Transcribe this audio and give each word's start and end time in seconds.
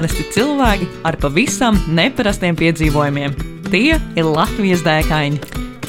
Parasti 0.00 0.24
cilvēki 0.32 0.86
ar 1.04 1.18
pavisam 1.20 1.76
neparastiem 1.92 2.56
piedzīvojumiem. 2.56 3.34
Tie 3.66 3.98
ir 4.00 4.24
Latvijas 4.24 4.80
dēkaini. 4.80 5.36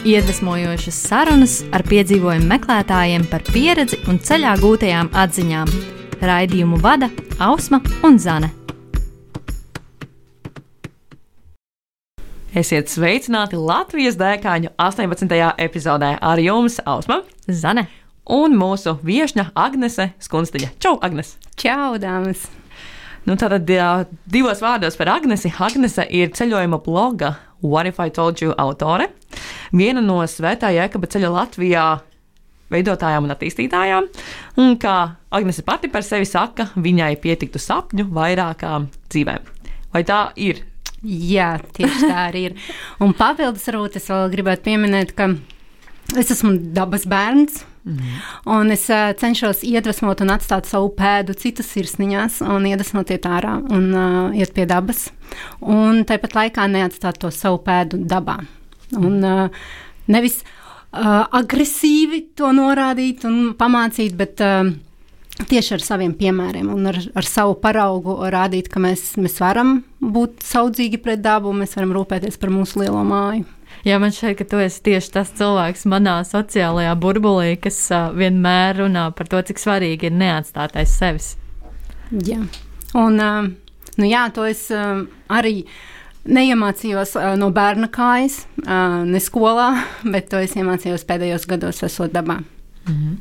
Iedvesmojošas 0.04 0.98
sarunas 1.06 1.54
ar 1.72 1.86
piedzīvojumu 1.88 2.50
meklētājiem 2.50 3.24
par 3.32 3.48
pieredzi 3.48 4.02
un 4.12 4.20
ceļā 4.20 4.58
gūtajām 4.60 5.14
atziņām. 5.16 5.72
Raidījumu 6.28 6.82
vada 6.84 7.08
Ausma 7.40 7.80
un 8.04 8.20
Zane. 8.20 8.52
Esiet 12.52 12.92
sveicināti 12.92 13.56
Latvijas 13.56 14.20
dēkaņu 14.20 14.76
18. 14.76 15.42
epizodē 15.56 16.18
ar 16.20 16.48
jums 16.52 16.82
Ausma 16.84 17.24
Zane 17.48 17.88
un 18.28 18.60
mūsu 18.60 19.00
viesņa 19.08 19.54
Agnese 19.56 20.12
Skunsteļa. 20.20 20.76
Čau, 20.84 20.98
Agnes! 21.00 21.38
Čau, 21.56 21.96
dāmas! 21.96 22.52
Nu, 23.28 23.38
tātad 23.38 23.70
divos 24.26 24.62
vārdos 24.64 24.98
par 24.98 25.12
Agnesi. 25.14 25.52
Agnese 25.62 26.08
ir 26.10 26.34
ceļojuma 26.36 26.82
bloga 26.82 27.36
What 27.62 27.86
if 27.86 28.00
I 28.00 28.10
told 28.10 28.42
you 28.42 28.56
autore, 28.58 29.12
viena 29.72 30.02
no 30.02 30.24
svētā 30.26 30.72
jēkaba 30.74 31.06
ceļa 31.14 31.30
Latvijā 31.30 31.84
veidotājām 32.74 33.28
un 33.28 33.36
attīstītājām. 33.36 34.08
Un 34.64 34.74
kā 34.82 34.96
Agnese 35.30 35.62
pati 35.68 35.92
par 35.92 36.06
sevi 36.08 36.26
saka, 36.26 36.72
viņai 36.74 37.14
pietiktu 37.22 37.62
sapņu 37.62 38.08
vairākām 38.16 38.90
dzīvēm. 39.12 39.48
Vai 39.94 40.04
tā 40.08 40.24
ir? 40.42 40.64
Jā, 41.02 41.56
tieši 41.76 42.08
tā 42.08 42.28
arī 42.28 42.48
ir. 42.50 42.58
Un 43.02 43.14
papildus 43.18 43.66
varbūt 43.70 43.98
es 43.98 44.10
vēl 44.10 44.28
gribētu 44.34 44.66
pieminēt, 44.70 45.14
ka 45.18 45.32
es 46.20 46.32
esmu 46.34 46.56
dabas 46.76 47.06
bērns. 47.10 47.64
Mm. 47.82 48.18
Un 48.54 48.70
es 48.74 48.84
uh, 48.94 49.10
cenšos 49.18 49.64
iedvesmot 49.66 50.22
un 50.22 50.34
atstāt 50.36 50.68
savu 50.70 50.92
pēdu 50.94 51.34
citas 51.38 51.72
sirsniņās, 51.74 52.42
un 52.46 52.68
iedvesmot 52.70 53.10
iet 53.10 53.26
ārā 53.26 53.56
un 53.74 53.88
uh, 53.90 54.38
iet 54.38 54.54
pie 54.54 54.68
dabas. 54.70 55.08
Un 55.66 56.04
tāpat 56.06 56.38
laikā 56.38 56.68
neatstāt 56.70 57.18
to 57.24 57.32
savu 57.34 57.62
pēdu 57.66 58.04
dabā. 58.06 58.38
Un 59.00 59.18
uh, 59.26 59.66
nevis 60.12 60.42
uh, 60.44 61.26
agresīvi 61.42 62.28
to 62.38 62.52
norādīt 62.54 63.26
un 63.26 63.56
pamācīt, 63.58 64.14
bet 64.20 64.44
uh, 64.46 64.70
tieši 65.50 65.78
ar 65.78 65.86
saviem 65.86 66.14
piemēriem 66.18 66.70
un 66.70 66.92
ar, 66.92 67.00
ar 67.18 67.28
savu 67.28 67.56
paraugu 67.62 68.20
rādīt, 68.34 68.70
ka 68.72 68.82
mēs, 68.84 69.16
mēs 69.22 69.40
varam 69.42 69.80
būt 70.02 70.46
saudzīgi 70.46 71.02
pret 71.02 71.24
dabu, 71.24 71.54
mēs 71.56 71.74
varam 71.78 71.96
rūpēties 71.98 72.38
par 72.42 72.54
mūsu 72.54 72.84
lielo 72.84 73.02
māju. 73.08 73.48
Jā, 73.88 73.98
man 74.02 74.14
šķiet, 74.14 74.36
ka 74.38 74.46
tu 74.46 74.60
esi 74.62 74.82
tieši 74.86 75.14
tas 75.16 75.32
cilvēks 75.38 75.88
manā 75.90 76.20
sociālajā 76.28 76.92
burbulī, 77.02 77.56
kas 77.62 77.80
uh, 77.90 78.12
vienmēr 78.14 78.84
runā 78.84 79.08
par 79.18 79.30
to, 79.32 79.42
cik 79.48 79.62
svarīgi 79.62 80.12
ir 80.12 80.18
neatstāt 80.20 80.78
aiz 80.78 80.94
sevis. 80.94 81.32
Jā, 82.12 82.44
un 83.00 83.18
uh, 83.18 83.50
nu 83.98 84.12
jā, 84.12 84.28
to 84.36 84.46
es 84.46 84.68
uh, 84.76 85.02
arī 85.34 85.64
neiemācījos 86.30 87.16
uh, 87.18 87.32
no 87.42 87.50
bērna 87.56 87.90
kājas, 87.90 88.44
uh, 88.68 89.02
ne 89.08 89.24
skolā, 89.24 89.72
bet 90.14 90.30
to 90.30 90.44
es 90.46 90.54
iemācījos 90.54 91.08
pēdējos 91.10 91.50
gados, 91.50 91.82
esot 91.88 92.14
dabā. 92.14 92.42
Mm 92.86 92.96
-hmm. 92.96 93.20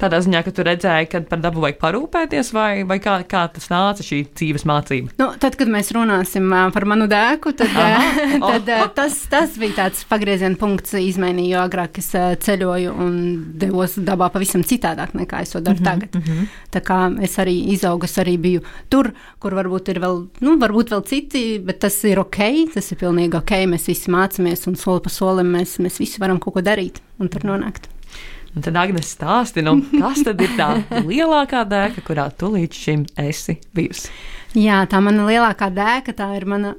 Tādā 0.00 0.20
ziņā, 0.24 0.40
ka 0.46 0.52
tu 0.56 0.64
redzēji, 0.64 1.08
ka 1.12 1.20
par 1.28 1.42
dabu 1.42 1.60
vajag 1.60 1.76
parūpēties, 1.82 2.52
vai, 2.56 2.70
vai 2.88 2.96
kā, 3.04 3.18
kā 3.28 3.42
tas 3.52 3.68
nāca 3.68 4.04
šī 4.04 4.22
dzīves 4.32 4.64
mācība? 4.68 5.12
Nu, 5.20 5.26
tad, 5.40 5.58
kad 5.60 5.68
mēs 5.68 5.92
runāsim 5.92 6.46
par 6.72 6.86
manu 6.88 7.04
dēku, 7.10 7.52
tad, 7.58 7.74
oh. 8.40 8.56
tad 8.56 8.94
tas, 8.96 9.18
tas 9.30 9.58
bija 9.60 9.76
tāds 9.82 10.06
pagrieziena 10.08 10.56
punkts 10.60 10.96
izmaiņā, 10.96 11.44
jo 11.50 11.60
agrāk 11.60 12.00
es 12.00 12.08
ceļoju 12.46 12.96
un 13.04 13.20
devos 13.60 13.98
dabā 14.00 14.30
pavisam 14.32 14.64
citādāk 14.64 15.12
nekā 15.20 15.44
es 15.44 15.52
to 15.52 15.60
daru 15.60 15.76
mm 15.76 15.84
-hmm, 15.84 15.90
tagad. 15.90 16.14
Mm 16.14 16.22
-hmm. 16.22 16.48
Tā 16.72 16.80
kā 16.80 17.22
es 17.24 17.38
arī 17.38 17.56
izaugu, 17.74 18.04
es 18.04 18.18
arī 18.18 18.38
biju 18.38 18.60
tur, 18.88 19.12
kur 19.38 19.52
varbūt 19.52 19.90
ir 19.90 20.00
vēl, 20.00 20.26
nu, 20.40 20.56
varbūt 20.56 20.90
vēl 20.90 21.04
citi, 21.04 21.58
bet 21.58 21.78
tas 21.78 22.04
ir 22.04 22.18
ok, 22.18 22.38
tas 22.74 22.92
ir 22.92 22.98
pilnīgi 22.98 23.36
ok. 23.36 23.50
Mēs 23.50 23.86
visi 23.86 24.10
mācāmies 24.10 24.66
un 24.66 24.76
soli 24.76 25.00
pa 25.00 25.10
solim 25.10 25.46
mēs, 25.46 25.78
mēs 25.78 25.98
visi 25.98 26.20
varam 26.20 26.38
kaut 26.38 26.54
ko 26.54 26.60
darīt 26.60 27.00
un 27.18 27.28
tur 27.28 27.42
nonākt. 27.44 27.99
Un 28.50 28.64
tad 28.66 28.76
Agnēs 28.80 29.12
stāsti, 29.14 29.62
nu, 29.62 29.76
kas 29.92 30.24
tad 30.26 30.40
ir 30.42 30.54
tā 30.58 30.72
lielākā 31.06 31.62
dēka, 31.70 32.02
kurā 32.06 32.26
tu 32.34 32.50
līdz 32.56 32.78
šim 32.84 33.04
esi 33.22 33.60
bijusi? 33.76 34.10
Jā, 34.58 34.82
tā 34.90 34.98
mana 35.04 35.28
lielākā 35.28 35.68
dēka, 35.70 36.14
tā 36.18 36.32
ir 36.34 36.48
mana 36.50 36.74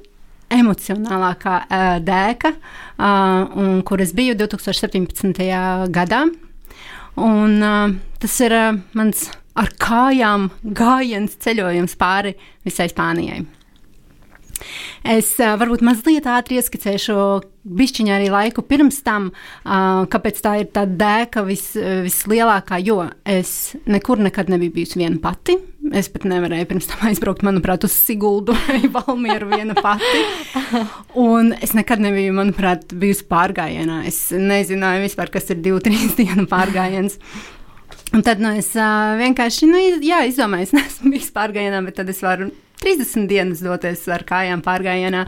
emocionālākā 0.52 1.54
uh, 1.64 1.94
dēka, 2.04 2.52
uh, 2.52 3.54
un, 3.56 3.80
kur 3.88 4.02
es 4.04 4.12
biju 4.16 4.36
2017. 4.42 5.40
gadā. 5.94 6.26
Un, 7.16 7.56
uh, 7.64 7.96
tas 8.20 8.36
ir 8.44 8.56
uh, 8.56 8.76
mans 8.98 9.30
ar 9.56 9.72
kājām 9.80 10.50
gājiens 10.76 11.40
ceļojums 11.40 11.96
pāri 12.00 12.36
visai 12.68 12.88
Spānijai. 12.92 13.42
Es 15.14 15.34
uh, 15.40 15.54
varbūt 15.60 15.84
mazliet 15.86 16.28
ātri 16.30 16.60
ieskicēšu 16.60 17.16
bišķiņā 17.62 18.14
arī 18.16 18.30
laiku 18.32 18.64
pirms 18.66 19.00
tam, 19.06 19.30
uh, 19.32 20.02
kāpēc 20.10 20.40
tā 20.42 20.56
ir 20.62 20.70
tā 20.74 20.82
dēka 20.86 21.44
vis, 21.46 21.72
vislielākā, 21.76 22.80
jo 22.82 23.04
es 23.28 23.76
nekur 23.86 24.22
nekad 24.22 24.50
nebiju 24.50 24.74
bijusi 24.80 25.02
viena 25.02 25.20
pati. 25.22 25.58
Es 25.90 26.06
pat 26.12 26.26
nevarēju 26.30 26.68
pirms 26.70 26.86
tam 26.90 27.08
aizbraukt, 27.08 27.42
manuprāt, 27.46 27.84
uz 27.86 27.94
Siguldu 27.94 28.54
vai 28.66 28.86
Valmieru 28.92 29.50
viena 29.50 29.74
pati. 29.78 30.22
Un 31.18 31.52
es 31.58 31.74
nekad 31.78 32.02
nebiju, 32.02 32.34
manuprāt, 32.36 32.94
bijusi 32.98 33.26
pārgājienā. 33.30 34.02
Es 34.08 34.28
nezināju 34.30 35.06
vispār, 35.08 35.32
kas 35.34 35.50
ir 35.50 35.62
divu, 35.64 35.82
trīs 35.82 36.14
dienu 36.20 36.46
pārgājiens. 36.50 37.18
Un 38.12 38.20
tad 38.24 38.42
nu, 38.44 38.50
es 38.60 38.68
uh, 38.76 39.14
vienkārši 39.16 39.68
nu, 39.70 39.80
jā, 40.04 40.22
izdomāju, 40.28 40.68
es 40.68 40.74
neesmu 40.78 41.14
bijis 41.14 41.32
pārgājienā, 41.34 41.82
bet 41.86 41.98
tad 42.00 42.12
es 42.12 42.22
varu 42.24 42.50
30 42.82 43.28
dienas 43.30 43.62
doties 43.64 44.04
ar 44.12 44.24
kājām 44.28 44.64
pārgājienā. 44.64 45.26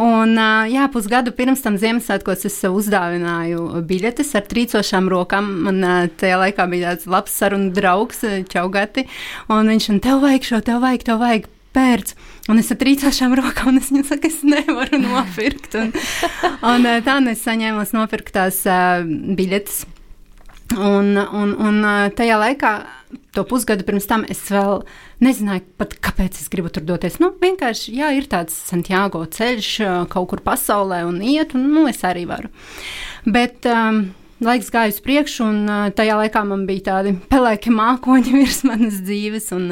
Un, 0.00 0.36
jā, 0.70 0.86
pusgadu 0.92 1.32
pirms 1.36 1.64
tam 1.64 1.78
Ziemassvētkos 1.80 2.46
es 2.48 2.58
sev 2.60 2.76
uzdāvināju 2.76 3.82
biļetes 3.88 4.34
ar 4.36 4.46
trīcošām 4.50 5.10
rokām. 5.12 5.50
Man 5.66 5.82
tajā 6.20 6.38
laikā 6.42 6.68
bija 6.70 6.94
tāds 6.94 7.08
labs 7.10 7.36
sarunu 7.40 7.72
draugs, 7.76 8.24
Čaugati, 8.52 9.06
un 9.52 9.72
viņš 9.72 9.90
man 9.92 10.02
tev 10.04 10.24
vajag 10.24 10.50
šo, 10.50 10.62
tev 10.68 10.82
vajag, 10.84 11.06
tev 11.08 11.22
vajag 11.24 11.50
pērts. 11.76 12.16
Un 12.50 12.60
es 12.62 12.70
ar 12.72 12.78
trīcošām 12.80 13.34
rokām, 13.40 13.72
un 13.72 13.80
es 13.80 13.90
viņam 13.90 14.06
saku, 14.08 14.30
es 14.30 14.40
nevaru 14.46 15.00
nopirkt. 15.02 15.76
Un, 15.80 15.92
un 16.70 16.88
tā 17.06 17.18
nu 17.22 17.34
es 17.34 17.44
saņēmu 17.46 17.84
nopirktās 17.96 18.62
uh, 18.70 19.04
biļetes. 19.06 19.84
Un, 20.74 21.14
un, 21.14 21.52
un 21.62 21.76
tajā 22.18 22.36
laikā, 22.40 22.70
to 23.36 23.44
pusgadu 23.46 23.84
pirms 23.86 24.08
tam, 24.10 24.24
es 24.28 24.40
vēl 24.50 24.80
nezināju, 25.22 25.62
pat, 25.78 25.94
kāpēc 26.02 26.40
es 26.40 26.50
gribu 26.52 26.72
tur 26.74 26.82
doties. 26.88 27.20
Nu, 27.22 27.30
vienkārši, 27.40 27.94
jā, 28.00 28.10
ir 28.18 28.26
tāds 28.30 28.56
Santiago 28.66 29.22
ceļš 29.30 29.70
kaut 30.12 30.30
kur 30.32 30.42
pasaulē 30.44 31.04
un 31.06 31.20
iet, 31.22 31.54
un 31.54 31.68
nu, 31.70 31.86
es 31.90 32.02
arī 32.08 32.26
varu. 32.28 32.50
Bet 33.30 33.68
um, 33.70 34.08
laiks 34.42 34.72
gāja 34.74 34.92
uz 34.92 35.00
priekšu, 35.04 35.46
un 35.46 35.62
uh, 35.70 35.86
tajā 35.96 36.18
laikā 36.18 36.42
man 36.50 36.66
bija 36.68 36.88
tādi 36.90 37.14
pelēki 37.30 37.72
mākoņi 37.74 38.36
virs 38.40 38.64
manas 38.66 39.00
dzīves, 39.06 39.52
un 39.56 39.70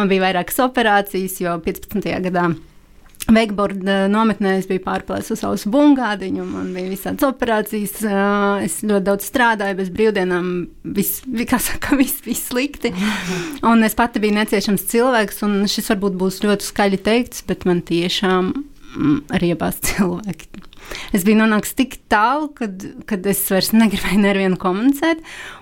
man 0.00 0.10
bija 0.10 0.24
vairākas 0.24 0.62
operācijas, 0.64 1.38
jo 1.44 1.60
15. 1.68 2.10
gadā 2.30 2.48
Veikborda 3.28 4.06
nometnē 4.10 4.56
es 4.58 4.66
biju 4.68 4.82
pārplēsis 4.84 5.34
uz 5.34 5.42
savu 5.42 5.72
bungādiņu, 5.74 6.44
man 6.48 6.70
bija 6.74 6.90
visādas 6.90 7.26
operācijas, 7.28 8.00
es 8.64 8.78
ļoti 8.86 9.06
daudz 9.06 9.28
strādāju, 9.28 9.76
bez 9.78 9.92
brīvdienām 9.94 10.48
viss, 10.96 11.20
kā 11.50 11.60
saka, 11.62 11.98
viss 12.00 12.24
bija 12.24 12.40
slikti. 12.40 12.94
Un 13.70 13.86
es 13.86 13.96
pati 13.98 14.22
biju 14.22 14.38
neciešams 14.38 14.88
cilvēks, 14.90 15.44
un 15.46 15.62
šis 15.70 15.92
varbūt 15.92 16.18
būs 16.20 16.40
ļoti 16.46 16.66
skaļi 16.72 17.02
teikts, 17.06 17.44
bet 17.46 17.68
man 17.68 17.84
tiešām 17.86 18.50
mm, 18.56 19.22
riebās 19.42 19.82
cilvēki. 19.90 20.50
Es 21.14 21.22
biju 21.26 21.42
nonācis 21.42 21.76
tik 21.78 22.00
tālu, 22.10 22.48
kad, 22.56 22.82
kad 23.06 23.26
es 23.30 23.44
vairs 23.52 23.70
negribēju 23.76 24.24
nevienu 24.24 24.58
komunicēt, 24.58 25.20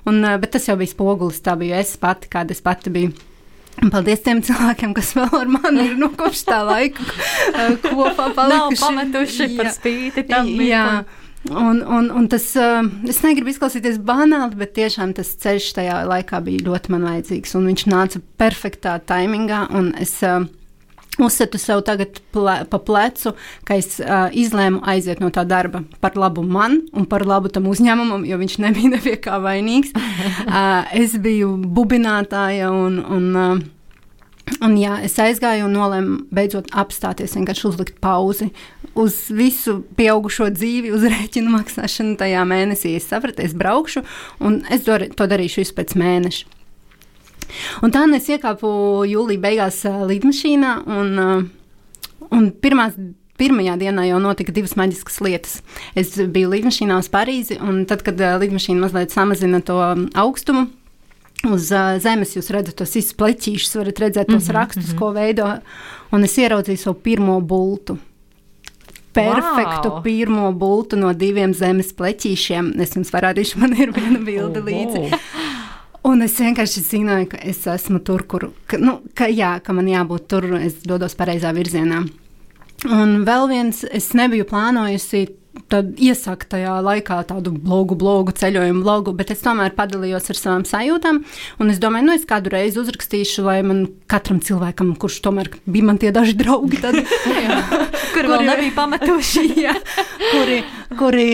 un, 0.08 0.22
bet 0.40 0.54
tas 0.54 0.70
jau 0.70 0.78
bija 0.78 0.94
spogulis, 0.94 1.42
tā 1.44 1.58
biju 1.58 1.76
es 1.76 1.98
pati, 2.00 2.30
kāda 2.32 2.56
es 2.56 2.64
pati 2.64 2.94
biju. 2.94 3.27
Paldies 3.92 4.24
tiem 4.24 4.42
cilvēkiem, 4.44 4.92
kas 4.96 5.12
vēl 5.16 5.30
ar 5.40 5.50
mani 5.52 5.86
ir 5.92 5.96
nu, 6.00 6.10
kopš 6.18 6.42
tā 6.48 6.58
laika 6.66 7.04
uh, 7.04 7.76
kopā 7.84 8.28
palikuši. 8.36 8.82
Nav 8.82 8.82
pametuši 8.82 9.46
jā, 9.46 9.54
par 9.58 9.72
spīti 9.74 10.24
tam. 10.28 10.50
Jā. 10.64 10.84
Un, 11.48 11.80
un, 11.86 12.08
un 12.18 12.26
tas, 12.28 12.44
uh, 12.58 12.82
es 13.08 13.22
negribu 13.22 13.52
izklausīties 13.52 14.00
banāli, 14.04 14.58
bet 14.58 14.74
tiešām 14.76 15.14
tas 15.16 15.30
ceļš 15.40 15.70
tajā 15.78 16.00
laikā 16.10 16.42
bija 16.44 16.66
ļoti 16.66 16.94
man 16.94 17.06
vajadzīgs. 17.08 17.54
Un 17.60 17.70
viņš 17.70 17.86
nāca 17.92 18.22
perfektā 18.40 18.98
taimingā. 19.08 19.64
Es 20.02 20.16
uh, 20.26 20.42
uzsveru 21.22 21.60
sev 21.60 21.82
tagad 21.86 22.20
ple, 22.34 22.60
pa 22.70 22.80
plecu, 22.82 23.34
ka 23.68 23.78
es 23.78 23.98
uh, 24.02 24.28
izlēmu 24.32 24.82
aiziet 24.88 25.22
no 25.22 25.30
tā 25.34 25.44
darba 25.48 25.82
par 26.02 26.18
labu 26.18 26.44
man 26.46 26.80
un 26.92 27.08
par 27.10 27.26
labu 27.28 27.52
tam 27.52 27.68
uzņēmumam, 27.70 28.26
jo 28.28 28.38
viņš 28.40 28.58
nebija 28.64 28.92
nepie 28.96 29.16
kā 29.22 29.40
vainīgs. 29.42 29.94
Uh, 30.48 30.86
es 30.96 31.14
biju 31.20 31.56
bubinātāja 31.60 32.70
un. 32.74 33.02
un 33.04 33.26
uh, 33.36 33.66
Un, 34.64 34.78
jā, 34.80 34.94
es 35.04 35.12
aizgāju 35.20 35.66
un 35.66 35.74
nolēmu 35.76 36.14
beidzot 36.32 36.70
apstāties, 36.72 37.34
vienkārši 37.36 37.66
uzlikt 37.68 37.98
pauzi 38.00 38.48
uz 38.98 39.18
visu 39.34 39.82
pieaugušo 39.98 40.48
dzīvi, 40.54 40.92
uz 40.96 41.04
rēķinu 41.12 41.52
maksāšanu 41.52 42.16
tajā 42.20 42.44
mēnesī. 42.48 42.96
Es 42.98 43.08
sapratu, 43.12 43.44
es 43.44 43.56
braukšu, 43.58 44.04
un 44.40 44.62
es 44.72 44.86
to 44.88 45.28
darīšu 45.28 45.68
pēc 45.76 45.94
mēneša. 46.00 46.57
Un 47.82 47.94
tā 47.94 48.04
es 48.16 48.28
iekāpu 48.28 48.68
jūlijā 49.08 49.40
beigās 49.40 49.84
lidmašīnā, 49.84 50.74
un, 50.86 51.50
un 52.30 52.50
pirmās 52.62 52.98
pirmajā 53.38 53.76
dienā 53.78 54.08
jau 54.08 54.18
notika 54.22 54.52
divas 54.54 54.74
maģiskas 54.78 55.20
lietas. 55.24 55.60
Es 55.98 56.16
biju 56.18 56.50
lidmašīnā 56.56 56.98
uz 56.98 57.08
Parīzi, 57.12 57.60
un 57.62 57.84
tad, 57.88 58.02
kad 58.06 58.18
lidmašīna 58.18 58.82
mazliet 58.82 59.14
samazina 59.14 59.62
to 59.64 59.78
augstumu. 60.18 60.66
Uz 61.46 61.68
uh, 61.70 61.94
zemes 62.02 62.34
jūs 62.34 62.50
redzat 62.50 62.80
tos 62.80 62.96
izpleķīšus, 62.98 63.76
varat 63.78 64.00
redzēt 64.02 64.26
tos 64.26 64.42
mm 64.42 64.48
-hmm, 64.48 64.54
rakstus, 64.56 64.88
mm 64.88 64.94
-hmm. 64.94 64.98
ko 64.98 65.12
veido. 65.12 65.46
Un 66.10 66.24
es 66.24 66.38
ieraudzīju 66.38 66.76
savu 66.76 66.94
pirmo 66.94 67.40
bultu. 67.40 67.98
Perfektu 69.12 69.88
wow. 69.88 70.02
pirmo 70.02 70.52
bultu 70.52 70.96
no 70.96 71.12
diviem 71.12 71.54
zemes 71.54 71.92
pleķīšiem. 71.92 72.80
Es 72.80 72.96
jums 72.96 73.10
parādīšu, 73.10 73.58
man 73.58 73.72
ir 73.72 73.92
viena 73.92 74.18
bilde 74.18 74.60
oh, 74.60 74.66
līdzi. 74.66 74.98
Oh. 75.12 75.18
Un 76.06 76.22
es 76.22 76.36
vienkārši 76.38 76.82
zināju, 76.84 77.30
ka 77.32 77.40
es 77.42 77.64
esmu 77.66 77.98
tur, 78.06 78.22
kur, 78.30 78.48
ka, 78.70 78.78
nu, 78.78 79.00
ka, 79.18 79.26
jā, 79.26 79.56
ka 79.64 79.74
man 79.74 79.88
jābūt 79.90 80.28
tur, 80.30 80.46
es 80.60 80.78
dodos 80.86 81.16
pareizā 81.18 81.50
virzienā. 81.56 82.04
Un 82.86 83.24
vēl 83.26 83.48
viens, 83.50 83.82
es 83.90 84.12
nebiju 84.14 84.46
plānojusi 84.46 85.24
tad 85.68 85.98
iesākt 86.00 86.48
tajā 86.52 86.76
laikā 86.84 87.18
tādu 87.28 87.52
blogu, 87.52 87.96
blogu, 87.98 88.32
ceļojumu 88.36 88.82
blogu, 88.84 89.14
bet 89.16 89.32
es 89.34 89.42
tomēr 89.42 89.74
padalījos 89.76 90.30
ar 90.30 90.38
savām 90.38 90.64
sajūtām. 90.68 91.22
Un 91.58 91.72
es 91.72 91.80
domāju, 91.82 92.08
nu, 92.08 92.14
es 92.18 92.26
kādu 92.28 92.52
reizi 92.52 92.80
uzrakstīšu, 92.82 93.44
lai 93.46 93.58
man 93.66 93.86
katram 94.10 94.40
cilvēkam, 94.44 94.94
kurš 95.00 95.20
tomēr 95.24 95.50
bija 95.66 95.88
man 95.88 95.98
tie 96.00 96.12
daži 96.14 96.36
draugi, 96.38 96.80
tad, 96.84 97.00
kuri 98.14 98.32
vēl 98.32 98.46
nebija 98.46 98.74
pamatoši, 98.76 99.44
jā, 99.66 99.74
kuri, 100.30 100.60
kuri 101.00 101.28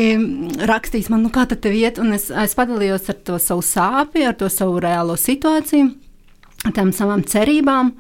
rakstīs 0.70 1.10
man, 1.12 1.26
nu, 1.26 1.32
kā 1.34 1.46
tad 1.50 1.62
tev 1.64 1.76
iet. 1.76 2.00
Un 2.02 2.16
es, 2.16 2.30
es 2.30 2.56
padalījos 2.58 3.10
ar 3.12 3.20
to 3.28 3.38
savu 3.42 3.64
sāpju, 3.66 4.28
ar 4.30 4.38
to 4.40 4.50
savu 4.52 4.80
reālo 4.82 5.18
situāciju, 5.20 5.92
ar 6.64 6.76
tām 6.76 6.94
savām 6.96 7.26
cerībām. 7.28 7.94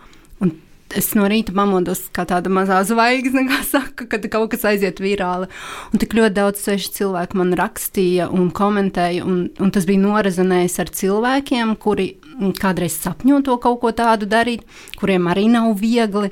Es 0.94 1.10
no 1.18 1.26
rīta 1.30 1.54
pamodos 1.54 2.04
kā 2.14 2.22
tāda 2.28 2.50
mazā 2.52 2.78
zvaigzne, 2.86 3.44
kā 3.48 3.60
saka, 3.66 4.06
kad 4.10 4.26
kaut 4.30 4.52
kas 4.52 4.66
aiziet 4.70 5.00
virāli. 5.02 5.48
Un 5.90 6.02
tik 6.02 6.14
ļoti 6.14 6.36
daudz 6.36 6.62
svešu 6.62 6.92
cilvēku 6.98 7.40
man 7.40 7.54
rakstīja 7.58 8.28
un 8.30 8.52
komentēja, 8.54 9.24
un, 9.26 9.48
un 9.58 9.72
tas 9.74 9.88
bija 9.88 10.02
norazonējis 10.04 10.78
ar 10.84 10.92
cilvēkiem, 11.00 11.74
kuri 11.82 12.12
kādreiz 12.60 12.98
sapņo 13.02 13.40
to 13.46 13.56
kaut 13.62 13.80
ko 13.82 13.94
tādu 13.96 14.28
darīt, 14.30 14.62
kuriem 15.00 15.26
arī 15.32 15.48
nav 15.52 15.72
viegli. 15.80 16.30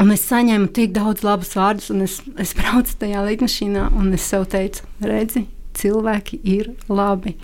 Un 0.00 0.12
es 0.14 0.22
saņēmu 0.30 0.70
tik 0.76 0.92
daudz 0.96 1.24
labus 1.26 1.52
vārdus, 1.58 1.90
un 1.92 2.04
es, 2.06 2.20
es 2.40 2.54
braucu 2.56 2.94
tajā 3.02 3.24
lidmašīnā, 3.26 3.90
un 4.00 4.14
es 4.16 4.24
sev 4.24 4.46
teicu, 4.48 4.86
redzi, 5.04 5.44
cilvēki 5.76 6.40
ir 6.48 6.70
labi. 6.88 7.34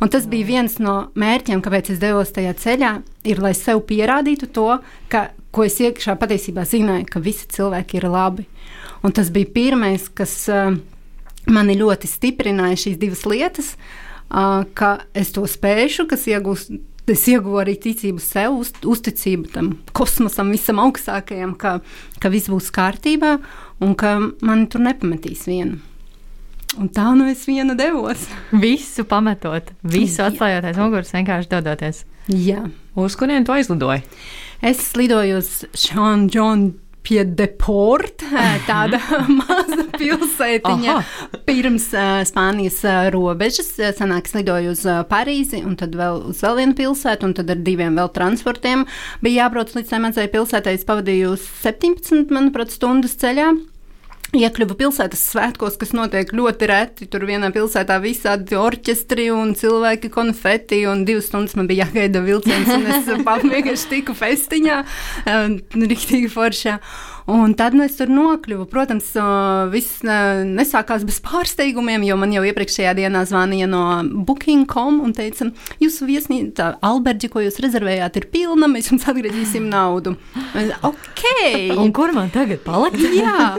Un 0.00 0.10
tas 0.12 0.24
bija 0.30 0.48
viens 0.48 0.78
no 0.82 0.96
mērķiem, 1.18 1.62
kāpēc 1.64 1.92
es 1.94 2.00
devos 2.02 2.32
tajā 2.34 2.54
ceļā, 2.62 2.92
ir 3.28 3.42
lai 3.42 3.52
sev 3.56 3.82
pierādītu 3.88 4.48
to, 4.56 4.70
ka, 5.12 5.28
ko 5.56 5.64
es 5.64 5.78
iekšā 5.80 6.18
patiesībā 6.20 6.66
zināju, 6.68 7.08
ka 7.08 7.22
visi 7.24 7.48
cilvēki 7.56 8.00
ir 8.00 8.08
labi. 8.12 8.44
Un 9.04 9.14
tas 9.16 9.30
bija 9.32 9.48
pirmais, 9.54 10.08
kas 10.12 10.34
uh, 10.52 10.74
mani 11.48 11.78
ļoti 11.78 12.10
stiprināja 12.10 12.82
šīs 12.84 13.00
divas 13.00 13.24
lietas, 13.28 13.72
uh, 13.76 14.66
ka 14.76 14.98
es 15.16 15.32
to 15.36 15.46
spēšu, 15.48 16.08
kas 16.12 16.28
iegūst. 16.32 16.76
Es 17.06 17.22
ieguvu 17.30 17.60
arī 17.62 17.76
ticību 17.78 18.18
sev, 18.18 18.56
uz, 18.58 18.72
uzticību 18.82 19.52
tam 19.52 19.68
kosmosam, 19.94 20.48
visam 20.50 20.80
augstākajam, 20.82 21.52
ka, 21.54 21.76
ka 22.18 22.30
viss 22.32 22.50
būs 22.50 22.72
kārtībā 22.74 23.36
un 23.78 23.92
ka 23.94 24.16
mani 24.42 24.66
tur 24.66 24.82
nepametīs 24.82 25.44
vienu. 25.46 25.78
Un 26.74 26.90
tā 26.90 27.06
nu 27.14 27.28
es 27.30 27.44
viena 27.46 27.76
devos. 27.78 28.26
Visu 28.64 29.06
pametot, 29.08 29.70
visu 29.86 30.24
atstājot 30.26 30.66
aiz 30.66 30.80
muguras, 30.80 31.14
vienkārši 31.14 31.52
dodoties. 31.54 32.02
Jā. 32.26 32.66
Uz 32.98 33.14
kurien 33.16 33.46
tu 33.46 33.54
aizlidoji? 33.54 34.02
Es 34.64 34.94
lidoju 34.96 35.40
uz 35.42 35.50
Šanģonu 35.76 36.72
pie 37.06 37.22
deporta, 37.38 38.42
tāda 38.66 38.98
maza 39.38 39.84
pilsētiņa 39.94 40.96
pirms 41.46 41.86
uh, 41.94 42.24
Spānijas 42.26 42.80
uh, 42.82 43.06
robežas. 43.14 43.70
Sanāk, 43.98 44.26
es 44.26 44.34
lidoju 44.34 44.74
uz 44.74 44.82
uh, 44.88 45.04
Parīzi 45.06 45.62
un 45.62 45.76
tad 45.78 45.94
vēl 45.98 46.24
uz 46.32 46.42
vēl 46.42 46.58
vienu 46.62 46.76
pilsētu, 46.80 47.28
un 47.28 47.36
tad 47.38 47.52
ar 47.54 47.62
diviem 47.62 48.00
vēl 48.00 48.10
transportiem 48.16 48.84
bija 49.22 49.44
jābrauc 49.44 49.76
līdz 49.76 49.92
tai 49.92 50.02
mazai 50.02 50.26
pilsētai. 50.32 50.74
Es 50.80 50.88
pavadīju 50.88 51.36
17, 51.62 52.34
manuprāt, 52.34 52.74
stundas 52.74 53.14
ceļā. 53.22 53.52
Iekļuva 54.34 54.74
pilsētas 54.74 55.20
svētkos, 55.30 55.76
kas 55.78 55.92
notiek 55.94 56.32
ļoti 56.34 56.66
reti. 56.66 57.06
Tur 57.10 57.28
vienā 57.28 57.52
pilsētā 57.54 58.00
visādi 58.02 58.58
orķestri 58.58 59.28
un 59.30 59.54
cilvēki 59.58 60.10
konfeti, 60.12 60.82
un 60.90 61.04
divas 61.06 61.28
stundas 61.30 61.54
man 61.58 61.68
bija 61.70 61.86
jāgaida 61.86 62.24
vilciens, 62.24 62.72
un 62.74 62.88
es 62.90 63.06
vienkārši 63.54 63.92
tiku 63.92 64.16
festiņā, 64.18 64.80
riktīgi 65.86 66.32
foršā. 66.32 66.80
Un 67.26 67.54
tad 67.58 67.74
nu, 67.74 67.82
es 67.82 67.96
tur 67.98 68.10
nokļuvu. 68.12 68.68
Protams, 68.70 69.08
viss 69.72 70.02
nesākās 70.06 71.02
bez 71.06 71.18
pārsteigumiem, 71.24 72.04
jo 72.06 72.18
man 72.20 72.34
jau 72.34 72.44
iepriekšējā 72.46 72.92
dienā 73.00 73.24
zvanīja 73.26 73.66
no 73.70 73.82
Booking.com 74.28 75.00
un 75.02 75.14
teica, 75.16 75.48
jūsu 75.82 76.06
viesnīca, 76.06 76.76
alberģi, 76.86 77.30
ko 77.32 77.42
jūs 77.42 77.58
rezervējāt, 77.64 78.20
ir 78.20 78.28
pilna, 78.30 78.70
mēs 78.70 78.92
jums 78.92 79.08
atgriezīsim 79.10 79.66
naudu. 79.72 80.14
Ok! 80.86 81.24
Un 81.74 81.90
kur 81.96 82.14
man 82.14 82.30
tagad 82.34 82.62
palikt? 82.66 83.02
Jā, 83.20 83.56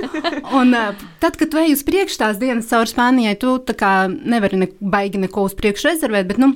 un 0.55 0.71
tad, 1.19 1.35
kad 1.35 1.49
tu 1.51 1.59
ej 1.59 1.75
uz 1.75 1.83
priekšu 1.87 2.21
tās 2.23 2.39
dienas 2.39 2.71
caur 2.71 2.87
Spānijai, 2.87 3.35
tu 3.41 3.57
tā 3.67 3.75
kā 3.77 3.93
nevari 4.07 4.63
ne, 4.63 4.71
baigi 4.79 5.19
neko 5.25 5.49
uz 5.49 5.57
priekšu 5.59 5.91
rezervēt, 5.91 6.31
bet, 6.31 6.39
nu, 6.39 6.53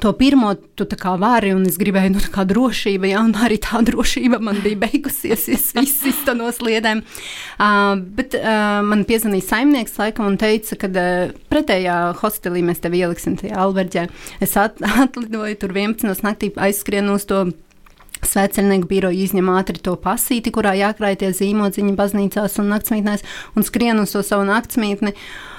To 0.00 0.12
pirmo 0.16 0.54
tu 0.78 0.86
kā 0.96 1.12
vari, 1.20 1.50
un 1.52 1.66
es 1.68 1.76
gribēju, 1.80 2.14
nu, 2.14 2.20
tā 2.24 2.30
kā 2.32 2.44
drošība, 2.48 3.10
ja, 3.10 3.20
arī 3.44 3.58
tā 3.60 3.82
drošība 3.84 4.38
man 4.40 4.62
bija 4.64 4.78
beigusies, 4.86 5.44
es 5.52 5.66
viss 5.76 6.06
izta 6.08 6.32
no 6.36 6.48
sliedēm. 6.54 7.02
Uh, 7.60 8.00
bet 8.16 8.36
uh, 8.38 8.80
man 8.86 9.04
piezvanīja 9.08 9.48
saimnieks 9.50 9.98
laikam 10.00 10.30
un 10.30 10.38
teica, 10.40 10.78
ka 10.80 10.88
uh, 10.88 11.34
pretējā 11.52 11.98
hostelī 12.22 12.64
mēs 12.64 12.80
tevi 12.80 13.02
ieliksim 13.04 13.36
tajā 13.40 13.58
alberģē. 13.60 14.06
Es 14.40 14.56
at, 14.60 14.80
atlidoju 15.04 15.60
tur 15.60 15.76
11. 15.76 16.24
naktī, 16.24 16.54
aizskrienu 16.56 17.18
uz 17.20 17.28
to. 17.28 17.50
Svētceļnieku 18.20 18.84
biroju 18.84 19.16
izņem 19.24 19.46
ātri 19.48 19.80
to 19.80 19.94
pasīti, 19.96 20.50
kurā 20.52 20.74
jākrāj 20.76 21.14
tie 21.22 21.30
zīmodziņi 21.32 21.94
baznīcās 21.96 22.58
un 22.60 22.68
naktsmītnēs, 22.68 23.24
un 23.56 23.64
skrien 23.64 24.02
uz 24.02 24.12
to 24.12 24.20
savu 24.20 24.44
naktsmītni. 24.44 25.14
Uh, 25.14 25.49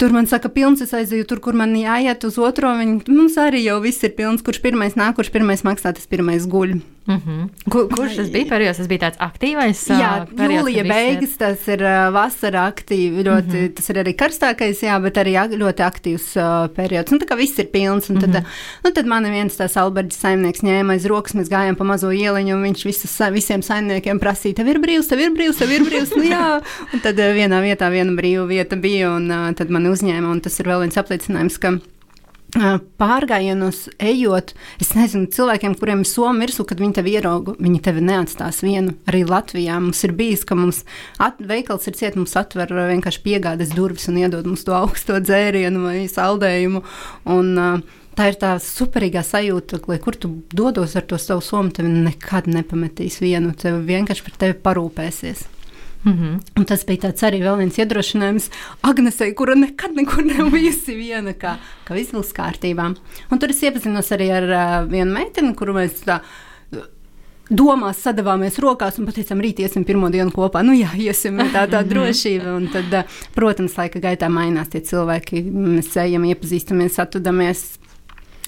Tur 0.00 0.14
man 0.14 0.26
saka, 0.30 0.50
pilns, 0.52 0.80
es 0.84 0.94
aizēju 0.96 1.26
tur, 1.28 1.40
kur 1.44 1.56
man 1.58 1.74
jāiet 1.78 2.24
uz 2.26 2.38
otro. 2.40 2.72
Viņi, 2.78 3.02
mums 3.12 3.36
arī 3.40 3.64
jau 3.66 3.78
viss 3.84 4.02
ir 4.06 4.14
pilns, 4.18 4.42
kurš 4.44 4.62
pirmais 4.64 4.96
nāk, 4.98 5.16
kurš 5.18 5.32
pirmais 5.34 5.64
maksā, 5.66 5.92
tas 5.94 6.08
pirmais 6.10 6.48
guļ. 6.50 6.78
Mm 7.06 7.14
-hmm. 7.14 7.70
Kur, 7.70 7.88
kurš 7.88 8.16
tas 8.16 8.30
bija 8.30 8.46
periods? 8.48 8.78
Tas 8.78 8.88
bija 8.88 9.00
tāds 9.00 9.18
aktīvs. 9.18 9.80
Jā, 9.90 10.26
periods, 10.36 10.68
jūlija 10.68 10.84
beigas, 10.88 11.36
tas 11.36 11.68
ir 11.68 11.82
vasara 12.12 12.66
aktīvi. 12.70 13.24
Ļoti, 13.26 13.54
mm 13.54 13.64
-hmm. 13.64 13.74
Tas 13.74 13.90
ir 13.90 13.96
arī 13.96 14.12
karstākais, 14.16 14.82
jā, 14.82 15.02
bet 15.02 15.16
arī 15.16 15.32
ļoti 15.58 15.82
aktīvs 15.82 16.26
uh, 16.36 16.68
periods. 16.74 17.10
Nu, 17.12 17.18
tā 17.18 17.26
kā 17.26 17.36
viss 17.36 17.58
ir 17.58 17.66
pilns. 17.66 18.10
Un 18.10 18.20
tad, 18.20 18.28
mm 18.28 18.36
-hmm. 18.36 18.44
nu, 18.84 18.90
tad 18.90 19.06
man 19.06 19.24
viens 19.24 19.56
tās 19.56 19.76
Alberģis 19.76 20.20
saimnieks 20.20 20.62
ņēma 20.62 20.92
aiz 20.92 21.04
rokas, 21.06 21.34
mēs 21.34 21.50
gājām 21.50 21.74
pa 21.74 21.84
mazo 21.84 22.10
ieliņu, 22.10 22.54
un 22.54 22.62
viņš 22.62 22.84
visus, 22.84 23.20
visiem 23.32 23.62
saimniekiem 23.62 24.18
prasīja, 24.20 24.54
tev 24.54 24.68
ir 24.68 24.78
brīvs, 24.78 25.08
tev 25.08 25.20
ir 25.20 25.30
brīvs, 25.30 25.58
tev 25.58 25.70
ir 25.70 25.82
brīvs. 25.82 26.16
nu, 26.16 26.22
jā, 26.22 26.62
un 26.92 27.00
tad 27.00 27.16
vienā 27.16 27.62
vietā 27.62 27.90
viena 27.90 28.12
brīva 28.12 28.46
vieta 28.46 28.76
bija, 28.76 29.10
un 29.16 29.30
uh, 29.30 29.54
tad 29.54 29.70
man 29.70 29.86
uzņēma, 29.86 30.30
un 30.30 30.40
tas 30.40 30.60
ir 30.60 30.66
vēl 30.66 30.80
viens 30.80 30.96
apliecinājums, 30.96 31.58
ka 31.58 31.78
pārgājienos 32.52 33.86
ejot, 34.02 34.52
es 34.82 34.92
nezinu, 34.96 35.30
cilvēkiem, 35.32 35.76
kuriem 35.80 36.02
ir 36.04 36.08
soma 36.10 36.44
virsū, 36.44 36.66
kad 36.68 36.82
viņi 36.82 36.98
tevi 36.98 37.14
ierauga, 37.16 37.54
viņi 37.62 37.80
tevi 37.84 38.04
neatstās 38.04 38.60
vienu. 38.64 38.92
Arī 39.08 39.22
Latvijā 39.28 39.78
mums 39.80 40.02
ir 40.04 40.12
bijis, 40.18 40.44
ka 40.48 40.58
mums 40.58 40.82
at, 41.22 41.40
veikals 41.40 41.88
ir 41.88 41.96
ciet, 41.96 42.18
mums 42.18 42.36
atver 42.36 42.74
vienkārši 42.92 43.24
piegādes 43.24 43.72
durvis 43.76 44.10
un 44.12 44.20
iedod 44.20 44.48
mums 44.48 44.66
to 44.68 44.76
augsto 44.76 45.16
dzērienu 45.22 45.86
vai 45.86 45.96
saldējumu. 46.12 46.84
Un, 47.32 47.52
uh, 47.56 47.98
Tā 48.12 48.26
ir 48.28 48.34
tā 48.36 48.50
superīgā 48.60 49.22
sajūta, 49.24 49.78
ka, 49.80 49.96
kur 50.04 50.18
tu 50.20 50.28
dodos 50.52 50.98
ar 51.00 51.06
to 51.08 51.16
savu 51.16 51.40
somu, 51.40 51.72
tevi 51.72 51.88
nekad 51.88 52.44
nepametīs 52.44 53.16
vienu, 53.24 53.54
tev 53.56 53.78
vienkārši 53.88 54.26
par 54.26 54.34
tevi 54.42 54.58
parūpēsies. 54.66 55.46
Mm 56.04 56.12
-hmm. 56.12 56.40
Un 56.58 56.64
tas 56.64 56.86
bija 56.86 57.12
arī 57.12 57.56
viens 57.56 57.78
iedrošinājums 57.78 58.50
Agnesei, 58.82 59.34
kura 59.34 59.54
nekad 59.54 59.94
nekur 59.94 60.24
nav 60.24 60.50
bijusi 60.50 60.94
viena, 60.94 61.32
ka 61.32 61.58
viss 61.90 62.12
būs 62.12 62.32
kārtībā. 62.34 62.94
Un 63.30 63.38
tur 63.38 63.50
es 63.50 63.62
iepazinos 63.62 64.12
arī 64.12 64.30
ar 64.30 64.42
uh, 64.42 64.90
vienu 64.90 65.12
meiteni, 65.12 65.54
kuru 65.54 65.72
mēs 65.74 66.02
tā 66.04 66.20
domās 67.52 68.00
sadavāmies 68.02 68.58
rokās 68.62 68.98
un 68.98 69.06
pateicām, 69.08 69.40
rīt 69.44 69.60
iesim 69.62 69.84
pirmo 69.84 70.10
dienu 70.12 70.32
kopā. 70.34 70.62
Nu, 70.64 70.74
jā, 70.76 70.90
iesim 70.96 71.40
tā, 71.52 71.66
tā 71.70 71.82
drošība. 71.86 72.56
Un 72.56 72.68
tad, 72.72 72.96
protams, 73.36 73.76
laika 73.78 74.02
gaitā 74.02 74.30
mainās 74.32 74.72
tie 74.72 74.80
cilvēki. 74.80 75.44
Mēs 75.50 75.92
ejam, 76.00 76.26
iepazīstamies, 76.30 77.00
atvadamies. 77.02 77.64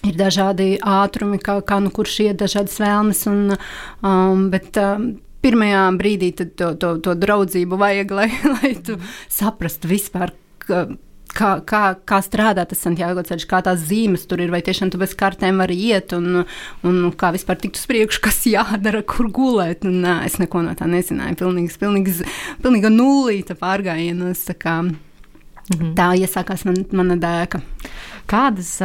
Ir 0.04 0.16
dažādi 0.20 0.74
ātrumi, 0.84 1.38
kā, 1.40 1.60
kā 1.64 1.80
nu 1.80 1.92
kurš 1.94 2.18
iet, 2.26 2.40
dažādas 2.42 2.76
vēlmes. 2.80 3.22
Un, 3.30 3.56
um, 4.04 4.48
bet, 4.52 4.76
um, 4.80 5.14
pirmajā 5.44 5.86
brīdī 6.00 6.32
to, 6.40 6.72
to, 6.80 6.96
to 7.04 7.16
draudzību 7.20 7.78
vajag, 7.80 8.14
lai, 8.16 8.28
lai 8.56 8.74
tu 8.84 8.98
saprastu 9.32 9.90
vispār. 9.90 10.34
Ka, 10.64 10.86
kā, 11.34 11.50
kā, 11.66 11.82
kā 12.08 12.20
strādā 12.24 12.64
tas 12.68 12.80
Santiago 12.84 13.22
ceļš, 13.26 13.46
kā 13.50 13.60
tās 13.66 13.82
zīmes 13.88 14.24
tur 14.30 14.40
ir, 14.44 14.52
vai 14.54 14.62
tiešām 14.64 14.92
tu 14.92 15.00
bez 15.00 15.12
kartēm 15.18 15.60
vari 15.60 15.76
iet, 15.90 16.14
un, 16.16 16.44
un 16.86 17.00
kā 17.20 17.32
vispār 17.34 17.58
tikt 17.60 17.80
uz 17.80 17.88
priekšu, 17.90 18.22
kas 18.24 18.42
jādara, 18.54 19.04
kur 19.06 19.28
gulēt. 19.34 19.84
Un, 19.88 20.00
nā, 20.04 20.20
es 20.28 20.38
neko 20.42 20.64
no 20.66 20.76
tā 20.78 20.88
nezināju. 20.90 21.38
Pilnīgs, 21.42 21.80
pilnīgs, 21.82 22.22
pilnīga 22.64 22.92
nulīta 22.92 23.58
pārgājienos. 23.58 24.46
-hmm. 25.72 25.94
tā 25.98 26.12
iesākās 26.20 26.64
man, 26.68 26.84
mana 26.92 27.16
dēka. 27.20 27.60
Kādas, 28.30 28.78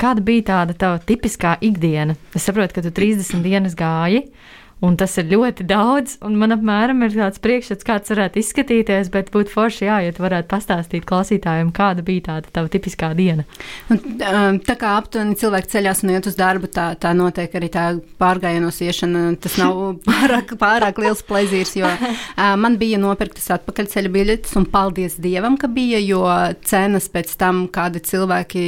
kāda 0.00 0.24
bija 0.24 0.48
tāda 0.50 0.76
tava 0.76 0.98
tipiskā 1.00 1.56
ikdiena? 1.64 2.16
Es 2.36 2.44
saprotu, 2.44 2.76
ka 2.76 2.84
tu 2.84 2.92
30 2.92 3.40
dienas 3.44 3.76
gāji. 3.78 4.26
Un 4.82 4.96
tas 4.98 5.12
ir 5.20 5.28
ļoti 5.30 5.62
daudz, 5.70 6.16
un 6.26 6.34
man 6.40 6.56
apmēram 6.56 7.04
ir 7.06 7.12
tāds 7.14 7.38
priekšstats, 7.42 7.86
kāds 7.86 8.10
varētu 8.10 8.40
izskatīties, 8.40 9.12
bet 9.14 9.28
būtu 9.30 9.52
forši, 9.52 9.84
jā, 9.86 9.98
ja 10.02 10.14
tu 10.14 10.24
varētu 10.24 10.48
pastāstīt 10.50 11.04
klausītājiem, 11.06 11.70
kāda 11.76 12.02
bija 12.02 12.24
tāda 12.26 12.50
tava 12.58 12.70
tipiskā 12.72 13.12
diena. 13.14 13.44
Un, 13.94 14.00
um, 14.02 14.58
tā 14.58 14.74
kā 14.80 14.96
aptuveni 14.98 15.38
cilvēki 15.38 15.70
ceļās 15.76 16.02
un 16.02 16.10
iet 16.16 16.26
uz 16.26 16.34
darbu, 16.38 16.66
tā, 16.74 16.88
tā 16.98 17.12
notiek 17.14 17.54
arī 17.54 17.68
tā 17.70 17.84
pārgājienos 18.18 18.80
iešana. 18.82 19.22
Tas 19.44 19.60
nav 19.62 19.78
pārāk, 20.08 20.56
pārāk 20.58 20.98
liels 21.04 21.22
plezīrs, 21.30 21.76
jo 21.78 21.86
uh, 21.86 22.42
man 22.58 22.80
bija 22.82 22.98
nopirktas 22.98 23.52
atpakaļceļa 23.60 24.12
biļetes, 24.18 24.58
un 24.58 24.66
paldies 24.74 25.14
Dievam, 25.22 25.60
ka 25.62 25.70
bija, 25.70 26.02
jo 26.02 26.24
cenas 26.66 27.06
pēc 27.12 27.36
tam, 27.38 27.68
kādi 27.70 28.02
cilvēki 28.10 28.66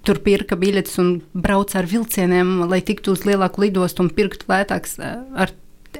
tur 0.00 0.24
pirka 0.24 0.56
biļetes 0.56 0.96
un 1.04 1.12
brauca 1.36 1.82
ar 1.82 1.92
vilcieniem, 1.92 2.56
lai 2.72 2.80
tiktu 2.80 3.12
uz 3.12 3.28
lielāku 3.28 3.66
lidostu 3.66 4.06
un 4.06 4.12
pirktu 4.16 4.48
lētāks 4.48 4.96
ar 5.34 5.50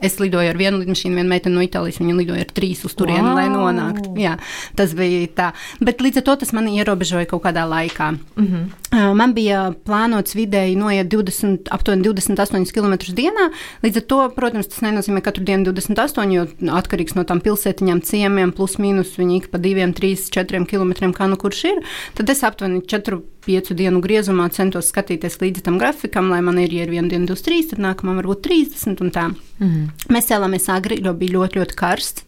Es 0.05 0.19
lidoju 0.21 0.51
ar 0.51 0.59
vienu 0.59 0.81
lidmašīnu, 0.81 1.17
viena 1.19 1.31
meitene 1.31 1.57
no 1.57 1.65
Itālijas. 1.65 2.01
Viņa 2.01 2.17
lidoja 2.17 2.45
ar 2.47 2.53
trīs 2.57 2.83
uz 2.87 2.95
turieni, 2.99 3.25
wow. 3.29 3.39
lai 3.39 3.47
nonāktu. 3.53 4.13
Jā, 4.21 4.37
tas 4.79 4.95
bija 4.97 5.27
tā. 5.37 5.49
Bet 5.81 6.03
līdz 6.05 6.21
ar 6.21 6.27
to 6.29 6.37
tas 6.43 6.53
man 6.57 6.69
ierobežoja 6.71 7.29
kaut 7.31 7.45
kādā 7.47 7.67
laikā. 7.69 8.13
Mm 8.37 8.47
-hmm. 8.47 9.15
man 9.15 9.35
bija 9.35 9.73
plānots 9.87 10.35
vidēji 10.37 10.77
noiet 10.77 11.09
20, 11.09 11.69
aptuveni 11.71 12.03
28 12.03 12.73
km 12.73 12.95
dienā. 13.15 13.51
Līdz 13.83 13.97
ar 13.97 14.03
to, 14.03 14.21
protams, 14.37 14.67
tas 14.67 14.81
nenozīmē 14.81 15.21
katru 15.21 15.45
dienu 15.45 15.73
28, 15.73 16.33
jo 16.33 16.47
atkarīgs 16.73 17.15
no 17.15 17.25
tām 17.25 17.41
pilsētiņām, 17.41 18.03
ciemiem, 18.03 18.53
plus 18.53 18.79
mīnus 18.79 19.17
viņi 19.19 19.37
ik 19.37 19.51
pa 19.51 19.59
2, 19.59 19.93
3, 19.93 20.17
4 20.31 20.67
km, 20.67 20.93
kā 21.13 21.29
nu 21.29 21.37
kurš 21.37 21.65
ir. 21.65 21.83
Tad 22.15 22.31
es 22.31 22.43
aptuveni 22.43 22.81
4 22.81 23.21
piecu 23.47 23.75
dienu 23.75 24.01
griezumā 24.01 24.49
centos 24.55 24.91
skatīties 24.91 25.39
līdzi 25.43 25.63
tam 25.67 25.79
grafikam, 25.79 26.31
lai 26.33 26.43
man 26.43 26.59
ir, 26.59 26.73
ja 26.75 26.87
ir 26.87 26.91
viena 26.91 27.09
diena 27.09 27.29
23, 27.31 27.71
tad 27.71 27.85
nākamā 27.85 28.17
varbūt 28.21 28.43
30 28.49 29.05
un 29.05 29.15
tā. 29.15 29.29
Mm 29.59 29.86
-hmm. 29.87 30.13
Mēs 30.15 30.29
cēlāmies 30.31 30.69
agri, 30.73 30.99
jo 31.05 31.13
bija 31.15 31.37
ļoti, 31.39 31.61
ļoti 31.61 31.77
karsts. 31.79 32.25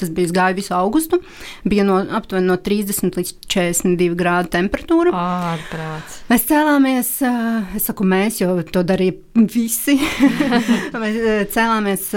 Tas 0.00 0.10
bija 0.14 0.34
gāja 0.38 0.56
visu 0.56 0.74
augustu. 0.74 1.20
Bija 1.64 1.84
no, 1.84 1.98
aptuveni 2.18 2.46
no 2.46 2.56
30 2.56 3.18
līdz 3.18 3.34
42 3.46 4.14
grādu 4.18 4.52
temperatūra. 4.54 5.12
Ārprāts. 5.12 6.22
Mēs 6.28 6.46
cēlāmies, 6.48 7.10
es 7.76 7.84
saku 7.84 8.04
mēs, 8.04 8.40
jo 8.40 8.62
to 8.62 8.82
darīja 8.82 9.18
visi. 9.34 9.98
mēs 11.02 11.20
cēlāmies 11.54 12.08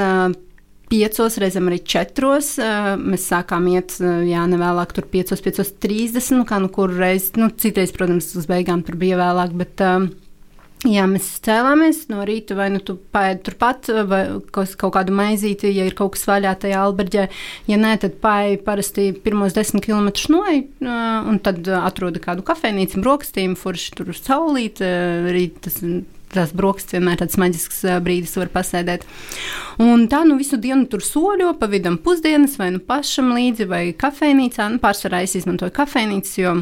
piecos, 0.91 1.37
reizēm 1.41 1.69
arī 1.71 1.79
četros. 1.87 2.55
Mēs 3.01 3.27
sākām 3.31 3.69
iet, 3.71 3.95
jā, 3.99 4.43
nevēlāk 4.51 4.95
tur 4.97 5.07
piecos, 5.11 5.43
piecos 5.43 5.71
trīsdesmit, 5.81 6.41
nu 6.41 6.47
kā 6.49 6.59
nu 6.63 6.71
kur 6.73 6.91
reiz, 6.91 7.31
nu 7.39 7.51
citreiz, 7.51 7.93
protams, 7.95 8.33
uz 8.35 8.49
beigām 8.49 8.83
tur 8.87 8.99
bija 8.99 9.19
vēlāk, 9.21 9.55
bet. 9.63 9.87
Jā, 10.81 11.03
mēs 11.05 11.27
cēlāmies 11.45 12.07
no 12.09 12.23
rīta, 12.25 12.55
vai 12.57 12.71
nu 12.73 12.79
tu 12.81 12.95
pēdi 13.13 13.43
turpat, 13.45 13.91
vai 14.09 14.21
kaut 14.49 14.93
kādu 14.95 15.13
maizīti, 15.13 15.69
ja 15.75 15.85
ir 15.85 15.93
kaut 15.93 16.15
kas 16.15 16.25
vaļā 16.25 16.55
tajā 16.63 16.79
alberģē. 16.87 17.25
Ja 17.69 17.77
nē, 17.77 17.91
tad 18.01 18.15
pēdi 18.23 18.57
parasti 18.65 19.11
pirmos 19.13 19.53
desmit 19.53 19.85
kilometrus 19.85 20.31
noej, 20.33 20.63
un 20.81 21.37
tad 21.45 21.69
atrodi 21.77 22.23
kādu 22.23 22.41
kafejnīcu, 22.47 23.03
brokastīm, 23.05 23.53
forši 23.61 23.93
tur 23.99 24.09
uz 24.15 24.23
saulīt, 24.25 24.81
rīt 24.81 25.61
tas 25.67 25.77
tās 26.31 26.55
brokastis 26.55 26.95
vienmēr 26.97 27.21
tāds 27.21 27.37
maģisks 27.37 27.83
brīdis, 28.01 28.37
var 28.39 28.49
pasēdēt. 28.53 29.05
Un 29.85 30.07
tā 30.09 30.23
nu 30.25 30.39
visu 30.39 30.57
dienu 30.61 30.89
tur 30.89 31.05
soļo, 31.05 31.53
pa 31.61 31.69
vidam 31.69 31.99
pusdienas, 32.01 32.57
vai 32.57 32.71
nu 32.73 32.81
pašam 32.81 33.33
līdzi, 33.35 33.69
vai 33.69 33.83
kafejnīcā. 33.93 34.71
Nu, 34.71 34.81
pārsvarā 34.81 35.21
es 35.27 35.37
izmantoju 35.37 35.75
kafejnīcas, 35.77 36.37
jo 36.41 36.55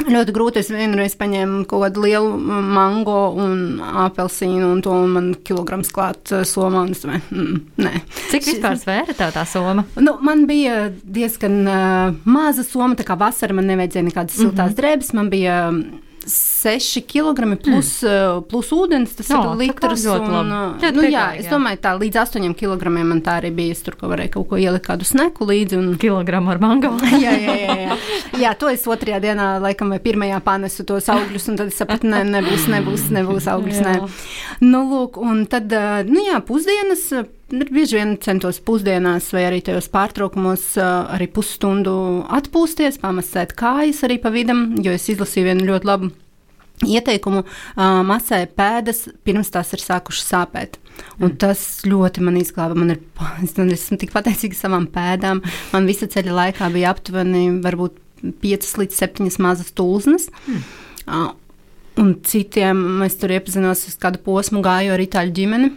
Ļoti 0.00 0.32
grūti. 0.32 0.62
Es 0.62 0.70
vienreiz 0.72 1.14
paņēmu 1.20 1.64
kaut 1.68 1.84
kādu 1.84 2.04
lielu 2.06 2.30
mango 2.40 3.18
un 3.36 3.80
apelsīnu, 4.06 4.70
un 4.70 4.82
to 4.84 4.94
man 5.10 5.32
kilograms 5.44 5.92
klāt 5.94 6.32
somā. 6.48 6.86
Es, 6.90 7.04
mm, 7.04 7.58
nē. 7.84 7.94
Cik 8.32 8.48
vispār 8.48 8.78
svēra 8.80 9.16
tev 9.16 9.34
tā 9.36 9.44
soma? 9.48 9.84
Nu, 10.00 10.16
man 10.24 10.46
bija 10.48 10.86
diezgan 11.04 11.60
uh, 11.66 12.20
maza 12.24 12.64
soma, 12.66 12.96
tā 12.96 13.04
kā 13.08 13.18
vasara 13.20 13.56
man 13.56 13.68
nevajadzēja 13.70 14.08
nekādas 14.08 14.38
siltās 14.38 14.70
mm 14.70 14.72
-hmm. 14.72 14.80
drēbes. 14.80 15.12
Man 15.14 15.30
bija 15.32 15.58
6 16.60 17.00
kg 17.08 17.56
plus, 17.56 17.90
mm. 18.04 18.42
plus 18.50 18.68
ūdens, 18.76 19.14
tas 19.16 19.30
no, 19.32 19.40
ir 19.54 19.62
litrs. 19.64 20.04
Un, 20.12 20.52
jā, 20.82 20.90
nu, 20.92 21.04
jā, 21.08 21.24
es 21.40 21.48
domāju, 21.48 21.80
tā 21.80 21.94
līdz 21.96 22.20
8 22.26 22.52
kg 22.58 22.92
man 22.98 23.22
tā 23.24 23.38
arī 23.40 23.52
bija. 23.56 23.76
Es 23.76 23.84
tur 23.86 23.96
varēju 24.00 24.34
kaut 24.34 24.48
ko 24.50 24.60
ielikt, 24.60 24.84
kādu 24.90 25.08
sneku 25.08 25.48
līdzi. 25.48 25.78
Un... 25.80 25.96
Kilogramu 26.00 26.52
ar 26.52 26.60
mango. 26.62 26.92
jā, 27.24 27.32
jā, 27.32 27.56
jā, 27.64 27.78
jā. 27.86 27.98
jā, 28.44 28.54
to 28.60 28.68
es 28.72 28.84
otrajā 28.84 29.22
dienā, 29.24 29.50
laikam, 29.64 29.94
vai 29.94 30.00
pirmajā 30.04 30.40
panesu 30.44 30.84
tos 30.88 31.08
augļus, 31.12 31.50
un 31.52 31.60
tad 31.60 31.72
es 31.72 31.80
sapratu, 31.80 32.10
ne, 32.12 32.22
nebūs, 32.28 32.68
nebūs, 32.72 33.08
nebūs 33.16 33.50
augļus. 33.54 33.82
Nē. 33.86 33.98
Nu, 34.66 34.84
lūk, 34.90 35.20
un 35.22 35.46
tad, 35.50 35.72
nu 36.10 36.28
jā, 36.28 36.40
pusdienas 36.44 37.08
bieži 37.50 37.98
vien 37.98 38.16
centos 38.22 38.60
pusdienās 38.62 39.32
vai 39.34 39.46
arī 39.48 39.60
tajos 39.66 39.90
pārtraukumos 39.90 40.72
arī 40.78 41.26
pusstundu 41.34 41.94
atpūsties, 42.30 43.00
pamasēt 43.02 43.56
kājas 43.58 44.04
arī 44.06 44.20
pa 44.22 44.30
vidam, 44.34 44.68
jo 44.82 44.94
es 44.94 45.08
izlasīju 45.10 45.50
vienu 45.50 45.72
ļoti 45.72 45.90
labu 45.90 46.12
ieteikumu 46.86 47.42
uh, 47.44 48.00
masē 48.06 48.44
pēdas, 48.56 49.06
pirms 49.26 49.52
tās 49.52 49.72
ir 49.76 49.82
sākušas 49.82 50.30
sāpēt. 50.32 50.78
Un 51.18 51.30
mm. 51.30 51.36
tas 51.40 51.64
ļoti 51.88 52.24
man 52.24 52.38
izglāba. 52.40 52.76
Man 52.78 52.94
ir, 52.94 53.02
es 53.44 53.56
esmu 53.56 54.00
tik 54.00 54.14
pateicīga 54.14 54.58
savām 54.58 54.88
pēdām. 54.92 55.42
Man 55.74 55.90
visa 55.90 56.08
ceļa 56.10 56.36
laikā 56.44 56.70
bija 56.74 56.94
aptuveni 56.94 57.46
varbūt 57.64 57.98
5 58.42 58.72
līdz 58.82 59.02
7 59.04 59.30
mazas 59.42 59.72
tulznes. 59.76 60.28
Mm. 60.46 60.64
Uh, 61.10 61.30
un 62.00 62.16
citiem 62.24 63.04
es 63.06 63.16
tur 63.20 63.32
iepazinos, 63.34 63.86
kādu 64.00 64.20
posmu 64.24 64.62
gāju 64.64 64.96
ar 64.96 65.04
itāļu 65.04 65.36
ģimeni. 65.36 65.72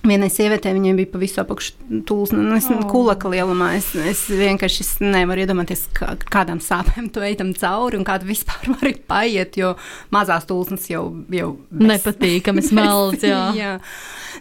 Vienai 0.00 0.30
sievietei 0.32 0.72
viņai 0.72 0.94
bija 0.96 1.10
pa 1.12 1.20
visu 1.20 1.42
apakšu 1.42 2.00
tūlsni, 2.08 2.40
nu, 2.40 2.54
es 2.56 2.68
oh. 2.72 2.80
kulaka 2.88 3.28
lielumā. 3.28 3.74
Es, 3.76 3.90
es 3.94 4.22
vienkārši 4.32 4.84
es 4.84 4.92
nevaru 5.04 5.44
iedomāties, 5.44 5.84
kā, 5.96 6.14
kādām 6.32 6.62
sāpēm 6.64 7.10
tu 7.12 7.20
ejam 7.24 7.52
cauri 7.58 8.00
un 8.00 8.06
kāda 8.08 8.28
vispār 8.28 8.70
var 8.74 8.94
paiet, 9.12 9.58
jo 9.60 9.74
mazās 10.14 10.48
tūlsnes 10.48 10.88
jau, 10.88 11.04
jau 11.36 11.50
bez... 11.68 11.88
nepatīkami 11.92 12.64
smelts. 12.64 13.26
Jā. 13.30 13.42
jā. 13.60 13.74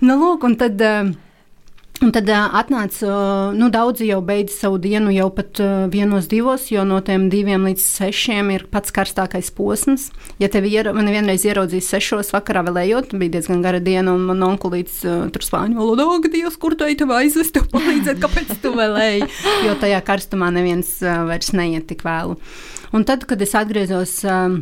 Nu, 0.06 0.16
lūk, 0.22 0.48
un 0.48 0.56
tad. 0.60 0.80
Uh, 0.80 1.18
Un 2.00 2.14
tad 2.16 2.30
atnāca, 2.32 3.10
nu, 3.60 3.68
daudzi 3.74 4.06
jau 4.08 4.22
beidz 4.24 4.54
savu 4.56 4.78
dienu 4.80 5.12
jau 5.12 5.28
pat 5.36 5.60
vienos, 5.92 6.30
divos, 6.32 6.70
jo 6.72 6.86
no 6.88 7.02
tiem 7.04 7.26
diviem 7.32 7.66
līdz 7.68 7.84
sešiem 7.84 8.54
ir 8.56 8.64
pats 8.72 8.94
karstākais 8.96 9.50
posms. 9.58 10.08
Ja 10.40 10.48
tevi 10.52 10.72
iera, 10.72 10.94
man 10.96 11.12
vienreiz 11.12 11.44
ieraudzīja 11.44 11.84
sešos 11.90 12.32
vakarā 12.32 12.64
vēl 12.70 12.80
ejot, 12.86 13.12
bija 13.20 13.36
diezgan 13.36 13.60
gara 13.66 13.84
diena, 13.84 14.16
un 14.16 14.24
man 14.32 14.48
onkulīts 14.48 15.02
tur 15.04 15.44
spāņu 15.44 15.76
valodā, 15.82 16.08
ak, 16.16 16.32
Dievs, 16.32 16.56
kur 16.62 16.78
tu 16.80 16.88
ej, 16.88 16.96
tev 17.02 17.12
aizvest, 17.18 17.58
tev 17.58 17.68
palīdzēt, 17.74 18.24
kāpēc 18.24 18.56
tu 18.64 18.72
vēl 18.80 18.96
ej? 19.04 19.28
Jo 19.68 19.76
tajā 19.84 20.00
karstumā 20.08 20.54
neviens 20.56 20.96
vairs 21.04 21.52
neiet 21.52 21.90
tik 21.92 22.08
vēlu. 22.08 22.40
Un 22.96 23.04
tad, 23.04 23.28
kad 23.28 23.44
es 23.44 23.58
atgriezos. 23.60 24.22
Uh, 24.24 24.62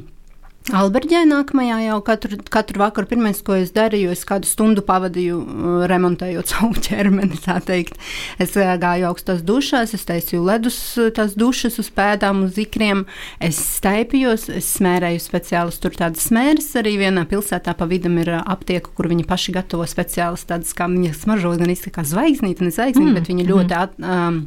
Alberģē 0.75 1.21
nākamajā 1.29 1.77
jau 1.85 1.97
katru, 2.03 2.37
katru 2.51 2.81
vakaru 2.81 3.07
pirmais, 3.07 3.39
ko 3.45 3.55
es 3.55 3.71
darīju, 3.75 4.11
es 4.11 4.25
kādu 4.27 4.49
stundu 4.49 4.83
pavadīju 4.85 5.37
uh, 5.39 5.77
remontējot 5.87 6.49
savu 6.53 6.75
ķermeni, 6.83 7.39
tā 7.43 7.57
teikt. 7.63 7.95
Es 8.41 8.55
uh, 8.59 8.73
gāju 8.81 9.07
augstās 9.07 9.43
dušās, 9.47 9.95
es 9.95 10.03
taisīju 10.07 10.43
ledus 10.47 10.77
uh, 10.99 11.07
tās 11.15 11.37
dušas 11.39 11.79
uz 11.79 11.91
pēdām, 11.95 12.43
uz 12.49 12.59
ikriem, 12.59 13.05
es 13.39 13.59
staipījos, 13.79 14.49
es 14.59 14.69
smērēju 14.75 15.23
speciālus 15.23 15.79
tur 15.83 15.95
tādas 15.95 16.27
smēres, 16.27 16.69
arī 16.79 16.97
vienā 16.99 17.23
pilsētā 17.31 17.75
pa 17.77 17.87
vidam 17.87 18.19
ir 18.19 18.35
aptieka, 18.39 18.91
kur 18.93 19.07
viņi 19.11 19.27
paši 19.27 19.55
gatavo 19.55 19.87
speciālas 19.87 20.45
tādas, 20.49 20.75
kā 20.75 20.89
viņi 20.91 21.15
smaržo 21.15 21.55
gan 21.57 21.71
izskatās 21.71 21.97
kā 21.97 22.03
zvaigznīti, 22.11 22.67
ne 22.67 22.75
zvaigznīti, 22.75 23.09
mm. 23.09 23.17
bet 23.17 23.31
viņi 23.31 23.47
ļoti 23.47 23.73
mm. 23.73 23.81
at, 23.81 23.95
um, 24.03 24.43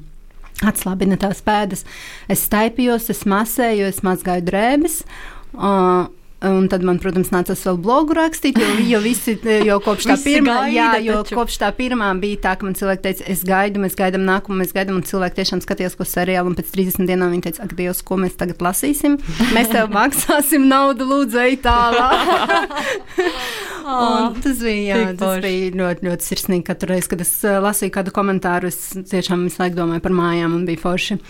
atslābina 0.71 1.19
tās 1.21 1.41
pēdas. 1.45 1.85
Es 2.31 2.45
staipījos, 2.47 3.09
es 3.13 3.25
masēju, 3.29 3.89
es 3.91 4.03
mazgāju 4.07 4.45
drēbes. 4.47 5.01
Uh, 5.55 6.09
Un 6.41 6.71
tad 6.73 6.81
man, 6.89 6.97
protams, 6.97 7.29
nācās 7.35 7.61
vēl 7.67 7.77
blogu 7.85 8.15
rakstīt, 8.17 8.57
jo, 8.57 8.69
jo 8.89 8.99
visi 9.05 9.35
jau 9.45 9.75
kopš 9.85 10.07
tā 10.09 10.15
pirmā, 10.23 10.55
jā, 10.73 10.87
jo 11.05 11.19
taču. 11.21 11.37
kopš 11.37 11.59
tā 11.61 11.69
pirmā 11.77 12.07
bija 12.17 12.39
tā, 12.47 12.55
ka 12.57 12.65
man 12.65 12.77
cilvēki 12.79 13.03
teica, 13.05 13.27
es 13.29 13.43
gaidu, 13.45 13.83
mēs 13.83 13.97
gaidām 13.99 14.25
nākamo, 14.25 14.57
mēs 14.63 14.73
gaidām, 14.73 14.97
un 14.97 15.05
cilvēki 15.05 15.37
tiešām 15.37 15.61
skatījās, 15.61 15.99
ko 16.01 16.07
seriālu, 16.09 16.49
un 16.49 16.57
pēc 16.57 16.71
30 16.73 17.11
dienām 17.11 17.35
viņi 17.35 17.45
teica, 17.45 17.67
ak, 17.67 17.75
Dievs, 17.77 18.01
ko 18.09 18.17
mēs 18.23 18.39
tagad 18.41 18.65
lasīsim? 18.65 19.19
Mēs 19.53 19.69
tev 19.75 19.93
maksāsim 19.99 20.65
naudu, 20.71 21.11
lūdzu, 21.13 21.43
ej 21.45 21.61
tālāk. 21.67 22.73
tas 24.41 24.65
bija, 24.65 24.81
jā, 24.81 25.13
tas 25.21 25.45
bija 25.45 25.77
ļoti, 25.77 26.09
ļoti 26.09 26.31
sirsnīgi 26.31 26.69
katru 26.73 26.95
reizi, 26.95 27.13
kad 27.13 27.27
es 27.27 27.37
lasīju 27.45 27.93
kādu 28.01 28.17
komentāru, 28.17 28.73
es 28.73 28.97
tiešām 29.13 29.45
visu 29.45 29.61
laiku 29.61 29.83
domāju 29.83 30.09
par 30.09 30.17
mājām 30.25 30.57
un 30.57 30.65
bija 30.73 30.81
forši. 30.89 31.21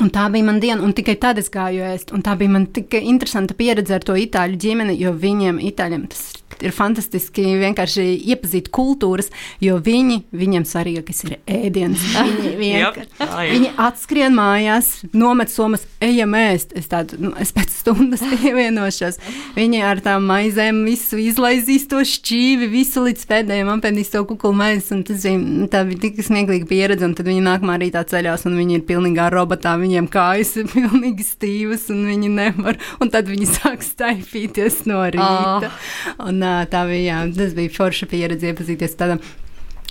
Un 0.00 0.08
tā 0.08 0.24
bija 0.32 0.46
mana 0.46 0.62
diena, 0.62 0.80
un 0.86 0.94
tikai 0.96 1.18
tad 1.20 1.40
es 1.42 1.50
gāju 1.52 1.84
ēst. 1.84 2.14
Un 2.16 2.24
tā 2.24 2.32
bija 2.40 2.54
man 2.54 2.64
tik 2.72 2.96
interesanta 2.96 3.56
pieredze 3.56 3.98
ar 3.98 4.06
to 4.06 4.16
itāļu 4.16 4.56
ģimeni, 4.62 4.96
jo 5.00 5.12
viņiem, 5.12 5.60
itāļiem, 5.68 6.06
tas 6.12 6.30
ir 6.62 6.74
fantastiski 6.74 7.44
vienkārši 7.60 8.04
iepazīt 8.32 8.70
kultūras, 8.74 9.30
jo 9.62 9.78
viņi, 9.82 10.22
viņiem 10.36 10.66
svarīgākais 10.68 11.24
ir 11.26 11.36
ēdiens. 11.46 12.02
Viņi, 12.32 12.52
vienkār, 12.58 13.06
viņi 13.18 13.70
atskrien 13.80 14.34
mājās, 14.36 14.88
nomet 15.16 15.50
somas, 15.52 15.84
ejam 16.02 16.34
ēst. 16.38 16.72
Es, 16.78 16.86
tādu, 16.90 17.18
nu, 17.22 17.32
es 17.40 17.52
pēc 17.54 17.72
stundas 17.74 18.22
pievienošos. 18.30 19.18
Viņi 19.56 19.82
ar 19.86 20.02
tām 20.04 20.26
maizēm 20.30 20.82
visu 20.86 21.18
izlaizīs 21.20 21.88
to 21.90 22.02
šķīvi, 22.06 22.68
visu 22.72 23.04
līdz 23.06 23.26
pēdējiem 23.30 23.72
apēdīs 23.74 24.12
to 24.14 24.24
kukulu 24.28 24.56
maizi. 24.60 25.00
Tas 25.08 25.26
bija, 25.26 25.40
nu, 25.40 25.68
tā 25.72 25.82
bija 25.88 26.04
tik 26.06 26.22
smieklīga 26.24 26.68
pieredze, 26.70 27.06
un 27.08 27.16
tad 27.18 27.28
viņi 27.30 27.44
nākamā 27.46 27.78
rītā 27.82 28.04
ceļās, 28.12 28.46
un 28.48 28.58
viņi 28.60 28.78
ir 28.78 28.86
pilnīgā 28.88 29.28
robotā, 29.34 29.74
viņiem 29.82 30.08
kājas 30.12 30.54
ir 30.62 30.70
pilnīgi 30.72 31.26
stīvas, 31.26 31.88
un 31.92 32.06
viņi 32.08 32.32
nevar, 32.32 32.80
un 33.02 33.12
tad 33.12 33.30
viņi 33.30 33.50
sāk 33.50 33.84
staipīties 33.86 34.82
no 34.90 35.02
rīta. 35.12 35.70
Oh. 35.70 36.26
Un, 36.30 36.42
tā 36.72 36.86
bija, 36.88 37.04
jā, 37.04 37.22
tas 37.36 37.56
bija 37.58 37.74
forša 37.76 38.10
pieredze 38.10 38.52
iepazīties 38.52 38.98
tādam 38.98 39.22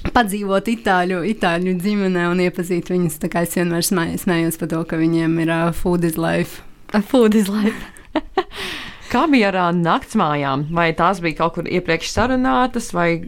padzīvot 0.10 0.69
itāļu, 0.71 1.21
itāļu 1.36 1.75
ģimenē 1.81 2.27
un 2.31 2.41
iepazīt 2.48 2.89
viņus. 2.91 3.19
Tā 3.21 3.29
kā 3.31 3.45
es 3.45 3.53
vienmēr 3.57 3.86
smējos 3.86 4.57
par 4.62 4.71
to, 4.74 4.83
ka 4.89 5.00
viņiem 5.01 5.38
ir 5.43 5.53
uh, 5.53 5.67
food 5.75 6.07
is 6.07 6.17
life. 6.17 6.63
Food 7.12 7.38
is 7.38 7.51
life. 7.51 7.91
Kā 9.11 9.25
bija 9.27 9.49
ar 9.51 9.75
naktsmājām? 9.75 10.69
Vai 10.71 10.91
tās 10.95 11.19
bija 11.23 11.41
kaut 11.41 11.57
kur 11.57 11.67
iepriekš 11.67 12.13
sarunātas, 12.13 12.91
vai 12.95 13.27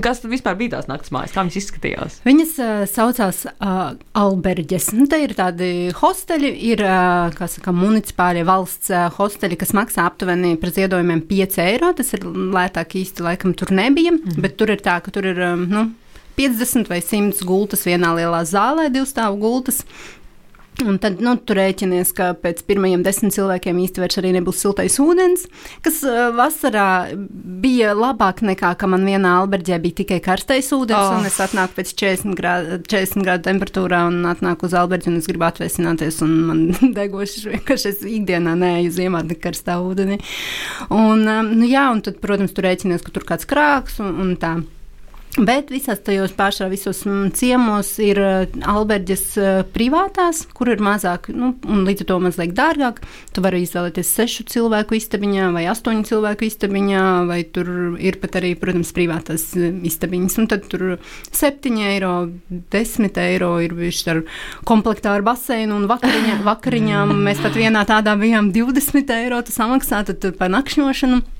kas 0.00 0.22
tad 0.22 0.32
vispār 0.32 0.56
bija 0.56 0.78
tās 0.78 0.88
naktsmājas? 0.88 1.34
Kā 1.34 1.44
viņas 1.44 1.58
izskatījās? 1.60 2.16
Viņas 2.24 2.54
uh, 2.64 2.72
saucās 2.88 3.42
uh, 3.50 3.92
alberģes. 4.16 4.88
Nu, 4.96 5.04
te 5.10 5.20
ir 5.26 5.36
tādi 5.36 5.70
hosteļi, 5.98 6.54
ir 6.70 6.84
uh, 6.86 7.44
saka, 7.44 7.76
municipālie 7.76 8.46
valsts 8.48 8.88
uh, 8.94 9.10
hosteļi, 9.18 9.60
kas 9.60 9.76
maksā 9.76 10.08
aptuveni 10.08 10.56
par 10.62 10.72
ziedojumiem 10.72 11.20
5 11.28 11.62
eiro. 11.66 11.92
Tas 11.98 12.16
ir 12.16 12.24
lētāk 12.24 12.96
īsti, 13.02 13.28
laikam 13.28 13.52
tur 13.58 13.74
nebija, 13.76 14.16
mm. 14.16 14.40
bet 14.40 14.56
tur 14.56 14.72
ir 14.72 14.80
tā, 14.84 14.96
ka 15.04 15.12
tur 15.12 15.28
ir. 15.28 15.44
Um, 15.52 15.68
nu, 15.68 15.88
50 16.38 16.86
vai 16.86 17.00
100 17.02 17.42
gultas 17.42 17.80
vienā 17.82 18.12
lielā 18.14 18.44
zālē, 18.46 18.86
divu 18.94 19.08
stāvu 19.10 19.40
gultas. 19.42 19.80
Un 20.86 20.98
tad 21.02 21.18
nu, 21.24 21.32
tur 21.42 21.58
rēķinies, 21.58 22.12
ka 22.14 22.28
pēc 22.38 22.60
pirmajiem 22.68 23.02
desmit 23.02 23.34
cilvēkiem 23.34 23.80
vairs 23.98 24.18
arī 24.20 24.30
nebūs 24.36 24.60
siltais 24.62 24.94
ūdens, 25.02 25.48
kas 25.82 25.98
vasarā 26.36 27.16
bija 27.62 27.96
labāk 27.98 28.44
nekā, 28.46 28.70
ka 28.78 28.86
man 28.90 29.02
vienā 29.08 29.32
alberģē 29.40 29.80
bija 29.82 29.98
tikai 30.02 30.20
karstais 30.22 30.70
ūdens, 30.76 31.10
oh. 31.10 31.18
un 31.18 31.26
es 31.26 31.40
atnāku 31.42 31.80
pēc 31.80 31.92
40 31.98 32.38
grādu, 32.38 32.78
40 32.86 33.26
grādu 33.26 33.48
temperatūrā 33.48 34.04
un 34.12 34.22
atnāku 34.30 34.70
uz 34.70 34.78
alberģi, 34.78 35.10
un 35.10 35.18
es 35.18 35.26
gribu 35.30 35.48
atvēsināties, 35.48 36.22
un 36.26 36.38
man 36.46 36.64
degoši 37.00 37.48
vienkārši 37.56 37.92
es 37.92 38.06
ikdienā 38.06 38.54
neeju 38.62 38.94
ziemā 39.00 39.26
tik 39.26 39.42
karstā 39.48 39.80
ūdenī. 39.82 40.22
Un, 40.94 41.26
nu, 41.26 41.66
jā, 41.66 41.88
un 41.90 42.06
tad, 42.06 42.22
protams, 42.22 42.54
tur 42.54 42.70
rēķinies, 42.70 43.02
ka 43.02 43.14
tur 43.14 43.26
kāds 43.26 43.50
krāks 43.50 43.98
un, 44.04 44.14
un 44.22 44.36
tā. 44.38 44.60
Bet 45.38 45.68
visās 45.70 46.00
tajos 46.02 46.32
pašā, 46.34 46.66
visos 46.66 47.04
mm, 47.06 47.28
ciemos 47.38 47.92
ir 48.02 48.18
uh, 48.18 48.56
alberģes 48.72 49.22
uh, 49.38 49.60
privātās, 49.70 50.40
kur 50.50 50.72
ir 50.72 50.82
mazāk, 50.82 51.28
nu, 51.30 51.52
un 51.62 51.84
līdz 51.86 52.02
ar 52.02 52.08
to 52.10 52.16
mazliet 52.24 52.56
dārgāk. 52.58 52.98
Tu 53.36 53.44
vari 53.44 53.60
izvēlēties 53.62 54.10
sešu 54.18 54.48
cilvēku 54.50 54.98
istabiņā 54.98 55.52
vai 55.54 55.62
astoņu 55.70 56.08
cilvēku 56.10 56.48
istabiņā, 56.48 57.04
vai 57.30 57.38
tur 57.54 57.70
ir 58.02 58.18
pat 58.18 58.40
arī, 58.40 58.56
protams, 58.58 58.90
privātās 58.96 59.46
istabiņas. 59.54 60.38
Un 60.42 60.50
tad 60.50 60.66
tur 60.72 60.86
7 61.30 61.86
eiro, 61.86 62.12
10 62.74 63.22
eiro 63.28 63.54
ir 63.62 63.78
bijuši 63.78 64.12
ar 64.16 64.24
komplektā 64.66 65.14
ar 65.14 65.26
baseinu 65.26 65.78
un 65.78 65.86
vakariņā, 65.90 66.40
vakariņām. 66.50 67.14
Mēs 67.30 67.46
pat 67.46 67.54
vienā 67.62 67.86
tādā 67.86 68.18
bijām 68.18 68.50
20 68.56 69.18
eiro, 69.22 69.42
tu 69.46 69.54
samaksā 69.54 70.02
tad 70.10 70.32
par 70.40 70.50
nakšņošanu 70.58 71.37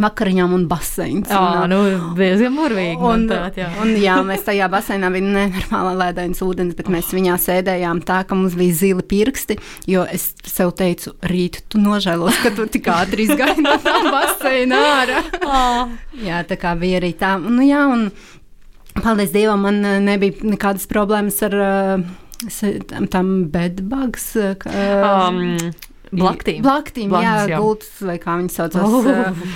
vakariņām 0.00 0.54
un 0.56 0.64
baseins. 0.70 1.28
Jā, 1.28 1.40
un, 1.64 1.72
nu, 1.72 1.80
diezgan 2.16 2.56
burvīgi. 2.56 2.96
Un, 2.96 3.26
manuprāt, 3.26 3.58
jā. 3.60 3.68
un, 3.82 3.92
jā, 4.00 4.16
mēs 4.24 4.46
tajā 4.46 4.68
baseinā 4.72 5.10
bija 5.12 5.26
nenormāla 5.26 5.92
ledens 6.06 6.40
ūdens, 6.44 6.76
bet 6.78 6.88
mēs 6.92 7.12
viņā 7.12 7.36
sēdējām 7.42 8.00
tā, 8.08 8.22
ka 8.28 8.38
mums 8.38 8.56
bija 8.58 8.78
zili 8.78 9.04
pirksti, 9.08 9.58
jo 9.92 10.06
es 10.08 10.30
sev 10.48 10.72
teicu, 10.78 11.12
rīt 11.28 11.60
tu 11.72 11.82
nožēlos, 11.82 12.40
ka 12.44 12.54
tu 12.56 12.66
tik 12.72 12.88
ātri 12.92 13.28
izgāji 13.28 13.64
no 13.64 13.76
tā 13.84 13.98
baseina 14.08 14.80
ārā. 14.94 15.22
Oh. 15.42 15.92
jā, 16.24 16.40
tā 16.48 16.56
kā 16.60 16.72
bija 16.80 17.02
arī 17.02 17.12
tā. 17.18 17.36
Nu, 17.42 17.60
jā, 17.66 17.84
un 17.92 18.08
paldies 19.02 19.32
Dievam, 19.34 19.68
man 19.68 19.84
nebija 20.06 20.40
nekādas 20.54 20.88
problēmas 20.88 21.40
ar 21.44 21.60
uh, 21.60 23.06
tam 23.12 23.32
bedbugs. 23.52 24.32
Um, 24.40 25.58
Blaktīm. 26.12 26.60
Blaktīm, 26.64 27.08
Blaktīm 27.08 27.24
jā, 27.24 27.36
jā. 27.54 27.60
gultas, 27.62 27.92
vai 28.04 28.18
kā 28.20 28.36
viņi 28.36 28.52
saucās. 28.52 28.84
Oh. 28.84 29.46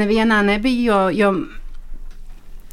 Nevienā 0.00 0.40
nebija, 0.48 0.86
jo, 0.86 1.02
jo 1.16 1.34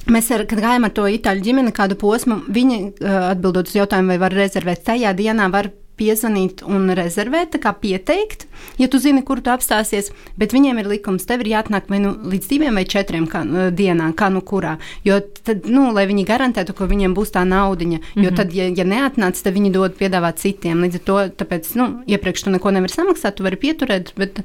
Mēs, 0.09 0.29
ar, 0.33 0.41
kad 0.49 0.61
gājām 0.63 0.87
ar 0.87 0.93
to 0.95 1.03
itāļu 1.11 1.43
ģimeni, 1.45 1.73
kādu 1.75 1.97
posmu, 1.99 2.39
viņi 2.49 2.77
atbildot 3.03 3.67
uz 3.69 3.75
jautājumu, 3.75 4.13
vai 4.13 4.17
var 4.21 4.33
rezervēt 4.33 4.81
tajā 4.87 5.11
dienā, 5.13 5.49
var 5.53 5.69
piezvanīt 5.99 6.63
un 6.67 6.89
rezervēt, 6.97 7.57
kā 7.61 7.73
pieteikt, 7.75 8.47
ja 8.79 8.87
tu 8.91 8.99
zini, 9.01 9.23
kur 9.25 9.41
tu 9.43 9.51
apstāsies. 9.53 10.11
Bet 10.39 10.53
viņiem 10.55 10.79
ir 10.81 10.89
likums, 10.93 11.27
tev 11.27 11.43
ir 11.43 11.51
jāatnāk 11.53 11.89
vai 11.91 11.99
nu 12.03 12.13
līdz 12.31 12.49
diviem 12.49 12.79
vai 12.79 12.85
četriem 12.89 13.27
kā, 13.29 13.43
dienām, 13.75 14.13
kā 14.17 14.29
nu 14.33 14.41
kurā. 14.45 14.77
Jo 15.05 15.19
tad, 15.43 15.67
nu, 15.69 15.89
lai 15.95 16.05
viņi 16.09 16.25
garantētu, 16.29 16.75
ka 16.77 16.87
viņiem 16.89 17.15
būs 17.17 17.33
tā 17.35 17.43
naudiņa, 17.47 17.99
jo 17.99 18.21
mm 18.21 18.25
-hmm. 18.25 18.37
tad, 18.39 18.53
ja, 18.55 18.69
ja 18.69 18.85
neatnāc, 18.87 19.41
tad 19.43 19.53
viņi 19.53 19.71
dod 19.75 19.97
piedāvāt 19.99 20.39
citiem. 20.39 20.81
Līdz 20.83 21.01
ar 21.01 21.05
to, 21.09 21.17
tāpēc, 21.43 21.71
nu, 21.75 21.87
iepriekš 22.07 22.43
tu 22.43 22.49
neko 22.55 22.71
nevari 22.71 22.93
samaksāt, 22.93 23.35
tu 23.35 23.43
vari 23.43 23.57
pieturēt, 23.57 24.13
bet, 24.15 24.41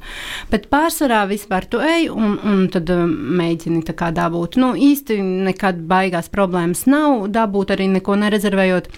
bet 0.50 0.68
pārsvarā 0.70 1.24
vispār 1.28 1.66
tu 1.68 1.78
ej 1.80 2.10
un, 2.10 2.38
un 2.44 2.68
tad 2.68 2.90
mēģini 2.90 3.84
tā 3.84 3.94
kā 3.94 4.10
dabūt. 4.14 4.56
Nu, 4.56 4.74
īsti 4.74 5.20
nekad 5.22 5.84
baigās 5.88 6.28
problēmas 6.28 6.86
nav 6.86 7.28
dabūt 7.28 7.74
arī 7.74 7.88
neko 7.98 8.16
nerezervējot. 8.16 8.88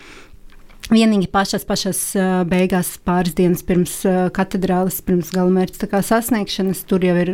Vienīgi 0.87 1.27
pašas, 1.27 1.65
pašas 1.67 2.01
beigās, 2.47 2.93
pāris 3.03 3.35
dienas 3.35 3.65
pirms 3.67 3.95
katedrāles, 4.37 5.01
pirms 5.03 5.33
galamērķa 5.35 5.99
sasniegšanas, 6.07 6.85
tur 6.87 7.03
jau 7.03 7.17
ir 7.25 7.31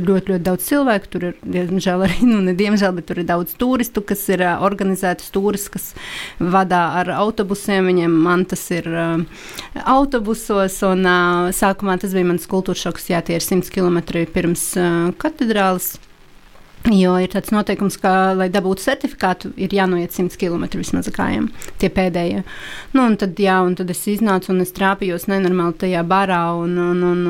ļoti, 0.00 0.32
ļoti 0.32 0.44
daudz 0.46 0.64
cilvēku. 0.70 1.10
Tur 1.12 1.26
ir, 1.28 1.34
diemžēl, 1.44 2.04
arī, 2.06 2.16
nu, 2.30 2.38
ne 2.46 2.54
diemžēl, 2.56 2.94
bet 2.96 3.08
tur 3.10 3.20
ir 3.20 3.28
daudz 3.28 3.52
turistu, 3.60 4.00
kas 4.08 4.24
ir 4.32 4.46
organizētas 4.56 5.28
turis, 5.34 5.68
kas 5.74 5.90
vadā 6.40 6.80
ar 7.02 7.12
autobusiem. 7.18 7.90
Viņiem 7.92 8.16
man 8.24 8.46
tas 8.48 8.64
ir 8.72 8.88
autobusos, 9.84 10.80
un 10.88 11.04
sākumā 11.52 11.98
tas 12.00 12.16
bija 12.16 12.32
mans 12.32 12.48
kultūras 12.48 12.86
šoks, 12.86 13.12
jā, 13.12 13.20
tie 13.20 13.36
ir 13.36 13.44
100 13.44 13.68
km 13.74 14.00
pirms 14.32 14.70
katedrāles. 15.20 15.98
Jo 16.92 17.14
ir 17.16 17.30
tāds 17.32 17.48
noteikums, 17.48 17.94
ka, 17.96 18.10
lai 18.36 18.50
dabūtu 18.52 18.82
certifikātu, 18.84 19.54
ir 19.56 19.72
jānoiet 19.72 20.12
100 20.12 20.36
km 20.36 20.66
vismaz 20.76 21.06
kājām, 21.08 21.46
tie 21.80 21.88
pēdējie. 21.88 22.42
Nu, 22.92 23.06
un, 23.06 23.16
tad, 23.20 23.40
jā, 23.40 23.54
un 23.64 23.72
tad 23.78 23.88
es 23.94 24.02
iznācu 24.12 24.52
un 24.52 24.60
es 24.60 24.74
trāpījos 24.76 25.24
nenormāli 25.32 25.78
tajā 25.80 26.02
barā, 26.04 26.42
un, 26.60 26.76
un, 26.76 27.00
un, 27.08 27.24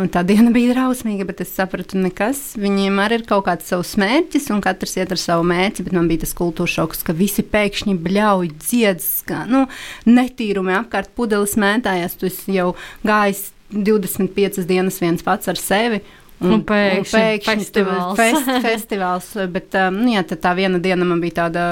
un 0.00 0.08
tā 0.12 0.24
diena 0.24 0.48
bija 0.54 0.72
drausmīga, 0.72 1.28
bet 1.28 1.44
es 1.44 1.52
sapratu, 1.58 2.00
nekas. 2.00 2.54
Viņiem 2.56 2.96
arī 3.04 3.20
ir 3.20 3.28
kaut 3.28 3.44
kāds 3.50 3.68
savs 3.68 3.92
mērķis, 4.00 4.48
un 4.56 4.64
katrs 4.64 4.96
iet 4.96 5.12
ar 5.12 5.20
savu 5.20 5.44
mērķi, 5.52 5.84
bet 5.84 6.00
man 6.00 6.08
bija 6.08 6.24
tas 6.24 6.32
kultūras 6.40 6.78
šoks, 6.78 7.04
ka 7.04 7.12
visi 7.20 7.44
pēkšņi 7.44 7.98
bļauj, 8.00 8.54
dziedz, 8.64 9.10
kā 9.28 9.44
nu, 9.50 9.66
netīrumi 10.08 10.72
apkārt 10.80 11.12
pudeles 11.12 11.58
mētājās. 11.60 12.16
Tu 12.16 12.32
jau 12.56 12.72
gājis 13.04 13.50
25 13.76 14.64
dienas 14.64 15.02
viens 15.04 15.26
pats 15.26 15.52
ar 15.52 15.60
sevi. 15.60 16.00
Un, 16.36 16.58
un 16.58 16.62
pēkšņi, 16.68 17.00
un 17.00 17.08
pēkšņi 17.08 17.64
festivāls. 17.64 18.18
Fest, 18.18 18.50
festivāls, 18.66 19.32
bet 19.52 19.76
um, 19.80 20.02
nu, 20.02 20.12
jā, 20.12 20.24
tā 20.36 20.52
viena 20.58 20.80
diena 20.82 21.08
man 21.08 21.22
bija 21.22 21.38
tāda 21.46 21.66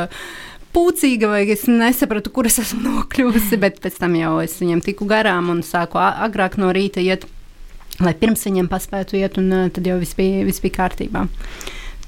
pūcīga, 0.74 1.28
vai 1.30 1.44
es 1.52 1.66
nesapratu, 1.70 2.32
kur 2.34 2.48
es 2.48 2.58
esmu 2.62 2.80
nokļuvusi, 2.88 3.60
bet 3.60 3.80
pēc 3.84 4.00
tam 4.00 4.16
jau 4.18 4.38
es 4.44 4.56
viņiem 4.62 4.82
tiku 4.84 5.08
garām 5.10 5.52
un 5.52 5.62
sāku 5.66 6.00
agrāk 6.00 6.56
no 6.60 6.72
rīta 6.74 7.04
iet, 7.04 7.28
lai 8.00 8.16
pirms 8.18 8.46
viņiem 8.48 8.70
paspētu 8.72 9.20
iet, 9.20 9.38
un 9.40 9.52
uh, 9.52 9.70
tad 9.72 9.86
jau 9.88 10.00
viss 10.00 10.16
bija, 10.18 10.44
viss 10.48 10.64
bija 10.64 10.80
kārtībā. 10.80 11.28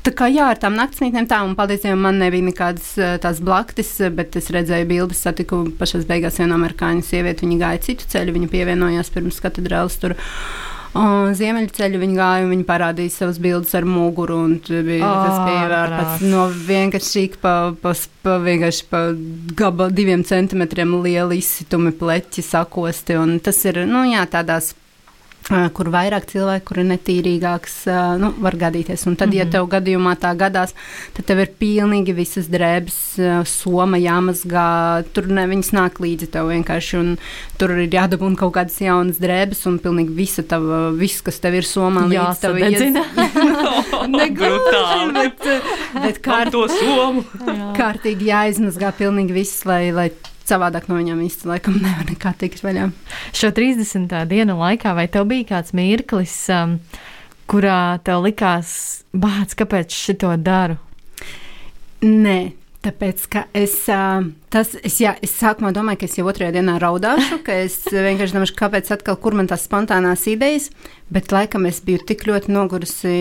Tā 0.07 0.13
kā 0.15 0.29
jā, 0.31 0.47
ar 0.53 0.59
tām 0.63 0.77
naktsmītnēm 0.79 1.27
tā, 1.27 1.41
un 1.43 1.57
paldies 1.59 1.83
Dievam, 1.83 2.05
man 2.07 2.21
nebija 2.23 2.47
nekādas 2.47 2.93
uh, 2.97 3.17
tās 3.23 3.43
blaktis, 3.43 3.91
bet 4.15 4.39
es 4.39 4.49
redzēju 4.55 4.87
bildes, 4.89 5.21
satiku 5.27 5.65
pašās 5.77 6.07
beigās 6.09 6.39
vienu 6.41 6.55
amerikāņu 6.57 7.03
sievieti, 7.05 7.43
viņa 7.45 7.59
gāja 7.61 7.83
citu 7.89 8.09
ceļu, 8.15 8.37
viņa 8.39 8.51
pievienojās 8.53 9.13
pirms 9.13 9.43
katedrāles 9.43 9.99
tur. 10.01 10.15
Ziemeļceļu 11.37 12.01
viņa 12.01 12.17
gāja 12.17 12.47
un 12.47 12.53
viņa 12.55 12.67
parādīja 12.69 13.15
savas 13.15 13.41
bildes 13.43 13.75
ar 13.77 13.87
muguru. 13.89 14.39
Bija, 14.67 15.03
oh, 15.05 15.27
tas 15.27 15.39
bija 15.49 15.83
pats 15.93 16.25
no 16.25 16.47
vienkārši 16.69 17.27
pa, 17.43 17.55
pa, 17.83 17.93
pa, 18.25 18.39
vienkārši 18.45 18.89
pa 18.91 19.03
gaba 19.59 19.91
diviem 19.93 20.25
centimetriem 20.27 20.97
lieli 21.05 21.41
izsitumi 21.43 21.95
pleķi 21.97 22.45
sakosti. 22.47 23.19
Tas 23.45 23.63
ir, 23.69 23.85
nu 23.91 24.07
jā, 24.09 24.25
tādās 24.31 24.75
kur 25.47 25.91
vairāk 25.95 26.27
cilvēku, 26.31 26.65
kur 26.71 26.81
ir 26.83 26.89
netīrīgāks, 26.91 27.77
nu, 28.21 28.33
var 28.43 28.57
gadīties. 28.59 29.07
Un 29.07 29.17
tad, 29.17 29.29
mm 29.29 29.33
-hmm. 29.33 29.39
ja 29.39 29.51
tev 29.53 29.69
gadījumā 29.71 30.17
tā 30.19 30.35
gadās, 30.37 30.75
tad 31.15 31.27
tev 31.27 31.39
ir 31.45 31.51
pilnīgi 31.61 32.15
visas 32.15 32.49
drēbes, 32.51 32.99
soma 33.47 33.97
jāmazgā, 33.97 35.05
tur 35.13 35.29
ne 35.29 35.47
viņas 35.47 35.73
nāk 35.73 36.01
līdzi 36.03 36.31
tev 36.35 36.51
vienkārši, 36.51 36.99
un 36.99 37.17
tur 37.59 37.71
ir 37.71 37.89
jādabūna 37.89 38.37
kaut 38.37 38.55
kādas 38.55 38.81
jaunas 38.81 39.19
drēbes, 39.23 39.67
un 39.67 39.79
pilnīgi 39.79 40.15
visa 40.15 40.43
tava, 40.43 40.91
viss, 40.91 41.23
kas 41.23 41.39
tev 41.39 41.55
ir 41.55 41.65
somā, 41.65 42.07
līdz 42.11 42.41
tev 42.41 42.57
Jāsadedzina. 42.57 43.05
Brutāli. 44.47 45.13
bet, 45.13 45.47
bet 46.03 46.19
Kā 46.23 46.45
kārt, 46.45 46.55
kārtīgi 47.77 48.31
jāizmazgā 48.31 48.93
pilnīgi 48.99 49.33
viss, 49.33 49.65
lai, 49.69 49.91
lai 49.95 50.11
savādāk 50.49 50.89
no 50.91 50.99
viņiem 50.99 51.23
īsti 51.27 51.51
laikam 51.51 51.79
nevar 51.83 52.07
nekā 52.11 52.35
tikt 52.41 52.65
vaļā. 52.65 52.91
Šo 53.37 53.53
30. 53.57 54.13
dienu 54.31 54.59
laikā, 54.61 54.95
vai 54.97 55.09
tev 55.13 55.29
bija 55.31 55.51
kāds 55.55 55.75
mirklis, 55.77 56.37
um, 56.55 56.79
kurā 57.51 57.99
tev 58.07 58.27
likās, 58.27 58.77
bāc, 59.15 59.57
kāpēc 59.59 59.95
šito 59.95 60.35
daru? 60.41 60.79
Nē. 62.05 62.39
Tāpēc, 62.87 63.23
ka 63.33 63.41
es, 63.57 63.73
ā, 63.91 64.21
tas, 64.53 64.69
es, 64.87 65.01
jā, 65.03 65.17
es 65.25 65.33
sākumā 65.35 65.73
domāju, 65.75 65.99
ka 65.99 66.07
es 66.07 66.13
jau 66.21 66.27
otrajā 66.31 66.53
dienā 66.55 66.77
raudāšu, 66.79 67.41
ka 67.47 67.57
es 67.65 67.81
vienkārši 67.91 68.37
domāju, 68.37 68.55
kāpēc 68.61 68.93
atkal, 68.95 69.17
kur 69.19 69.35
man 69.35 69.49
tās 69.51 69.65
spontānās 69.67 70.23
idejas, 70.31 70.69
bet 71.11 71.35
laikam 71.35 71.67
es 71.67 71.81
biju 71.83 72.05
tik 72.07 72.23
ļoti 72.29 72.55
nogurusi 72.55 73.17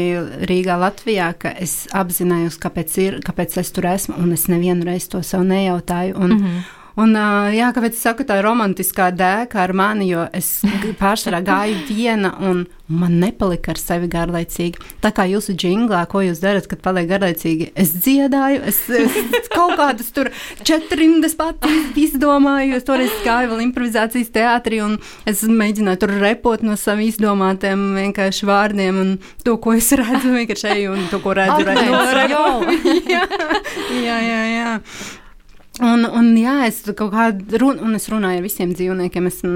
Rīgā, 0.46 0.78
Latvijā, 0.84 1.32
ka 1.42 1.56
es 1.58 1.88
apzinājos, 1.98 2.60
kāpēc, 2.62 2.98
ir, 3.02 3.18
kāpēc 3.26 3.58
es 3.64 3.74
tur 3.74 3.90
esmu, 3.90 4.20
un 4.22 4.36
es 4.38 4.46
nevienu 4.52 4.86
reizi 4.86 5.10
to 5.16 5.24
sev 5.26 5.48
nejautāju. 5.50 6.14
Un, 6.14 6.36
mm 6.36 6.44
-hmm. 6.44 6.75
Un, 6.96 7.12
jā, 7.52 7.74
kāpēc 7.76 7.98
es 7.98 8.04
saku 8.06 8.24
tā 8.28 8.38
romantiskā 8.44 9.10
dēka 9.12 9.60
ar 9.66 9.74
mani, 9.76 10.08
jo 10.14 10.24
es 10.36 10.62
pārsvarā 11.00 11.42
gāju 11.44 11.82
viena 11.90 12.32
un 12.40 12.64
man 12.88 13.18
nepalika 13.20 13.74
ar 13.74 13.80
sevi 13.82 14.08
garlaicīgi. 14.12 14.80
Tā 15.04 15.12
kā 15.16 15.26
jūsu 15.28 15.56
džinglā, 15.58 16.04
ko 16.08 16.22
jūs 16.24 16.40
darat, 16.44 16.70
kad 16.72 16.80
paliek 16.86 17.10
garlaicīgi, 17.10 17.72
es 17.76 17.92
dziedāju, 17.98 18.62
es, 18.70 18.80
es 18.94 19.50
kaut 19.52 19.76
kādas 19.80 20.14
tur 20.16 20.30
četrindas 20.64 21.36
pati 21.36 21.74
izdomāju, 22.06 22.78
es 22.80 22.88
toreiz 22.88 23.12
gāju 23.26 23.52
vēl 23.52 23.66
improvizācijas 23.66 24.32
teātrī 24.36 24.80
un 24.86 24.96
es 25.28 25.44
mēģināju 25.50 26.04
tur 26.06 26.16
repot 26.22 26.64
no 26.64 26.78
saviem 26.80 27.10
izdomātiem 27.10 27.86
vienkārši 27.98 28.48
vārdiem 28.48 29.02
un 29.02 29.14
to, 29.44 29.58
ko 29.60 29.76
es 29.76 29.92
redzu, 29.98 30.32
vienkārši 30.38 30.72
eju 30.78 30.96
un 30.96 31.06
to, 31.12 31.20
ko 31.26 31.36
redzu, 31.36 31.68
redzu. 31.68 32.42
Jā, 33.16 33.26
jā, 33.92 34.18
jā, 34.24 34.42
jā. 34.54 34.72
Un, 35.84 36.06
un 36.08 36.30
jā, 36.40 36.54
es 36.70 36.78
kaut 36.96 37.12
kādā 37.12 37.60
run, 37.60 37.82
un 37.84 37.98
es 37.98 38.06
runāju 38.08 38.40
ar 38.40 38.46
visiem 38.46 38.70
dzīvniekiem. 38.72 39.26
Es 39.28 39.42
esmu 39.42 39.50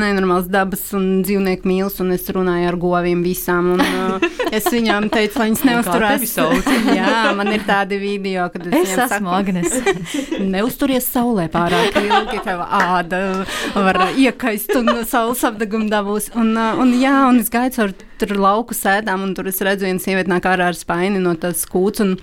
nenormāls 0.00 0.48
dabas 0.48 0.86
un 0.96 1.20
dzīvnieku 1.20 1.68
mīlis, 1.68 1.98
un 2.00 2.14
es 2.14 2.24
runāju 2.32 2.70
ar 2.70 2.78
govīm 2.80 3.20
visām. 3.24 3.74
Un, 3.74 3.82
uh, 3.84 4.24
es 4.48 4.70
viņām 4.72 5.10
teicu, 5.12 5.36
lai 5.42 5.50
viņas 5.50 6.32
sauc? 6.32 6.70
jā, 7.00 7.20
man 7.36 7.52
ir 7.52 7.66
tādi 7.68 8.00
video, 8.00 8.48
kad 8.54 8.70
es, 8.70 8.78
Es 8.80 8.96
esmu 8.96 9.08
saku, 9.12 9.30
Agnes. 9.36 9.76
Neusturies 10.54 11.10
saulē 11.12 11.50
pārāk 11.52 11.98
ilgi, 12.00 12.40
tev 12.46 12.64
āda 12.64 13.22
var 13.76 14.00
iekaist 14.16 14.72
un 14.80 14.94
saules 15.04 15.44
apgabumu 15.44 15.92
dabūs. 15.92 16.32
Un, 16.40 16.54
uh, 16.56 16.80
un, 16.80 16.96
jā, 16.96 17.18
un 17.28 17.44
es 17.44 17.52
gaidu 17.52 17.84
ar 17.84 17.96
tur 18.20 18.36
lauku 18.40 18.76
sēdām, 18.76 19.28
un 19.28 19.36
tur 19.36 19.52
es 19.52 19.60
redzu, 19.64 19.90
viena 19.90 20.00
sieviete 20.00 20.32
nāk 20.32 20.48
ārā 20.48 20.72
ar 20.72 20.78
spaini 20.78 21.20
no 21.20 21.36
tās 21.36 21.66
kūts. 21.68 22.16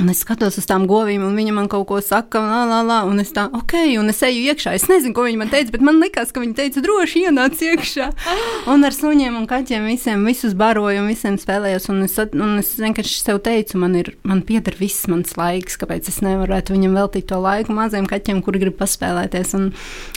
Un, 0.00 0.02
Un 0.02 0.08
es 0.08 0.22
skatos 0.24 0.56
uz 0.56 0.64
tām 0.64 0.86
govīm, 0.88 1.20
un 1.26 1.34
viņa 1.36 1.52
man 1.52 1.66
kaut 1.70 1.84
ko 1.90 1.98
saka, 2.00 2.40
la, 2.40 2.62
la, 2.64 2.78
la, 2.82 2.96
un 3.04 3.20
es 3.20 3.28
tā, 3.36 3.44
ok, 3.52 3.74
un 4.00 4.08
es 4.08 4.22
eju 4.24 4.46
iekšā. 4.48 4.72
Es 4.78 4.86
nezinu, 4.88 5.12
ko 5.14 5.26
viņa 5.26 5.40
man 5.42 5.50
teica, 5.52 5.68
bet 5.74 5.84
man 5.84 6.00
likās, 6.00 6.32
ka 6.32 6.40
viņa 6.40 6.56
teica, 6.58 6.80
droši 6.82 7.26
ienāc 7.28 7.60
iekšā. 7.60 8.08
Un 8.72 8.86
ar 8.88 8.96
suņiem 8.96 9.36
un 9.36 9.44
kaķiem 9.50 9.84
visiem, 9.90 10.24
visus 10.24 10.56
baroju 10.56 11.02
un 11.02 11.10
visiem 11.12 11.36
spēlējos. 11.38 11.90
Un 11.92 12.06
es, 12.06 12.16
un 12.32 12.56
es 12.62 12.72
vienkārši 12.80 13.18
sev 13.20 13.42
teicu, 13.44 13.76
man, 13.82 13.98
ir, 14.00 14.14
man 14.24 14.40
pieder 14.48 14.78
viss 14.80 15.04
mans 15.12 15.36
laiks, 15.36 15.76
kāpēc 15.82 16.08
es 16.08 16.22
nevarētu 16.24 16.72
viņam 16.72 16.96
veltīt 16.96 17.28
to 17.28 17.42
laiku 17.42 17.76
maziem 17.76 18.08
kaķiem, 18.08 18.40
kuri 18.46 18.64
grib 18.64 18.80
paspēlēties. 18.80 19.52
Un, 19.60 19.68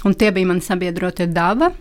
un 0.08 0.16
tie 0.16 0.32
bija 0.36 0.54
mani 0.54 0.64
sabiedrotie 0.64 1.28
daba. 1.28 1.74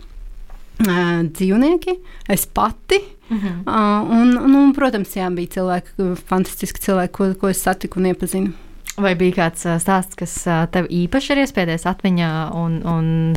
Dzīvnieki, 0.79 1.99
es 2.29 2.45
pati. 2.45 2.99
Uh 3.29 3.37
-huh. 3.37 3.53
uh, 3.65 4.11
un, 4.21 4.55
un, 4.55 4.73
protams, 4.73 5.15
jā, 5.15 5.29
bija 5.33 5.47
cilvēki, 5.47 6.15
fantastiski 6.27 6.79
cilvēki, 6.79 7.11
ko, 7.11 7.33
ko 7.39 7.49
es 7.49 7.63
satiku 7.63 7.99
un 7.99 8.05
iepazinu. 8.05 8.51
Vai 8.97 9.15
bija 9.15 9.33
kāds 9.35 9.65
stāsts, 9.81 10.15
kas 10.15 10.35
tev 10.71 10.85
īpaši 10.87 11.31
ir 11.31 11.37
iespiedies 11.37 11.85
atmiņā, 11.85 12.29
un, 12.55 12.79
un 12.87 13.35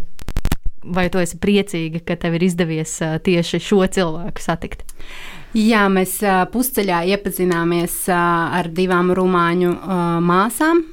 vai 0.84 1.08
tu 1.10 1.18
esi 1.18 1.38
priecīga, 1.38 2.00
ka 2.04 2.16
tev 2.16 2.34
ir 2.34 2.42
izdevies 2.42 2.98
tieši 3.24 3.60
šo 3.60 3.86
cilvēku 3.86 4.40
satikt? 4.40 4.84
Jā, 5.56 5.88
mēs 5.88 6.18
pusceļā 6.52 7.02
iepazināmies 7.14 8.08
ar 8.12 8.68
divām 8.68 9.10
rumāņu 9.16 9.74
māsām, 10.20 10.84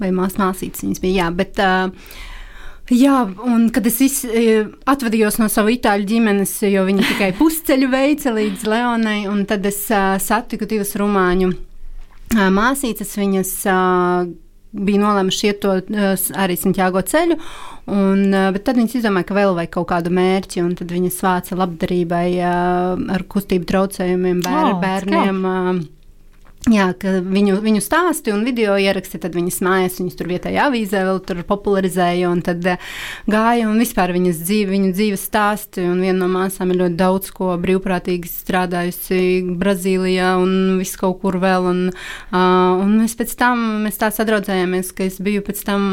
vai 0.00 0.10
mās, 0.16 0.38
māsītes 0.40 0.84
viņas 0.84 1.02
bija. 1.02 1.24
Jā, 1.24 1.30
bet, 1.34 1.58
ā, 1.58 1.90
Jā, 2.90 3.22
un 3.46 3.68
kad 3.70 3.86
es 3.86 4.00
iz, 4.02 4.20
e, 4.26 4.64
atvadījos 4.90 5.38
no 5.38 5.46
sava 5.52 5.70
itāļu 5.70 6.08
ģimenes, 6.10 6.56
jo 6.66 6.82
viņi 6.88 7.06
tikai 7.12 7.30
pusceļu 7.38 7.90
veica 7.92 8.34
līdz 8.34 8.66
Leonai, 8.66 9.20
un 9.30 9.44
tad 9.50 9.66
es 9.70 9.84
uh, 9.94 10.16
satiku 10.18 10.66
divas 10.66 10.96
rumāņu 10.98 11.52
uh, 11.52 12.48
māsītes. 12.50 13.14
Viņas 13.20 13.52
uh, 13.70 14.26
bija 14.74 15.02
nolēmušas 15.04 15.46
iet 15.46 15.62
to 15.62 15.76
uh, 15.78 16.26
arī 16.42 16.58
Santiago 16.58 17.04
ceļu, 17.06 17.38
un, 17.94 18.26
uh, 18.26 18.50
bet 18.56 18.66
tad 18.66 18.82
viņas 18.82 18.98
izdomāja, 18.98 19.28
ka 19.30 19.38
vēl 19.38 19.54
vajag 19.60 19.74
kaut 19.78 19.90
kādu 19.94 20.14
mērķi, 20.18 20.64
un 20.66 20.74
tad 20.82 20.90
viņas 20.90 21.22
vāca 21.28 21.62
labdarībai 21.62 22.26
uh, 22.40 23.06
ar 23.14 23.26
kustību 23.30 23.70
traucējumiem 23.70 24.42
bēr, 24.46 24.74
O, 24.74 24.76
bērniem. 24.82 25.42
Uh, 25.46 25.80
Jā, 26.68 26.90
viņu, 26.92 27.54
viņu 27.64 27.80
stāsti 27.80 28.34
un 28.34 28.42
video 28.44 28.74
ieraksti, 28.76 29.16
tad 29.22 29.32
viņas 29.32 29.62
mājas, 29.64 29.94
viņas 29.96 30.16
tur 30.18 30.28
vietējā 30.28 30.66
avīzē 30.68 31.00
vēl 31.06 31.20
tur 31.24 31.38
popularizēja, 31.48 32.28
un 32.28 32.42
tad 32.44 32.66
uh, 32.68 32.90
gāja 33.32 33.64
un 33.64 33.78
vispār 33.80 34.12
viņas 34.12 34.42
dzīve, 34.44 34.68
viņu 34.74 34.90
dzīves 34.92 35.24
stāsti, 35.24 35.86
un 35.88 36.02
viena 36.04 36.18
no 36.20 36.28
māsām 36.28 36.74
ir 36.74 36.82
ļoti 36.82 36.98
daudz 37.00 37.30
ko 37.32 37.54
brīvprātīgi 37.62 38.28
strādājusi 38.28 39.20
Brazīlijā 39.56 40.34
un 40.42 40.52
visu 40.82 41.00
kaut 41.00 41.22
kur 41.22 41.38
vēl, 41.40 41.70
un, 41.70 41.80
uh, 41.94 42.36
un 42.36 42.92
mēs 42.98 43.16
pēc 43.16 43.32
tam, 43.40 43.64
mēs 43.86 43.96
tā 44.02 44.12
sadraudzējāmies, 44.12 44.92
ka 44.92 45.08
es 45.08 45.16
biju 45.24 45.46
pēc 45.48 45.64
tam, 45.64 45.88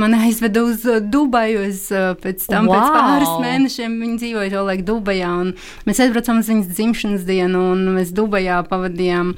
mani 0.00 0.22
aizveda 0.30 0.64
uz 0.64 0.88
uh, 0.88 0.96
Dubaju, 1.04 1.60
es 1.68 1.84
pēc 1.92 2.48
tam, 2.48 2.72
wow. 2.72 2.80
pēc 2.80 2.96
pāris 2.96 3.36
mēnešiem 3.44 4.00
viņa 4.00 4.18
dzīvoja 4.24 4.56
to 4.56 4.64
laiku 4.72 4.88
Dubajā, 4.94 5.36
un 5.44 5.52
mēs 5.84 6.02
aizbraucām 6.06 6.40
uz 6.40 6.50
viņas 6.54 6.72
dzimšanas 6.72 7.28
dienu, 7.28 7.68
un 7.76 7.86
mēs 8.00 8.16
Dubajā 8.16 8.64
pavadījām 8.72 9.36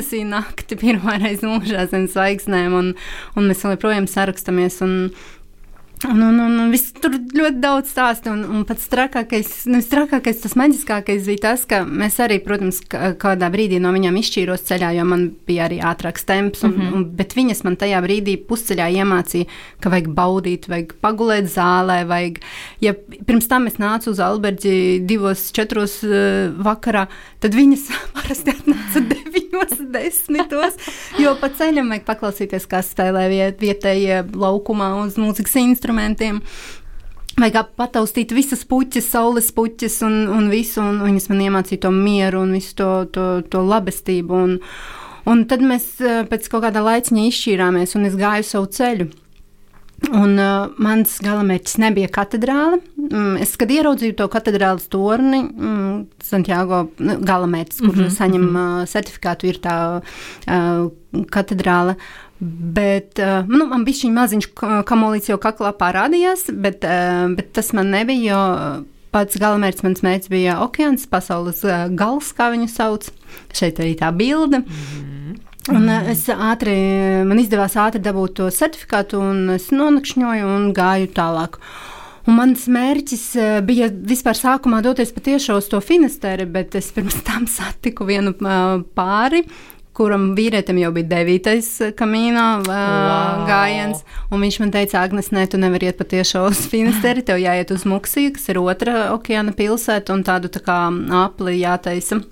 tūkstnesī 0.00 0.24
nakti 0.24 0.78
pirmā 0.80 1.18
reize 1.20 1.46
mūžā 1.46 1.88
zem 1.90 2.08
zvaigznēm, 2.08 2.72
un, 2.72 2.94
un 3.36 3.50
mēs 3.50 3.64
joprojām 3.64 4.08
sarakstamies. 4.08 4.80
Un, 4.86 5.12
Un, 6.08 6.16
un, 6.24 6.38
un, 6.40 6.54
un 6.62 6.70
viss 6.72 6.94
tur 6.96 7.12
ļoti 7.12 7.58
daudz 7.60 7.90
stāsta. 7.92 8.30
Un, 8.32 8.40
un 8.48 8.62
pats 8.64 8.86
trakākais, 8.88 9.50
nu, 9.68 9.82
trakākais, 9.84 10.38
tas 10.40 10.54
maģiskākais 10.56 11.26
bija 11.28 11.42
tas, 11.42 11.66
ka 11.68 11.82
mēs 11.84 12.14
arī, 12.24 12.38
protams, 12.40 12.78
kādā 12.88 13.50
brīdī 13.52 13.76
no 13.84 13.92
viņām 13.92 14.16
izšķīros 14.16 14.64
ceļā, 14.70 14.94
jo 14.96 15.04
man 15.10 15.26
bija 15.44 15.66
arī 15.66 15.82
ātrāks 15.84 16.24
temps. 16.24 16.64
Un, 16.64 16.72
mm 16.72 16.80
-hmm. 16.80 16.94
un, 16.96 17.04
bet 17.18 17.36
viņas 17.36 17.60
man 17.68 17.76
tajā 17.76 18.00
brīdī 18.00 18.38
pusceļā 18.48 18.86
iemācīja, 18.96 19.50
ka 19.84 19.92
vajag 19.92 20.08
baudīt, 20.16 20.70
vajag 20.72 20.96
pagulēt 21.04 21.52
zālē. 21.52 21.98
Vajag, 22.08 22.40
ja 22.80 22.94
pirms 23.28 23.52
tam 23.52 23.68
es 23.68 23.76
nācu 23.76 24.16
uz 24.16 24.24
Alberģi 24.24 25.04
divos, 25.04 25.50
četros 25.52 26.00
uh, 26.08 26.48
vakarā, 26.56 27.10
tad 27.40 27.56
viņas 27.56 27.86
parasti 28.16 28.54
atnāca 28.54 29.02
deviņos, 29.12 29.78
desmitos, 29.94 30.76
jo 31.20 31.34
pa 31.40 31.50
ceļam 31.56 31.92
vajag 31.92 32.06
paklausīties, 32.08 32.68
kā 32.70 32.82
spēlē 32.86 33.26
viet, 33.32 33.62
vietējie 33.62 34.22
laukumā 34.34 34.92
uz 35.04 35.18
mūzikas 35.20 35.58
instrumentiem. 35.62 36.42
Vajag 37.40 37.70
pataustīt 37.78 38.34
visas 38.36 38.66
puķis, 38.68 39.06
saules 39.14 39.48
puķis 39.56 40.00
un, 40.04 40.16
un 40.34 40.50
visu, 40.52 40.82
un 40.82 41.00
viņas 41.06 41.30
man 41.30 41.44
iemācīja 41.46 41.86
to 41.86 41.92
mieru 41.94 42.42
un 42.44 42.52
visu 42.58 42.74
to, 42.76 42.90
to, 43.14 43.28
to 43.48 43.62
labestību. 43.64 44.40
Un, 44.44 44.58
un 45.30 45.46
tad 45.48 45.64
mēs 45.64 45.94
eh, 46.02 46.20
pēc 46.28 46.50
kaut 46.52 46.66
kāda 46.66 46.82
laiciņa 46.84 47.28
izšķīrāmies, 47.30 47.96
un 47.96 48.10
es 48.10 48.18
gāju 48.20 48.48
savu 48.50 48.68
ceļu. 48.76 49.08
Un 50.08 50.38
uh, 50.40 50.70
mans 50.80 51.18
galamērķis 51.20 51.76
nebija 51.82 52.08
katedrāle. 52.12 52.78
Mm, 52.96 53.34
es, 53.44 53.52
kad 53.60 53.70
ieraudzīju 53.70 54.16
to 54.16 54.26
katedrāles 54.32 54.88
torni, 54.90 55.42
mm, 55.44 55.98
Santiago 56.24 56.86
nu, 56.98 57.18
galamērķis, 57.20 57.82
kur 57.82 57.92
mm 57.92 58.00
-hmm. 58.06 58.14
saņem 58.16 58.46
uh, 58.56 58.86
certifikātu, 58.88 59.50
ir 59.50 59.60
tā 59.60 59.76
uh, 60.00 61.24
katedrāle. 61.30 61.96
Bet 62.40 63.20
uh, 63.20 63.44
nu, 63.48 63.66
man 63.66 63.84
bija 63.84 64.00
šī 64.00 64.12
maziņš 64.16 64.48
ka- 64.54 64.82
kamolīts 64.88 65.28
jau 65.28 65.36
kaklā 65.38 65.74
parādījās, 65.76 66.48
bet, 66.48 66.84
uh, 66.84 67.28
bet 67.36 67.52
tas 67.52 67.72
man 67.72 67.90
nebija, 67.90 68.32
jo 68.32 68.84
pats 69.12 69.36
galamērķis 69.36 69.82
mans 69.82 70.02
mērķis 70.02 70.30
bija 70.32 70.58
okeāns, 70.64 71.06
pasaules 71.06 71.64
uh, 71.64 71.88
gals, 71.92 72.32
kā 72.32 72.50
viņu 72.50 72.68
sauc. 72.68 73.10
Šeit 73.52 73.78
arī 73.78 73.94
tā 73.98 74.16
bilde. 74.16 74.58
Mm 74.58 74.64
-hmm. 74.64 75.49
Un 75.68 75.84
mm. 75.84 76.08
es 76.08 76.24
ātri, 76.32 76.74
man 77.28 77.40
izdevās 77.42 77.76
ātri 77.76 78.00
dabūt 78.00 78.38
to 78.38 78.46
certifikātu, 78.54 79.20
un 79.20 79.56
es 79.58 79.68
nonakšņoju 79.74 80.46
un 80.48 80.70
gāju 80.76 81.10
tālāk. 81.16 81.58
Un 82.28 82.36
mans 82.38 82.64
mērķis 82.70 83.24
uh, 83.36 83.50
bija 83.64 83.90
vispār 83.90 84.38
sākumā 84.38 84.80
doties 84.84 85.12
patiešām 85.12 85.60
uz 85.60 85.68
to 85.68 85.82
finisteri, 85.84 86.46
bet 86.48 86.78
es 86.80 86.88
pirms 86.96 87.20
tam 87.28 87.44
satiku 87.50 88.08
vienu 88.08 88.32
uh, 88.40 88.80
pāri, 88.96 89.44
kuram 89.96 90.30
vīrietim 90.38 90.78
jau 90.80 90.94
bija 90.96 91.10
devītais 91.10 91.68
kamīnā 91.98 92.48
uh, 92.62 92.72
wow. 92.72 93.44
gājiens. 93.50 94.00
Viņš 94.32 94.60
man 94.64 94.72
teica, 94.72 95.04
Agnēs, 95.04 95.28
nē, 95.36 95.44
tu 95.52 95.60
nevari 95.60 95.90
iet 95.90 96.00
patiešām 96.00 96.48
uz 96.48 96.64
Finisteri, 96.72 97.26
tev 97.26 97.42
jāiet 97.42 97.76
uz 97.76 97.84
Muksiju, 97.84 98.32
kas 98.38 98.48
ir 98.48 98.64
otra 98.64 99.10
okeāna 99.12 99.52
pilsēta, 99.56 100.16
un 100.16 100.24
tādu 100.24 100.48
tā 100.52 100.64
kā 100.64 100.82
apli 101.26 101.60
jātaisa. 101.60 102.22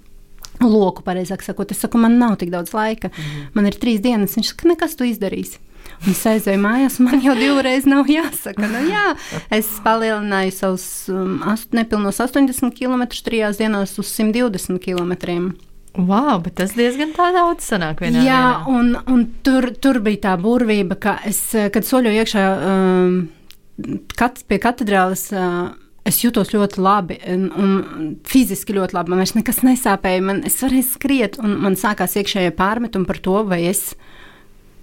Loku, 0.65 1.05
pareizāk 1.07 1.45
sakot, 1.47 1.71
es 1.71 1.81
saku, 1.85 2.01
man 2.03 2.19
nav 2.19 2.39
tik 2.41 2.51
daudz 2.55 2.75
laika. 2.75 3.13
Mm. 3.13 3.49
Man 3.55 3.71
ir 3.71 3.79
trīs 3.79 4.03
dienas. 4.05 4.35
Viņš 4.39 4.53
saka, 4.53 4.71
nekas 4.73 4.99
tu 4.99 5.07
izdarīsi. 5.09 5.61
Un 5.99 6.13
es 6.13 6.21
aizēju 6.31 6.61
mājās, 6.63 6.99
man 7.03 7.23
jau 7.23 7.35
divreiz 7.39 7.87
nav 7.89 8.11
jāsaka. 8.11 8.69
Nu, 8.71 8.83
jā, 8.87 9.07
es 9.55 9.71
palielināju 9.83 10.53
savus 10.55 10.85
um, 11.11 11.41
ast, 11.49 11.73
nepilnos 11.75 12.21
80 12.23 12.75
km 12.77 13.09
trijās 13.27 13.59
dienās 13.59 13.97
uz 13.99 14.13
120 14.15 14.79
km. 14.85 15.17
Wow, 15.99 16.37
bet 16.45 16.59
tas 16.61 16.77
diezgan 16.79 17.11
daudz 17.17 17.67
sanāk 17.67 18.05
vienā 18.05 18.23
Jā, 18.23 18.43
dienā. 18.61 18.79
un, 18.79 18.93
un 19.11 19.25
tur, 19.43 19.73
tur 19.83 19.99
bija 20.05 20.29
tā 20.29 20.37
burvība, 20.39 20.95
ka 21.01 21.17
es, 21.27 21.41
kad 21.75 21.87
soļoju 21.89 22.23
iekšā 22.23 22.45
um, 22.69 23.17
kat, 24.15 24.45
pie 24.47 24.61
katedrāles. 24.63 25.27
Uh, 25.35 25.73
Es 26.09 26.23
jūtos 26.23 26.55
ļoti 26.55 26.81
labi, 26.81 27.19
un, 27.29 27.49
un 27.53 28.13
fiziski 28.29 28.77
ļoti 28.77 28.97
labi. 28.97 29.13
Man 29.13 29.21
vairs 29.21 29.35
nekas 29.37 29.61
nesāpēja. 29.67 30.25
Man, 30.25 30.45
es 30.49 30.57
varēju 30.63 30.87
skriet, 30.89 31.37
un 31.43 31.59
man 31.65 31.77
sākās 31.77 32.17
iekšējie 32.17 32.55
pārmetumi 32.57 33.09
par 33.09 33.21
to, 33.25 33.43
vai 33.49 33.67
es 33.69 33.91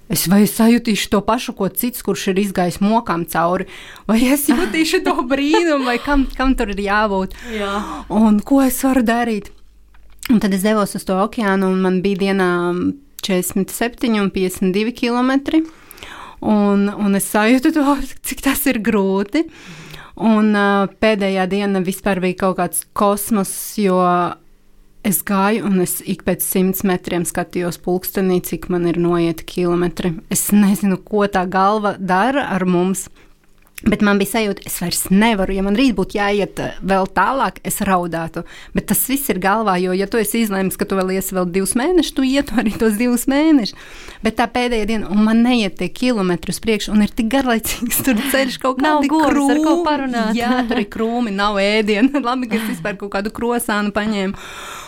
Es 0.06 0.28
vai 0.30 0.44
es 0.46 0.52
sajutīšu 0.54 1.08
to 1.10 1.20
pašu, 1.26 1.56
ko 1.58 1.66
cits, 1.74 2.04
kurš 2.06 2.28
ir 2.30 2.42
izgājis 2.44 2.78
mokām 2.78 3.24
cauri, 3.26 3.66
vai 4.06 4.20
es 4.30 4.44
jutīšu 4.52 5.00
to 5.06 5.16
brīnumu, 5.26 5.88
vai 5.88 5.98
kam, 5.98 6.28
kam 6.38 6.54
tur 6.58 6.76
ir 6.76 6.84
jābūt. 6.86 7.34
Jā. 7.56 7.72
Un 8.14 8.38
ko 8.46 8.62
es 8.62 8.78
varu 8.86 9.02
darīt? 9.06 9.50
Un 10.30 10.42
tad 10.42 10.54
es 10.54 10.62
devos 10.66 10.94
uz 10.98 11.06
to 11.06 11.18
okeānu, 11.24 11.72
un 11.74 11.82
man 11.82 12.04
bija 12.06 12.22
dienā 12.22 12.50
47 13.26 14.22
un 14.22 14.30
52 14.34 14.94
km. 14.94 15.34
Un, 16.46 16.86
un 16.90 17.18
es 17.18 17.26
sajūtu 17.34 17.74
to, 17.74 17.98
cik 18.30 18.46
tas 18.46 18.62
ir 18.70 18.82
grūti. 18.86 19.46
Un 20.16 20.54
uh, 20.56 20.88
pēdējā 21.04 21.44
diena 21.52 21.82
vispār 21.84 22.22
bija 22.24 22.46
kaut 22.46 22.60
kāds 22.62 22.86
kosmos, 22.96 23.52
jo 23.80 24.00
es 25.06 25.20
gāju 25.28 25.68
un 25.68 25.84
es 25.84 26.00
ik 26.08 26.24
pēc 26.26 26.44
simts 26.46 26.86
metriem 26.88 27.26
skatījos 27.28 27.78
pulkstenī, 27.84 28.40
cik 28.48 28.70
man 28.74 28.88
ir 28.90 28.98
noieti 29.02 29.46
kilometri. 29.46 30.16
Es 30.32 30.48
nezinu, 30.56 30.98
ko 31.04 31.28
tā 31.28 31.44
galva 31.52 31.96
dara 32.00 32.48
ar 32.56 32.66
mums. 32.66 33.10
Bet 33.84 34.00
man 34.06 34.16
bija 34.22 34.38
sajūta, 34.38 34.64
es 34.70 34.78
vairs 34.80 35.02
nevaru. 35.12 35.52
Ja 35.58 35.64
man 35.66 35.76
rīt 35.76 35.98
būtu 35.98 36.16
jāiet 36.16 36.60
eh, 36.64 36.78
vēl 36.80 37.10
tālāk, 37.12 37.60
es 37.68 37.82
raudātu. 37.84 38.46
Bet 38.74 38.88
tas 38.88 39.02
viss 39.12 39.28
ir 39.34 39.42
galvā, 39.44 39.76
jo, 39.84 39.92
ja 39.92 40.08
tu 40.08 40.20
esi 40.22 40.46
izlēmis, 40.46 40.78
ka 40.80 40.88
tu 40.88 40.96
vēl 40.96 41.12
iesi 41.18 41.36
vēl 41.36 41.50
divus 41.52 41.76
mēnešus, 41.76 42.14
tu 42.16 42.24
ietu 42.24 42.56
arī 42.62 42.72
tos 42.80 42.96
divus 42.98 43.28
mēnešus. 43.30 43.76
Bet 44.24 44.40
tā 44.40 44.48
pēdējā 44.52 44.88
diena, 44.90 45.12
un 45.12 45.28
man 45.28 45.44
neiet 45.44 45.76
tie 45.82 45.90
kilometri 45.92 46.56
uz 46.56 46.62
priekšu, 46.64 46.94
un 46.96 47.04
ir 47.04 47.12
tik 47.12 47.28
garlaicīgs 47.36 48.00
tur 48.08 48.24
ceļš 48.32 48.58
kaut 48.64 48.80
Nav 48.80 49.04
kādi 49.04 49.12
govis, 49.12 49.52
ar 49.52 49.62
ko 49.68 49.76
parunāt. 49.86 50.40
Jā, 50.40 50.64
tur 50.72 50.80
ir 50.82 50.90
krūmi, 50.96 51.36
nav 51.36 51.60
ēdienu. 51.60 52.24
Labi, 52.30 52.50
ka 52.50 52.62
es 52.62 52.72
vispār 52.72 52.96
kaut 53.02 53.12
kādu 53.20 53.36
krosānu 53.36 53.92
paņēmu. 53.96 54.40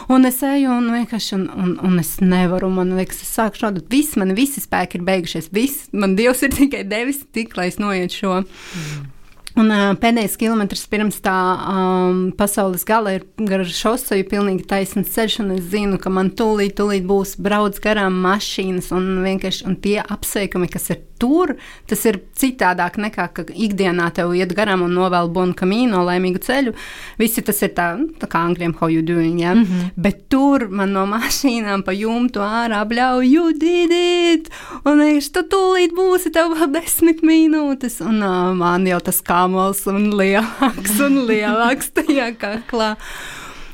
Un 0.08 0.24
es 0.24 0.38
eju 0.46 0.72
un 0.72 0.88
vienkārši, 0.94 1.34
un, 1.36 1.48
un, 1.52 1.74
un 1.84 2.00
es 2.00 2.14
nevaru, 2.24 2.70
man 2.72 2.94
liekas, 2.96 3.20
es 3.26 3.34
sāku 3.36 3.60
šādu, 3.60 3.84
viss, 3.92 4.16
man 4.20 4.32
visi 4.38 4.64
spēki 4.64 5.02
ir 5.02 5.04
beigušies, 5.08 5.50
viss, 5.52 5.90
man 5.92 6.16
Dievs 6.16 6.46
ir 6.48 6.54
tikai 6.56 6.86
devis 6.88 7.26
tik, 7.36 7.58
lai 7.60 7.68
es 7.74 7.80
noietu 7.82 8.22
šo. 8.22 8.38
Mm. 8.46 9.17
Un 9.58 9.72
uh, 9.74 9.96
pēdējais 9.98 10.38
kilometrs 10.38 10.86
pirms 10.92 11.18
tā 11.26 11.34
um, 11.58 12.20
pasaules 12.38 12.86
gala 12.88 13.16
ir 13.18 13.26
gar 13.50 13.64
šoseju, 13.66 14.28
pilnīgi 14.30 14.68
taisns 14.70 15.10
ceļš, 15.16 15.40
un 15.44 15.56
es 15.58 15.66
zinu, 15.72 15.98
ka 16.02 16.12
man 16.14 16.30
tūlīt, 16.38 16.76
tūlīt 16.78 17.08
būs 17.10 17.36
brauc 17.42 17.80
garām 17.82 18.20
mašīnas, 18.22 18.92
un 18.94 19.24
vienkārši 19.26 19.66
un 19.70 19.80
tie 19.82 19.98
apsveikumi, 20.04 20.70
kas 20.70 20.92
ir 20.94 21.02
tur, 21.18 21.54
tas 21.90 22.04
ir 22.10 22.20
citādāk 22.38 22.98
nekā, 23.02 23.28
ka 23.34 23.46
ikdienā 23.50 24.10
tev 24.16 24.34
iet 24.38 24.54
garām 24.58 24.84
un 24.86 24.94
novēl 24.96 25.30
bonu 25.34 25.56
kamīnu, 25.58 26.00
laimīgu 26.08 26.42
ceļu. 26.46 26.74
Visi 27.20 27.44
tas 27.46 27.62
ir 27.66 27.74
tā, 27.78 27.90
nu, 28.00 28.10
tā 28.20 28.30
kā 28.30 28.44
angļiem 28.48 28.76
how 28.80 28.92
you 28.92 29.04
doing, 29.06 29.40
ja? 29.42 29.56
mm 29.56 29.64
-hmm. 29.64 29.90
bet 29.96 30.30
tur 30.30 30.68
man 30.70 30.94
no 30.94 31.06
mašīnām 31.10 31.84
pa 31.84 31.92
jumtu 31.92 32.40
ārā 32.40 32.84
bļauj, 32.86 33.26
you 33.26 33.54
did 33.54 33.92
it! 33.92 34.50
Un 34.86 35.02
es, 35.02 35.30
tu 35.30 35.42
tūlīt 35.42 35.96
būsi 35.98 36.32
tev 36.32 36.54
vēl 36.54 36.72
desmit 36.74 37.22
minūtes, 37.22 38.02
un 38.02 38.22
uh, 38.22 38.54
man 38.56 38.88
jau 38.88 39.00
tas 39.00 39.22
kāmols 39.48 39.86
un 39.88 40.12
lielāks 40.18 41.00
un 41.04 41.22
lielāks 41.30 41.94
tajā 41.96 42.34
kaklā. 42.40 42.96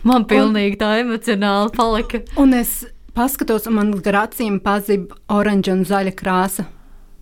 Man 0.04 0.28
pilnīgi 0.28 0.78
tā 0.78 1.00
emocionāli 1.02 1.74
palika. 1.74 2.22
Un 2.38 2.54
es 2.54 2.84
paskatos, 3.16 3.66
un 3.70 3.80
man 3.80 3.92
gar 4.04 4.28
acīm 4.28 4.60
pazib 4.62 5.14
oranža 5.32 5.74
un 5.74 5.86
zaļa 5.88 6.14
krāsa. 6.20 6.68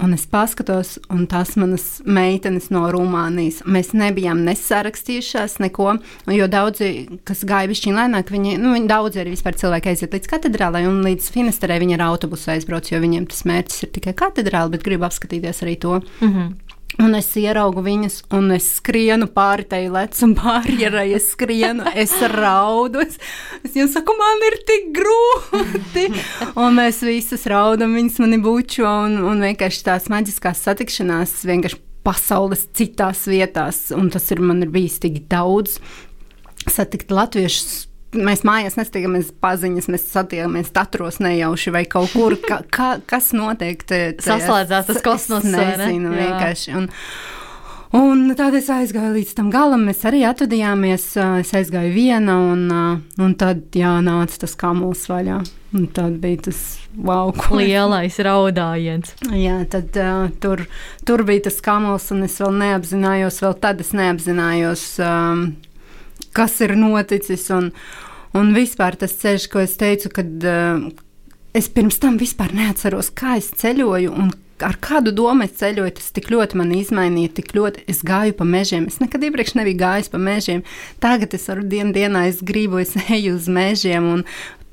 Un 0.02 0.16
es 0.16 0.24
paskatos, 0.26 0.96
un 1.14 1.28
tās 1.30 1.54
manas 1.62 2.02
meitenes 2.10 2.72
no 2.74 2.88
Rumānijas. 2.90 3.60
Mēs 3.70 3.92
nebijām 3.94 4.42
nesarakstījušās 4.48 5.60
neko, 5.62 5.94
jo 6.34 6.48
daudzi, 6.50 6.90
kas 7.22 7.46
gāja 7.46 7.70
višķiņā 7.70 8.00
lēnāk, 8.00 8.34
viņi, 8.34 8.56
nu, 8.64 8.74
viņi 8.74 8.90
daudzi 8.90 9.22
arī 9.22 9.36
vispār 9.36 9.60
cilvēki 9.62 9.94
aiziet 9.94 10.18
līdz 10.18 10.32
katedrālei 10.34 10.88
un 10.90 11.04
līdz 11.06 11.30
Finesterē 11.36 11.78
viņi 11.86 12.00
ar 12.00 12.08
autobusu 12.08 12.50
aizbrauc, 12.56 12.90
jo 12.90 12.98
viņiem 13.04 13.30
tas 13.30 13.46
mērķis 13.46 13.86
ir 13.86 13.94
tikai 14.00 14.18
katedrāle, 14.26 14.74
bet 14.74 14.90
grib 14.90 15.06
apskatīties 15.06 15.62
arī 15.68 15.78
to. 15.86 16.02
Mm 16.18 16.34
-hmm. 16.34 16.71
Un 17.00 17.16
es 17.16 17.30
ieraugu 17.40 17.84
viņas, 17.86 18.18
un 18.36 18.52
es 18.52 18.66
skrienu 18.78 19.30
pāri 19.32 19.64
tai 19.70 19.86
lecam 19.92 20.34
barjerai, 20.36 21.08
es 21.16 21.30
skrienu, 21.32 21.86
es 21.96 22.12
raudu. 22.34 23.00
Es, 23.06 23.16
es 23.64 23.72
viņiem 23.72 23.92
saku, 23.94 24.16
man 24.20 24.44
ir 24.50 24.58
tik 24.68 24.90
grūti. 24.98 26.08
Un 26.60 26.76
mēs 26.76 27.00
visas 27.08 27.48
raudam, 27.50 27.96
viņas 27.96 28.20
mani 28.24 28.42
bučo, 28.44 28.88
un, 29.06 29.22
un 29.32 29.46
vienkārši 29.48 29.86
tās 29.88 30.10
maģiskās 30.12 30.66
satikšanās 30.68 31.38
vienkārši 31.48 31.80
pasaules 32.04 32.68
citās 32.76 33.24
vietās. 33.30 33.86
Un 33.96 34.12
tas 34.12 34.28
ir 34.34 34.44
man 34.44 34.66
ir 34.66 34.74
bijis 34.74 35.00
tik 35.04 35.24
daudz 35.32 35.80
satikt 36.70 37.14
latviešus 37.14 37.91
mēs 38.18 38.46
mājās 38.48 38.78
nestiekamies 38.80 39.34
paziņas, 39.44 39.90
mēs 39.92 40.08
satiekamies 40.12 40.72
statros 40.72 41.20
nejauši 41.24 41.76
vai 41.76 41.86
kaut 41.90 42.14
kur, 42.16 42.38
ka, 42.48 42.62
ka, 42.76 42.94
kas 43.08 43.32
notiek. 43.38 43.84
Saslēdzās 44.22 44.90
tas 44.90 45.04
kosmos, 45.06 45.48
ne? 45.48 45.70
Nezinu, 45.76 46.12
Jā. 46.16 46.26
vienkārši. 46.26 46.76
Un, 46.80 46.90
Un 47.92 48.30
tad 48.40 48.56
es 48.56 48.70
aizgāju 48.72 49.18
līdz 49.18 49.34
tam 49.36 49.50
galam, 49.52 49.82
mēs 49.84 50.06
arī 50.08 50.22
atvadījāmies. 50.24 51.10
Es 51.42 51.50
aizgāju 51.60 51.92
viena, 51.92 52.38
un, 52.54 52.62
un 53.20 53.34
tad 53.36 53.76
jānāca 53.76 54.46
tas 54.46 54.56
kamuls 54.56 55.02
vaļā. 55.12 55.42
Un 55.76 55.90
tad 55.92 56.16
bija 56.24 56.46
tas 56.48 56.62
wow, 56.96 57.34
ko 57.36 57.60
Lielais 57.60 58.16
raudājiens. 58.24 59.12
Jā, 59.36 59.58
tad 59.72 60.00
uh, 60.00 60.30
tur, 60.44 60.64
tur 61.08 61.26
bija 61.28 61.50
tas 61.50 61.60
kamuls, 61.64 62.08
un 62.16 62.24
es 62.28 62.40
vēl 62.40 62.56
neapzinājos, 62.64 63.42
vēl 63.44 63.60
tad 63.64 63.84
es 63.84 63.92
neapzinājos, 63.96 64.86
um, 65.04 65.46
kas 66.36 66.60
ir 66.66 66.76
noticis. 66.80 67.48
Un, 67.56 67.72
un 68.38 68.54
vispār 68.56 69.00
tas 69.00 69.16
ceļš, 69.22 69.50
ko 69.52 69.64
es 69.64 69.78
teicu, 69.80 70.12
kad 70.16 70.48
uh, 70.48 70.86
es 71.58 71.68
pirms 71.72 72.00
tam 72.02 72.20
vispār 72.22 72.56
neatceros, 72.58 73.12
kā 73.16 73.38
es 73.42 73.52
ceļoju. 73.62 74.16
un 74.16 74.32
Ar 74.62 74.76
kādu 74.78 75.10
domu 75.16 75.46
es 75.48 75.56
ceļoju, 75.58 75.94
tas 75.98 76.12
tik 76.14 76.28
ļoti 76.30 76.58
man 76.60 76.70
izmainīja, 76.76 77.32
tik 77.40 77.56
ļoti 77.58 77.82
es 77.90 78.04
gāju 78.06 78.36
pa 78.38 78.46
mežiem. 78.46 78.86
Es 78.92 79.00
nekad 79.02 79.24
iepriekš 79.26 79.56
nebiju 79.58 79.80
gājis 79.80 80.12
pa 80.14 80.22
mežiem. 80.22 80.62
Tagad 81.02 81.34
es 81.34 81.48
varu 81.50 81.66
dienu 81.66 81.96
dienā, 81.96 82.28
es 82.30 82.44
gribu, 82.46 82.78
es 82.82 82.94
eju 83.18 83.40
uz 83.40 83.50
mežiem 83.50 84.06
un 84.12 84.24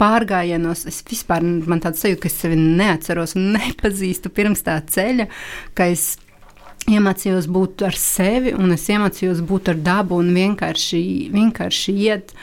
pārgājienos. 0.01 0.85
Es 0.91 1.01
vispār 1.09 1.45
man 1.45 1.81
tāds 1.85 2.05
sajūta, 2.05 2.27
ka 2.27 2.31
es 2.31 2.37
sevi 2.43 2.59
neatceros 2.61 3.35
un 3.39 3.55
nepazīstu 3.57 4.33
pirms 4.35 4.65
tā 4.67 4.77
ceļa, 4.93 5.29
ka 5.79 5.89
es 5.95 6.11
iemācījos 6.89 7.49
būt 7.53 7.85
ar 7.89 7.97
sevi, 7.99 8.55
un 8.57 8.73
es 8.75 8.87
iemācījos 8.91 9.43
būt 9.47 9.73
ar 9.73 9.83
dabu 9.85 10.19
un 10.23 10.33
vienkārši, 10.37 11.03
vienkārši 11.35 11.95
iet. 12.07 12.35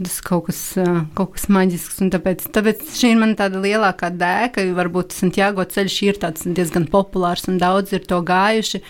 Tas 0.00 0.16
kaut 0.24 0.46
kas, 0.46 0.60
kaut 1.16 1.34
kas 1.34 1.44
maģisks, 1.52 1.98
un 2.00 2.08
tāpēc, 2.14 2.46
tāpēc 2.54 2.86
šī 2.96 3.10
ir 3.12 3.18
mana 3.20 3.36
tāda 3.36 3.60
lielākā 3.60 4.08
dēka. 4.16 4.64
Varbūt 4.78 5.12
Santiago 5.12 5.66
ceļš 5.68 5.96
ir 6.06 6.20
diezgan 6.56 6.86
populārs, 6.88 7.44
un 7.52 7.58
daudz 7.60 7.92
ir 7.92 8.06
to 8.08 8.22
gājuši. 8.24 8.80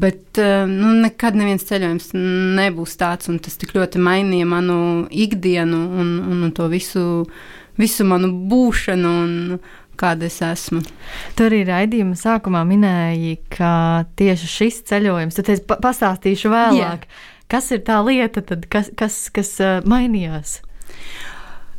Bet 0.00 0.38
nu, 0.70 0.90
nekad 1.04 1.38
neviens 1.38 1.66
ceļojums 1.66 2.10
nebūs 2.58 2.98
tāds, 2.98 3.30
un 3.30 3.38
tas 3.42 3.54
tik 3.58 3.76
ļoti 3.78 4.02
mainīja 4.02 4.46
manu 4.50 4.80
ikdienu 5.10 5.80
un, 6.02 6.12
un 6.34 6.50
to 6.54 6.66
visu, 6.70 7.04
visu 7.78 8.06
manu 8.06 8.32
būšanu. 8.50 9.14
Un, 9.22 9.62
Kāda 10.00 10.28
es 10.30 10.38
esmu? 10.44 10.80
Tur 11.36 11.50
arī 11.50 11.64
raidījuma 11.68 12.16
sākumā 12.16 12.62
minēja, 12.68 13.36
ka 13.52 13.72
tieši 14.16 14.48
šis 14.48 14.80
ceļojums, 14.88 15.36
tad 15.36 15.50
es 15.52 15.60
pa 15.60 15.76
pastāstīšu 15.82 16.52
vēlāk, 16.52 17.04
kas 17.52 17.68
ir 17.76 17.84
tā 17.84 17.98
lieta, 18.06 18.40
tad, 18.46 18.64
kas, 18.72 18.88
kas, 18.96 19.20
kas 19.34 19.52
uh, 19.60 19.78
mainījās. 19.84 20.60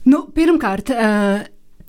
Nu, 0.06 0.28
pirmkārt, 0.36 0.94
uh, 0.94 1.42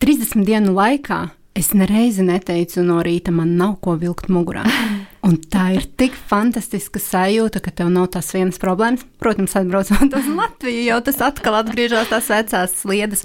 30 0.03 0.49
dienu 0.49 0.73
laikā 0.77 1.27
es 1.59 1.75
nereizi 1.77 2.25
neteicu 2.25 2.85
no 2.87 3.03
rīta, 3.05 3.35
man 3.35 3.57
nav 3.61 3.77
ko 3.85 3.99
vilkt 4.01 4.33
mugurā. 4.33 4.65
Un 5.23 5.37
tā 5.39 5.69
ir 5.77 5.85
tik 6.01 6.17
fantastiska 6.29 6.99
sajūta, 6.99 7.61
ka 7.63 7.71
tev 7.71 7.93
nav 7.95 8.09
tās 8.17 8.33
vienas 8.35 8.59
problēmas. 8.59 9.05
Protams, 9.23 9.55
atbraucot 9.61 10.17
uz 10.19 10.27
Latviju, 10.27 10.83
jau 10.89 10.99
tas 11.07 11.21
atkal 11.23 11.61
atgriežas 11.61 12.11
tās 12.11 12.31
vecās 12.33 12.75
sliedas. 12.81 13.23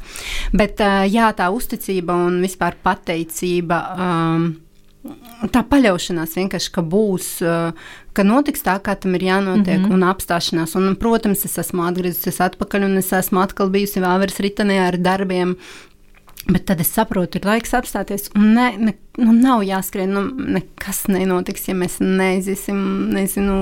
Bet 0.53 0.83
jā, 1.09 1.31
tā 1.33 1.49
uzticība 1.49 2.19
un 2.27 2.37
vispār 2.45 2.77
pateicība. 2.85 3.81
Um, 3.97 4.47
Tā 5.53 5.61
paļaušanās 5.69 6.33
vienkārši, 6.35 6.71
ka 6.73 6.81
būs, 6.83 7.27
ka 8.17 8.23
notiks 8.25 8.63
tā, 8.65 8.73
kā 8.83 8.95
tam 8.99 9.13
ir 9.15 9.27
jānotiek, 9.27 9.77
mm 9.77 9.85
-hmm. 9.85 9.93
un 9.93 10.03
apstāšanās. 10.03 10.75
Un, 10.75 10.95
protams, 10.99 11.45
es 11.45 11.57
esmu 11.61 11.85
atgriezusies 11.87 12.41
atpakaļ, 12.41 12.85
un 12.89 12.97
es 12.97 13.13
esmu 13.13 13.39
atkal 13.39 13.69
bijusi 13.69 14.01
Vāveres 14.03 14.41
ritenē 14.41 14.79
ar 14.87 14.97
darbiem, 14.97 15.55
Bet 16.47 16.63
tad 16.69 16.79
es 16.79 16.93
saprotu, 16.95 17.41
ir 17.41 17.47
laiks 17.47 17.73
apstāties. 17.75 18.29
Ne, 18.39 18.69
ne, 18.79 18.93
nu 19.19 19.33
nav 19.35 19.65
jāskrien. 19.67 20.13
Nu, 20.15 20.21
nekas 20.55 21.01
nenotiks, 21.11 21.65
ja 21.67 21.75
mēs 21.75 21.97
neiziesim, 21.99 22.77
nezinu, 23.11 23.57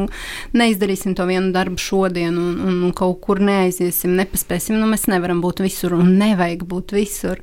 neizdarīsim 0.54 1.16
to 1.18 1.26
vienu 1.26 1.50
darbu 1.56 1.82
šodien, 1.82 2.38
un, 2.38 2.60
un, 2.62 2.78
un 2.86 2.94
kaut 2.94 3.24
kur 3.26 3.42
neaiziesim, 3.42 4.14
nepaspēsim. 4.20 4.78
Nu, 4.78 4.92
mēs 4.92 5.08
nevaram 5.10 5.42
būt 5.42 5.64
visur, 5.66 5.98
un 5.98 6.14
nevajag 6.20 6.68
būt 6.70 6.94
visur. 7.00 7.42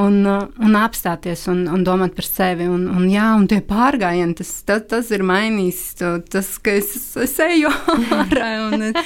Un, 0.00 0.22
un 0.24 0.80
apstāties 0.80 1.44
un, 1.52 1.66
un 1.68 1.84
domāt 1.84 2.16
par 2.16 2.30
sevi. 2.30 2.70
Un, 2.70 2.88
un, 2.88 3.04
jā, 3.12 3.34
un 3.36 3.44
tie 3.52 3.60
pārgājieni, 3.60 4.38
tas, 4.40 4.56
tas, 4.64 4.88
tas 4.88 5.12
ir 5.12 5.26
mainījis. 5.28 5.84
Tas, 6.32 6.54
ka 6.64 6.78
es, 6.80 6.96
es 7.20 7.36
eju 7.50 7.68
ārā 8.22 8.52
un, 8.70 8.88
un, 8.88 8.98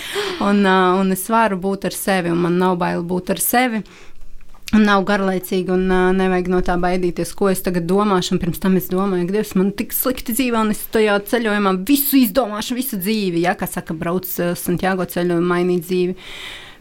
un, 0.53 0.67
un 1.03 1.15
es 1.19 1.27
varu 1.35 1.59
būt 1.67 1.91
ar 1.91 1.99
sevi, 1.99 2.31
un 2.31 2.47
man 2.47 2.63
nav 2.63 2.79
bail 2.79 3.03
būt 3.03 3.35
ar 3.35 3.43
sevi. 3.43 3.83
Nav 4.73 5.05
garlaicīgi, 5.07 5.69
un 5.71 5.85
uh, 5.93 6.09
nevajag 6.17 6.49
no 6.51 6.59
tā 6.65 6.75
baidīties, 6.81 7.35
ko 7.37 7.51
es 7.53 7.61
tagad 7.63 7.85
domāšu. 7.87 8.39
Pirms 8.43 8.63
tam 8.63 8.79
es 8.81 8.89
domāju, 8.91 9.29
ka 9.29 9.37
Dievs 9.37 9.53
man 9.61 9.71
tik 9.77 9.93
slikti 9.95 10.35
dzīvo, 10.35 10.63
un 10.65 10.73
es 10.73 10.81
tajā 10.95 11.19
ceļojumā 11.31 11.75
visu 11.87 12.19
izdomāšu, 12.23 12.79
visu 12.79 12.99
dzīvi. 12.99 13.45
Ja, 13.45 13.55
kā 13.61 13.69
saka, 13.71 13.95
brauc 13.95 14.27
uh, 14.41 14.55
Santiago 14.59 15.07
ceļu 15.07 15.37
un 15.39 15.47
mainīt 15.51 15.85
dzīvi. 15.87 16.17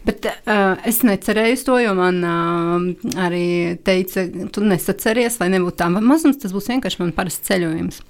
Bet 0.08 0.26
uh, 0.26 0.80
es 0.88 1.04
necerēju 1.06 1.60
to, 1.64 1.78
jo 1.84 1.92
man 1.96 2.18
uh, 2.24 3.14
arī 3.28 3.46
teica, 3.86 4.26
tu 4.52 4.64
nesaceries, 4.64 5.38
lai 5.40 5.52
nebūtu 5.54 5.78
tā 5.84 5.92
mazums. 5.94 6.40
Tas 6.42 6.56
būs 6.56 6.72
vienkārši 6.72 7.04
man 7.04 7.14
parasts 7.16 7.46
ceļojums. 7.46 8.02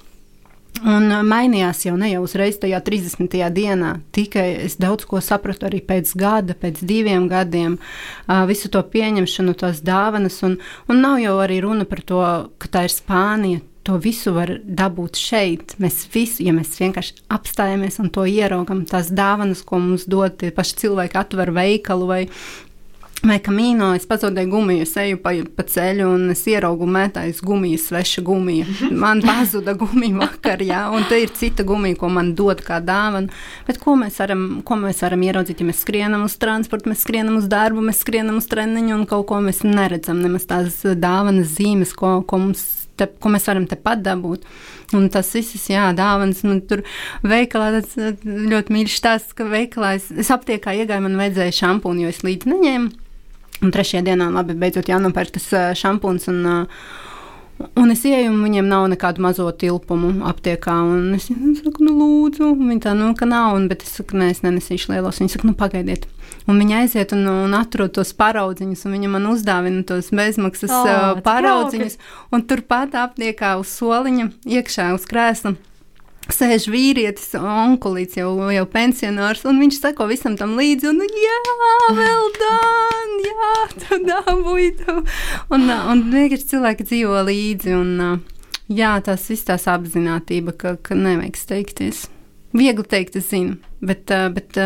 Un 0.83 1.07
uh, 1.13 1.21
mainījās 1.23 1.85
jau 1.87 1.95
ne 1.99 2.11
jau 2.11 2.25
uzreiz 2.25 2.59
tajā 2.59 2.81
30. 2.83 3.37
dienā. 3.55 3.93
Tikai 4.15 4.49
es 4.67 4.75
daudz 4.81 5.07
ko 5.09 5.21
sapratu 5.23 5.69
arī 5.69 5.79
pēc 5.87 6.11
gada, 6.19 6.57
pēc 6.59 6.83
diviem 6.83 7.29
gadiem, 7.31 7.77
uh, 7.79 8.43
visu 8.51 8.71
to 8.73 8.83
pieņemšanu, 8.83 9.55
tās 9.61 9.85
dāvanas. 9.87 10.41
Un, 10.47 10.59
un 10.91 11.05
nav 11.05 11.21
jau 11.23 11.37
arī 11.45 11.61
runa 11.63 11.87
par 11.87 12.03
to, 12.03 12.25
ka 12.59 12.73
tā 12.75 12.89
ir 12.89 12.95
Spānija. 12.95 13.63
To 13.85 13.99
visu 14.01 14.33
var 14.33 14.49
dabūt 14.65 15.19
šeit. 15.21 15.75
Mēs 15.77 16.07
visu, 16.09 16.41
ja 16.47 16.55
mēs 16.57 16.73
vienkārši 16.81 17.27
apstājamies 17.37 18.01
un 18.01 18.09
to 18.13 18.25
ieraugam, 18.25 18.81
tās 18.89 19.11
dāvanas, 19.13 19.61
ko 19.69 19.77
mums 19.83 20.07
dod 20.09 20.39
tie 20.41 20.49
paši 20.57 20.79
cilvēki, 20.81 21.19
atver 21.21 21.53
veikalu 21.53 22.09
vai 22.09 22.23
Vai 23.25 23.39
kamīno 23.41 23.95
es 23.97 24.05
pazaudēju 24.05 24.51
gumiju, 24.53 24.85
es 24.85 24.91
eju 25.01 25.17
pa, 25.23 25.31
pa 25.57 25.65
ceļu 25.65 26.11
un 26.13 26.27
es 26.35 26.43
ieraugu 26.51 26.85
mētājas 26.85 27.39
gumijas, 27.45 27.87
sveša 27.89 28.21
gumija. 28.27 28.67
Man 29.05 29.23
pazuda 29.25 29.73
gumija 29.81 30.19
vakar, 30.19 30.61
jā, 30.61 30.83
un 30.93 31.07
te 31.09 31.23
ir 31.23 31.33
cita 31.33 31.65
gumija, 31.65 31.97
ko 32.03 32.11
man 32.13 32.35
dod 32.37 32.61
kā 32.67 32.83
dāvana. 32.85 33.33
Bet 33.65 33.81
ko 33.81 33.95
mēs 33.97 34.19
varam, 34.21 34.45
ko 34.67 34.77
mēs 34.83 35.01
varam 35.07 35.25
ieraudzīt, 35.25 35.63
ja 35.63 35.71
mēs 35.71 35.81
skrienam 35.87 36.27
uz 36.27 36.37
transportu, 36.41 36.93
mēs 36.93 37.05
skrienam 37.07 37.39
uz 37.41 37.49
darbu, 37.49 37.85
mēs 37.87 38.03
skrienam 38.05 38.43
uz 38.43 38.49
treniņu 38.51 38.93
un 38.99 39.07
kaut 39.09 39.25
ko 39.31 39.41
mēs 39.45 39.63
neredzam, 39.65 40.21
nemaz 40.21 40.45
tās 40.51 40.83
dāvanas 40.85 41.55
zīmes, 41.57 41.95
ko, 41.97 42.19
ko 42.29 42.43
mums 42.43 42.67
te, 43.01 43.09
ko 43.09 43.33
mēs 43.33 43.49
varam 43.49 43.65
tepat 43.71 44.03
dabūt. 44.05 44.45
Un 44.95 45.09
tas 45.13 45.31
viss, 45.33 45.71
jā, 45.73 45.87
dāvāns. 45.97 46.43
Nu, 46.45 46.59
tur 46.61 46.85
veikalā 47.25 47.81
tas 47.81 47.97
ļoti 48.25 48.77
mīļš 48.77 48.99
stāsts, 49.01 49.33
ka 49.37 49.49
veikalā 49.49 49.95
es, 49.97 50.11
es 50.13 50.31
aptiekā 50.35 50.77
iegāju, 50.83 51.07
man 51.09 51.17
vajadzēja 51.23 51.57
šampūnu, 51.63 52.05
jo 52.05 52.13
es 52.13 52.21
līdzi 52.27 52.53
neņēmu. 52.53 53.04
Un 53.63 53.73
trešajā 53.75 54.03
dienā, 54.09 54.29
labi, 54.35 54.57
beidzot 54.59 54.91
jānopērk 54.91 55.37
tas 55.39 55.51
šampūns. 55.79 56.31
Un, 56.33 56.69
Un 57.79 57.91
es 57.93 58.01
ieju, 58.03 58.33
un 58.33 58.41
viņiem 58.43 58.67
nav 58.67 58.89
nekādu 58.91 59.23
mazo 59.23 59.45
tilpumu 59.55 60.25
aptiekā. 60.27 60.75
Es 61.15 61.29
saku, 61.31 61.85
nu, 61.87 61.93
lūdzu, 62.01 62.49
viņi 62.59 62.83
tā, 62.83 62.95
nu, 62.99 63.13
ka 63.15 63.29
nav. 63.31 63.55
Un, 63.59 63.69
bet 63.71 63.85
es 63.87 63.93
saku, 64.01 64.19
nē, 64.19 64.33
es 64.35 64.43
nenesīšu 64.43 64.91
lielos. 64.91 65.21
Viņi 65.23 65.37
saka, 65.37 65.47
nu, 65.47 65.55
pagaidiet. 65.59 66.09
Un 66.51 66.59
viņa 66.61 66.81
aiziet 66.83 67.15
un, 67.15 67.23
un 67.47 67.55
atrod 67.57 67.95
tos 67.95 68.11
paraudziņus, 68.19 68.83
un 68.89 68.97
viņa 68.97 69.13
man 69.13 69.29
uzdāvina 69.31 69.85
tos 69.87 70.11
bezmaksas 70.15 70.75
oh, 70.75 71.23
paraudziņus. 71.25 71.95
Un 72.35 72.43
turpat 72.51 72.99
aptiekā 73.05 73.55
uz 73.63 73.71
soliņa, 73.79 74.33
iekšā 74.59 74.91
uz 74.99 75.07
krēsla 75.09 75.55
sēž 76.33 76.69
vīrietis, 76.73 77.35
onkulīts, 77.37 78.17
jau, 78.19 78.33
jau 78.53 78.65
pensionārs, 78.71 79.45
un 79.49 79.61
viņš 79.63 79.81
seko 79.81 80.07
visam 80.11 80.39
tam 80.41 80.55
līdzi, 80.59 80.89
un 80.91 81.03
jā, 81.05 81.41
vēl 81.99 82.31
dan, 82.41 83.13
jā, 83.29 83.51
tu 83.83 83.99
dabūji 84.09 84.71
tu. 84.81 84.97
Un, 85.55 85.69
un 85.69 86.05
vienkārši 86.13 86.51
cilvēki 86.55 86.89
dzīvo 86.89 87.25
līdzi, 87.29 87.77
un 87.77 87.93
jā, 88.73 88.95
tas 89.05 89.29
viss 89.31 89.49
tās 89.49 89.69
apzinātība, 89.71 90.57
ka, 90.57 90.77
ka 90.81 90.97
nevajag 90.99 91.41
steigties. 91.41 92.07
Viegli 92.55 92.87
teikt, 92.87 93.19
es 93.19 93.29
zinu, 93.33 93.59
bet, 93.83 94.13
bet, 94.37 94.59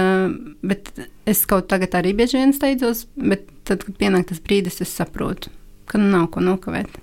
bet 0.61 0.93
es 1.29 1.45
kaut 1.49 1.71
tagad 1.73 1.97
arī 1.97 2.13
bieži 2.17 2.43
vien 2.43 2.53
steidzos, 2.53 3.07
bet 3.17 3.49
tad, 3.65 3.87
kad 3.87 3.97
pienāk 4.01 4.29
tas 4.29 4.43
brīdis, 4.45 4.83
es 4.85 4.93
saprotu, 4.93 5.51
ka 5.89 6.01
nav 6.01 6.29
ko 6.35 6.45
nokavēt 6.45 7.01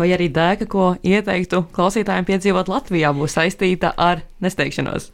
vai 0.00 0.10
arī 0.16 0.30
dēka, 0.32 0.68
ko 0.70 0.94
ieteiktu 1.02 1.66
klausītājiem 1.76 2.28
piedzīvot 2.28 2.72
Latvijā, 2.72 3.12
būs 3.16 3.38
saistīta 3.38 3.94
ar 3.96 4.24
nesteigšanos? 4.44 5.12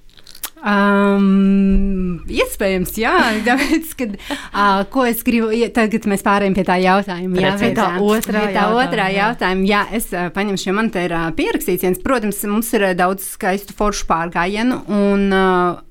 Um, 0.62 2.20
iespējams, 2.30 2.92
jā, 3.02 3.12
tāpēc, 3.48 3.94
kad, 3.98 4.12
uh, 4.14 4.84
ko 4.94 5.06
es 5.10 5.24
gribu, 5.26 5.50
ja, 5.58 5.66
tagad 5.74 6.06
mēs 6.10 6.22
pārējām 6.22 6.54
pie 6.54 6.64
tā 6.68 6.76
jautājuma. 6.78 7.40
Jā, 7.42 7.54
pie 7.58 7.72
tā 7.74 7.88
otrā, 7.98 8.44
pie 8.44 8.52
tā 8.54 8.60
jautājuma, 8.60 8.84
otrā 8.84 9.08
jautājuma. 9.16 9.66
Jā, 9.66 9.82
es 9.98 10.06
uh, 10.14 10.28
paņemšu, 10.34 10.68
jo 10.70 10.76
man 10.78 10.92
te 10.94 11.02
ir 11.08 11.16
uh, 11.18 11.30
pierakstīts 11.34 11.82
viens, 11.88 12.02
protams, 12.04 12.38
mums 12.46 12.70
ir 12.78 12.86
uh, 12.86 12.94
daudz 12.98 13.26
skaistu 13.34 13.74
foršu 13.74 14.06
pārgājienu, 14.10 14.84
un 14.86 15.26
uh, 15.34 15.82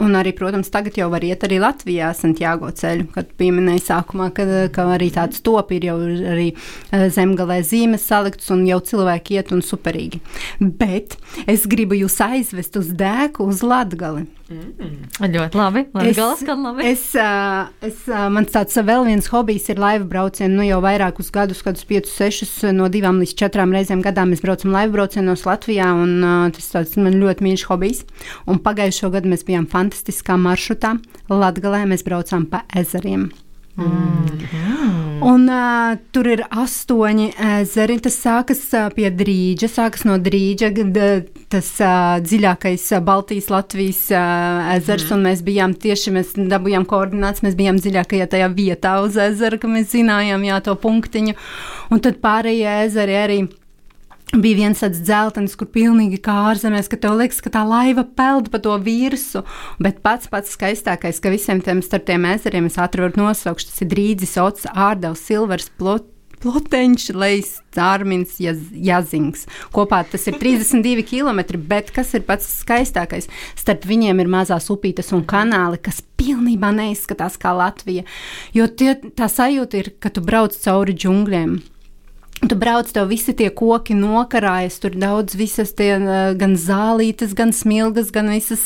Un 0.00 0.16
arī, 0.16 0.32
protams, 0.36 0.70
tagad 0.72 0.96
jau 0.96 1.10
var 1.12 1.24
iet 1.26 1.42
arī 1.44 1.58
Latvijā, 1.60 2.08
Santiago 2.16 2.70
ceļu, 2.72 3.10
kad 3.12 3.34
pieminēja 3.40 3.82
sākumā, 3.84 4.30
ka, 4.32 4.46
ka 4.72 4.86
arī 4.94 5.10
tāds 5.12 5.42
top 5.44 5.74
ir 5.76 5.90
jau 5.90 5.98
arī 6.00 6.48
eh, 6.54 7.06
zemgalē 7.12 7.60
zīmes 7.68 8.06
salikts 8.08 8.48
un 8.54 8.64
jau 8.68 8.80
cilvēki 8.90 9.36
iet 9.36 9.52
un 9.52 9.60
superīgi. 9.64 10.22
Bet 10.80 11.18
es 11.44 11.68
gribu 11.68 11.98
jūs 12.00 12.16
aizvest 12.24 12.80
uz 12.80 12.94
dēku, 12.96 13.44
uz 13.52 13.60
Latgali. 13.60 14.24
Mm. 14.50 15.04
Ļoti 15.30 15.58
labi. 15.58 15.82
Es, 16.10 16.18
labi. 16.18 16.86
Es, 16.90 17.04
es, 17.86 18.00
mans 18.34 18.50
tāds 18.50 18.78
vēl 18.82 19.04
viens 19.06 19.28
hobijs 19.30 19.68
ir 19.70 19.78
laiva 19.78 20.08
braucieni. 20.10 20.56
Nu, 20.56 20.64
jau 20.66 20.80
vairākus 20.82 21.30
gadus, 21.34 21.60
kādus 21.66 21.86
5, 21.86 22.10
6, 22.10 22.64
no 22.74 22.88
2 22.90 23.12
līdz 23.20 23.34
4 23.44 23.68
reizēm 23.76 24.02
gadā 24.02 24.24
mēs 24.26 24.42
braucam 24.42 24.74
laiva 24.74 24.96
braucienos 24.98 25.46
Latvijā, 25.46 25.92
un 25.94 26.50
tas 26.56 26.72
tāds 26.72 26.96
man 26.98 27.20
ļoti 27.20 27.46
mīļš 27.46 27.68
hobijs. 27.70 28.02
Un 28.50 28.58
pagājušo 28.64 29.12
gadu 29.14 29.30
mēs 29.30 29.46
bijām 29.46 29.70
fantastiskā 29.70 30.38
maršrutā. 30.40 30.96
Latgalē 31.30 31.84
mēs 31.92 32.02
braucām 32.06 32.50
pa 32.50 32.64
ezeriem. 32.74 33.30
Mm. 33.80 35.20
Un, 35.20 35.44
uh, 35.52 35.98
tur 36.14 36.28
ir 36.32 36.40
astoņi 36.48 37.26
ezeri. 37.60 37.98
Tas 38.00 38.16
sākas 38.22 38.62
uh, 38.72 38.88
pie 38.94 39.10
drīģa, 39.12 39.68
sākas 39.68 40.06
no 40.08 40.16
drīģa, 40.20 40.70
tas 41.52 41.68
uh, 41.84 42.16
dziļākais 42.24 42.86
uh, 42.96 43.02
Baltijas 43.04 43.50
Latvijas 43.52 44.02
uh, 44.14 44.72
ezers. 44.76 45.06
Mm. 45.10 45.14
Un 45.16 45.28
mēs 45.28 45.44
bijām 45.46 45.76
tieši, 45.76 46.14
mēs 46.16 46.34
dabūjām 46.38 46.88
koordinācijas, 46.88 47.44
mēs 47.46 47.58
bijām 47.60 47.80
dziļākajā 47.80 48.30
tajā 48.32 48.50
vietā 48.56 48.96
uz 49.04 49.20
ezera, 49.20 49.60
ka 49.60 49.70
mēs 49.70 49.92
zinājām, 49.92 50.44
jā, 50.48 50.60
to 50.64 50.76
punktiņu. 50.80 51.36
Un 51.92 52.04
tad 52.04 52.20
pārējie 52.24 52.78
ezeri 52.86 53.18
arī 53.20 53.40
bija 54.36 54.60
viens 54.60 54.82
tāds 54.82 55.00
dzeltenis, 55.02 55.56
kur 55.58 55.70
pilnīgi 55.72 56.20
kā 56.22 56.34
ārzemēs, 56.50 56.90
ka 56.90 56.98
tev 57.00 57.16
liekas, 57.18 57.40
ka 57.42 57.52
tā 57.54 57.64
laiva 57.66 58.04
peld 58.04 58.50
pa 58.52 58.60
to 58.62 58.76
virsmu. 58.84 59.42
Bet 59.82 60.02
pats 60.04 60.30
pats 60.30 60.54
skaistākais, 60.54 61.18
ka 61.22 61.32
visiem 61.32 61.62
tiem 61.64 61.82
starp 61.82 62.06
tiem 62.06 62.28
ezeriem 62.30 62.70
es 62.70 62.78
ātri 62.80 63.06
varu 63.06 63.26
nosaukt, 63.26 63.66
tas 63.66 63.82
ir 63.82 63.90
Drīdzis, 63.90 64.38
Ots, 64.42 64.70
Ārdevs, 64.70 65.26
Silvers, 65.26 65.70
Plot. 65.80 66.08
Ploteņš, 66.40 67.10
Leis, 67.20 67.48
Cārmins, 67.76 68.38
Jaz, 68.40 68.62
Jazings. 68.72 69.42
Kopā 69.76 69.98
tas 70.08 70.22
ir 70.30 70.38
32 70.40 71.04
km, 71.04 71.42
bet 71.68 71.90
kas 71.92 72.14
ir 72.16 72.24
pats 72.24 72.46
skaistākais? 72.62 73.28
Starp 73.60 73.84
viņiem 73.84 74.22
ir 74.22 74.30
mazās 74.32 74.70
upītes 74.72 75.12
un 75.12 75.26
kanāli, 75.28 75.76
kas 75.84 76.00
pilnībā 76.16 76.72
neizskatās 76.78 77.36
kā 77.36 77.52
Latvija. 77.58 78.06
Jo 78.56 78.70
tie, 78.72 78.94
tā 79.12 79.28
sajūta 79.28 79.82
ir, 79.82 79.92
ka 80.00 80.08
tu 80.08 80.24
brauc 80.24 80.56
cauri 80.56 80.96
džungļiem. 80.96 81.58
Tu 82.40 82.56
brauc, 82.56 82.88
tev 82.88 83.10
visi 83.10 83.34
tie 83.36 83.50
koki 83.52 83.94
nokarājas, 83.98 84.78
tur 84.80 84.94
daudz 84.96 85.36
visas 85.36 85.74
tie 85.76 85.92
gan 86.40 86.56
zālītes, 86.56 87.34
gan 87.36 87.52
smilgas, 87.52 88.08
gan 88.14 88.32
visas 88.32 88.64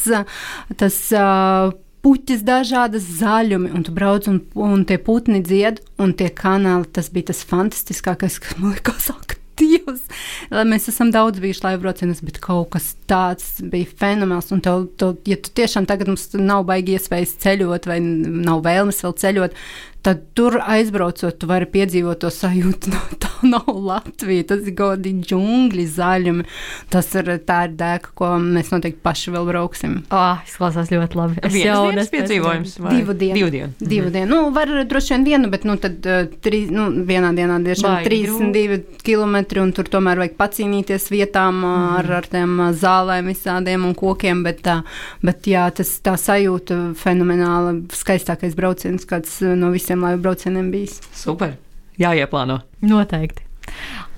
tas 0.79 0.99
puķis, 2.05 2.45
dažādas 2.47 3.07
zaļumi, 3.19 3.73
un 3.75 3.87
tu 3.87 3.95
brauc 3.97 4.29
un, 4.31 4.43
un 4.61 4.85
tie 4.87 4.99
putni 5.01 5.41
dzied, 5.43 5.81
un 5.99 6.13
tie 6.15 6.29
kanāli, 6.31 6.91
tas 6.95 7.09
bija 7.11 7.33
tas 7.33 7.43
fantastiskākais, 7.49 8.39
kas 8.45 8.61
man 8.61 8.77
likās, 8.77 9.09
ak, 9.15 9.39
Dievs, 9.55 10.01
mēs 10.67 10.89
esam 10.91 11.13
daudz 11.15 11.39
bijuši 11.39 11.63
laivu 11.63 11.85
braucienos, 11.85 12.25
bet 12.27 12.41
kaut 12.43 12.73
kas 12.75 12.89
tāds 13.11 13.61
bija 13.63 13.87
fenomenāls. 14.01 14.51
Un, 14.55 14.63
tev, 14.65 14.89
tev, 14.99 15.15
ja 15.31 15.39
tu 15.39 15.53
tiešām 15.55 15.87
tagad 15.87 16.11
mums 16.11 16.27
nav 16.35 16.65
baigi 16.67 16.97
iespējas 16.97 17.37
ceļot, 17.45 17.87
vai 17.87 18.01
nav 18.03 18.65
vēlmes 18.67 18.99
vēl 19.07 19.15
ceļot, 19.23 19.55
tad 20.07 20.27
tur 20.35 20.59
aizbraucot, 20.59 21.39
tu 21.39 21.51
vari 21.51 21.71
piedzīvot 21.71 22.25
to 22.25 22.35
sajūtu. 22.35 22.97
No, 22.97 23.05
tā 23.23 23.31
nav 23.47 23.69
Latvija, 23.91 24.47
tas 24.51 24.65
ir 24.67 24.77
godi 24.79 25.15
džungļi, 25.21 25.87
zaļumi. 25.95 26.47
Tas 26.93 27.11
ir 27.19 27.31
tā 27.47 27.65
ir 27.69 27.77
dēka, 27.79 28.13
ko 28.19 28.35
mēs 28.43 28.71
noteikti 28.75 29.03
paši 29.05 29.35
vēl 29.35 29.49
brauksim. 29.49 29.97
Oh, 30.15 30.41
izklausās 30.47 30.93
ļoti 30.93 31.19
labi. 31.19 31.41
Es 31.41 31.55
Vienas 31.55 31.69
jau 31.69 31.95
nespēju 31.95 32.25
piedzīvojums. 32.25 32.77
Divu 32.85 33.17
dienu. 33.19 33.39
Divu 33.39 33.53
dienu. 33.55 33.73
Divu 33.81 34.13
dienu. 34.15 34.31
Nu, 34.31 34.41
var 34.55 34.73
droši 34.89 35.15
vien 35.15 35.27
vienu, 35.29 35.51
bet 35.53 35.67
nu, 35.69 35.77
tad, 35.81 35.99
uh, 36.09 36.29
tri, 36.45 36.65
nu, 36.73 36.89
vienā 37.09 37.33
dienā 37.37 37.59
Baigi 37.65 38.09
32 38.09 39.01
km, 39.05 39.37
un 39.63 39.75
tur 39.77 39.89
tomēr 39.91 40.21
vajag 40.23 40.37
pacīnīties 40.41 41.09
vietām 41.13 41.61
mm. 41.63 41.83
ar, 42.01 42.11
ar 42.21 42.31
tiem 42.31 42.57
zālēm, 42.81 43.31
visādiem 43.33 43.89
un 43.89 43.97
kokiem. 43.99 44.45
Bet, 44.47 44.65
uh, 44.71 44.85
bet 45.25 45.49
jā, 45.51 45.67
tas 45.75 45.97
tā 46.05 46.17
sajūta 46.21 46.81
fenomenāla, 47.01 47.77
skaistākais 47.95 48.57
brauciens, 48.59 49.07
kāds 49.09 49.41
no 49.45 49.73
visiem 49.75 50.05
laivu 50.05 50.25
braucieniem 50.27 50.73
bijis. 50.75 51.01
Super. 51.15 51.59
Jāieplāno. 52.01 52.61
Noteikti. 52.85 53.45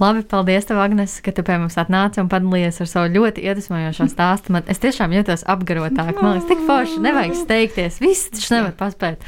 Labi, 0.00 0.22
paldies, 0.28 0.66
tev, 0.68 0.80
Agnes, 0.82 1.20
ka 1.24 1.32
tu 1.32 1.44
pie 1.46 1.56
mums 1.60 1.78
atnāci 1.80 2.20
un 2.20 2.28
padalījies 2.32 2.82
ar 2.84 2.90
savu 2.90 3.12
ļoti 3.14 3.46
iedvesmojošo 3.46 4.08
stāstu. 4.14 4.52
Man, 4.56 4.66
es 4.72 4.82
tiešām 4.82 5.14
jūtos 5.16 5.46
apgarotāk. 5.48 6.18
Man 6.20 6.36
liekas, 6.36 6.50
tik 6.50 6.66
forši, 6.68 7.00
nevajag 7.06 7.38
steigties. 7.38 8.00
Viss 8.02 8.28
taču 8.34 8.56
nevar 8.58 8.76
paspēt. 8.80 9.24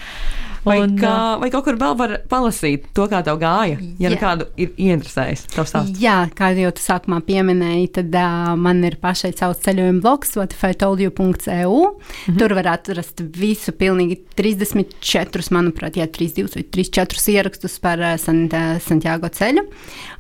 Vai, 0.68 0.78
Un, 0.84 0.94
kā, 1.00 1.14
vai 1.40 1.48
kaut 1.52 1.66
kur 1.66 1.78
vēl 1.80 1.96
var 1.98 2.14
palasīt 2.30 2.88
to, 2.96 3.06
kā 3.10 3.22
tev 3.26 3.40
gāja? 3.40 3.78
Ja 4.00 4.12
nu 4.12 4.18
kādu 4.20 4.48
ir 4.60 4.72
ieinteresējis, 4.76 5.44
tev 5.54 5.66
stāst. 5.68 5.96
Jā, 6.00 6.16
kā 6.36 6.50
jau 6.56 6.70
tu 6.74 6.82
sākumā 6.84 7.20
pieminēji, 7.26 7.88
tad 7.98 8.14
uh, 8.18 8.52
man 8.60 8.82
ir 8.86 8.98
pašai 9.02 9.32
savs 9.38 9.62
ceļojuma 9.64 10.02
bloks, 10.04 10.34
whatifytoldyou.eu. 10.38 11.28
Mm 11.28 11.34
-hmm. 11.38 12.38
Tur 12.38 12.54
var 12.58 12.70
atrast 12.74 13.20
visu, 13.20 13.72
pilnīgi 13.72 14.20
34, 14.36 15.50
manuprāt, 15.54 15.96
jā, 15.96 16.06
32 16.06 16.54
vai 16.54 16.64
34 16.64 17.34
ierakstus 17.34 17.78
par 17.78 17.98
uh, 17.98 18.16
Sant, 18.18 18.52
uh, 18.52 18.78
Santiago 18.80 19.28
ceļu. 19.28 19.64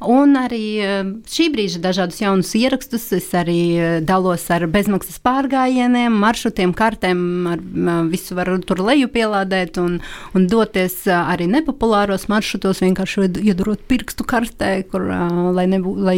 Un 0.06 0.36
arī 0.38 0.66
uh, 0.80 1.12
šī 1.26 1.48
brīža 1.54 1.82
dažādus 1.82 2.20
jaunus 2.20 2.54
ierakstus 2.54 3.12
es 3.12 3.30
arī 3.34 3.60
uh, 3.76 4.00
dalos 4.04 4.50
ar 4.50 4.66
bezmaksas 4.66 5.18
pārgājieniem, 5.24 6.12
maršrutiem, 6.12 6.74
kartēm, 6.74 7.46
ar 7.52 7.58
uh, 7.58 8.08
visu 8.10 8.34
var 8.38 8.50
tur 8.66 8.78
leju 8.84 9.08
pielādēt 9.08 9.78
un, 9.82 9.98
un 10.34 10.37
doties 10.46 10.94
uh, 11.08 11.24
arī 11.32 11.48
nepopulāros 11.50 12.28
maršrutos, 12.30 12.82
vienkārši 12.84 13.24
ied- 13.26 13.40
iedurot 13.42 13.82
pirkstu 13.90 14.26
kartē, 14.28 14.84
kur, 14.90 15.08
lai, 15.56 15.66
nebū, 15.66 15.94
lai 15.98 16.16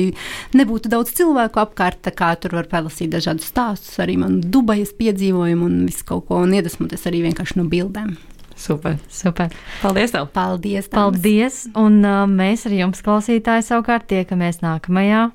nebūtu 0.58 0.92
daudz 0.92 1.14
cilvēku 1.16 1.62
apkārt. 1.62 2.04
Tur 2.40 2.58
var 2.58 2.68
palasīt 2.68 3.14
dažādus 3.14 3.48
stāstus, 3.48 3.96
arī 4.02 4.18
man 4.20 4.40
Dubajas 4.42 4.92
piedzīvojumu 4.98 5.64
un 5.70 5.80
visu 5.88 6.04
kaut 6.04 6.26
ko, 6.28 6.42
un 6.44 6.52
iedvesmoties 6.52 7.06
arī 7.08 7.24
vienkārši 7.30 7.56
no 7.62 7.64
bildēm. 7.70 8.16
Super. 8.60 8.98
Super. 9.08 9.48
Paldies 9.80 10.12
tev! 10.12 10.28
Paldies! 10.36 10.90
Tāmas. 10.92 11.16
Paldies! 11.16 11.60
Un 11.80 12.02
uh, 12.04 12.26
mēs 12.28 12.66
ar 12.68 12.76
jums, 12.76 13.00
klausītāji, 13.06 13.64
savukārt 13.70 14.10
tiekamies 14.12 14.60
nākamajā 14.60 15.30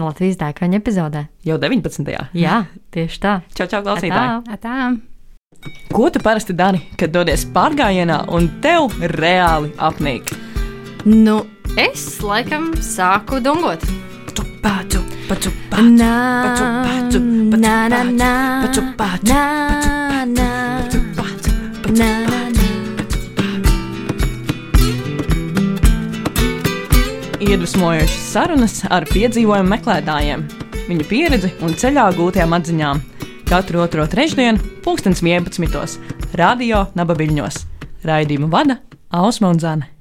Latvijas 0.00 0.38
dēkaņa 0.40 0.78
epizodē. 0.80 1.26
Jau 1.44 1.58
19. 1.60 2.08
Jā, 2.32 2.62
tieši 2.96 3.20
tā. 3.20 3.34
Čau, 3.52 3.68
čau, 3.68 3.82
klausītāji! 3.84 4.44
Tā. 4.48 4.60
Tā. 4.64 5.11
Ko 5.92 6.10
tu 6.10 6.18
parasti 6.24 6.54
dari, 6.56 6.80
kad 6.96 7.12
dodies 7.12 7.44
pārgājienā 7.52 8.22
un 8.32 8.48
tev 8.64 8.94
reāli 9.12 9.74
apnīk? 9.76 10.32
Nu, 11.04 11.42
es 11.76 12.22
laikam 12.24 12.72
sāku 12.80 13.40
dungot. 13.44 13.84
Paču, 14.62 15.00
paču, 15.26 15.50
paču, 15.70 15.88
Nā, 15.98 16.08
paču, 16.46 16.64
paču, 16.86 17.18
paču, 17.50 17.58
nā, 17.58 17.88
nā, 17.90 18.02
nā, 18.14 18.32
paču, 18.62 18.82
paču, 18.94 19.26
nā, 19.26 20.22
nā, 20.30 20.46
paču, 20.86 21.00
paču, 21.18 21.50
nā, 21.98 22.10
nā, 22.30 22.40
nā. 22.54 22.68
Iedvesmojošas 27.42 28.28
sarunas 28.32 28.76
ar 28.86 29.02
piedzīvojumu 29.10 29.74
meklētājiem, 29.74 30.46
viņu 30.86 31.08
pieredzi 31.10 31.50
un 31.66 31.74
ceļā 31.74 32.06
gūtajām 32.14 32.54
atziņām. 32.60 33.02
Katru 33.52 33.80
otro 33.84 34.06
trešdienu, 34.06 34.58
pulkstens 34.80 35.20
11. 35.20 36.00
Radio 36.40 36.86
Nabaviļņos. 36.96 37.60
Raidījumu 38.08 38.48
vada 38.48 38.78
Ausma 39.12 39.52
un 39.52 39.60
Zana. 39.60 39.91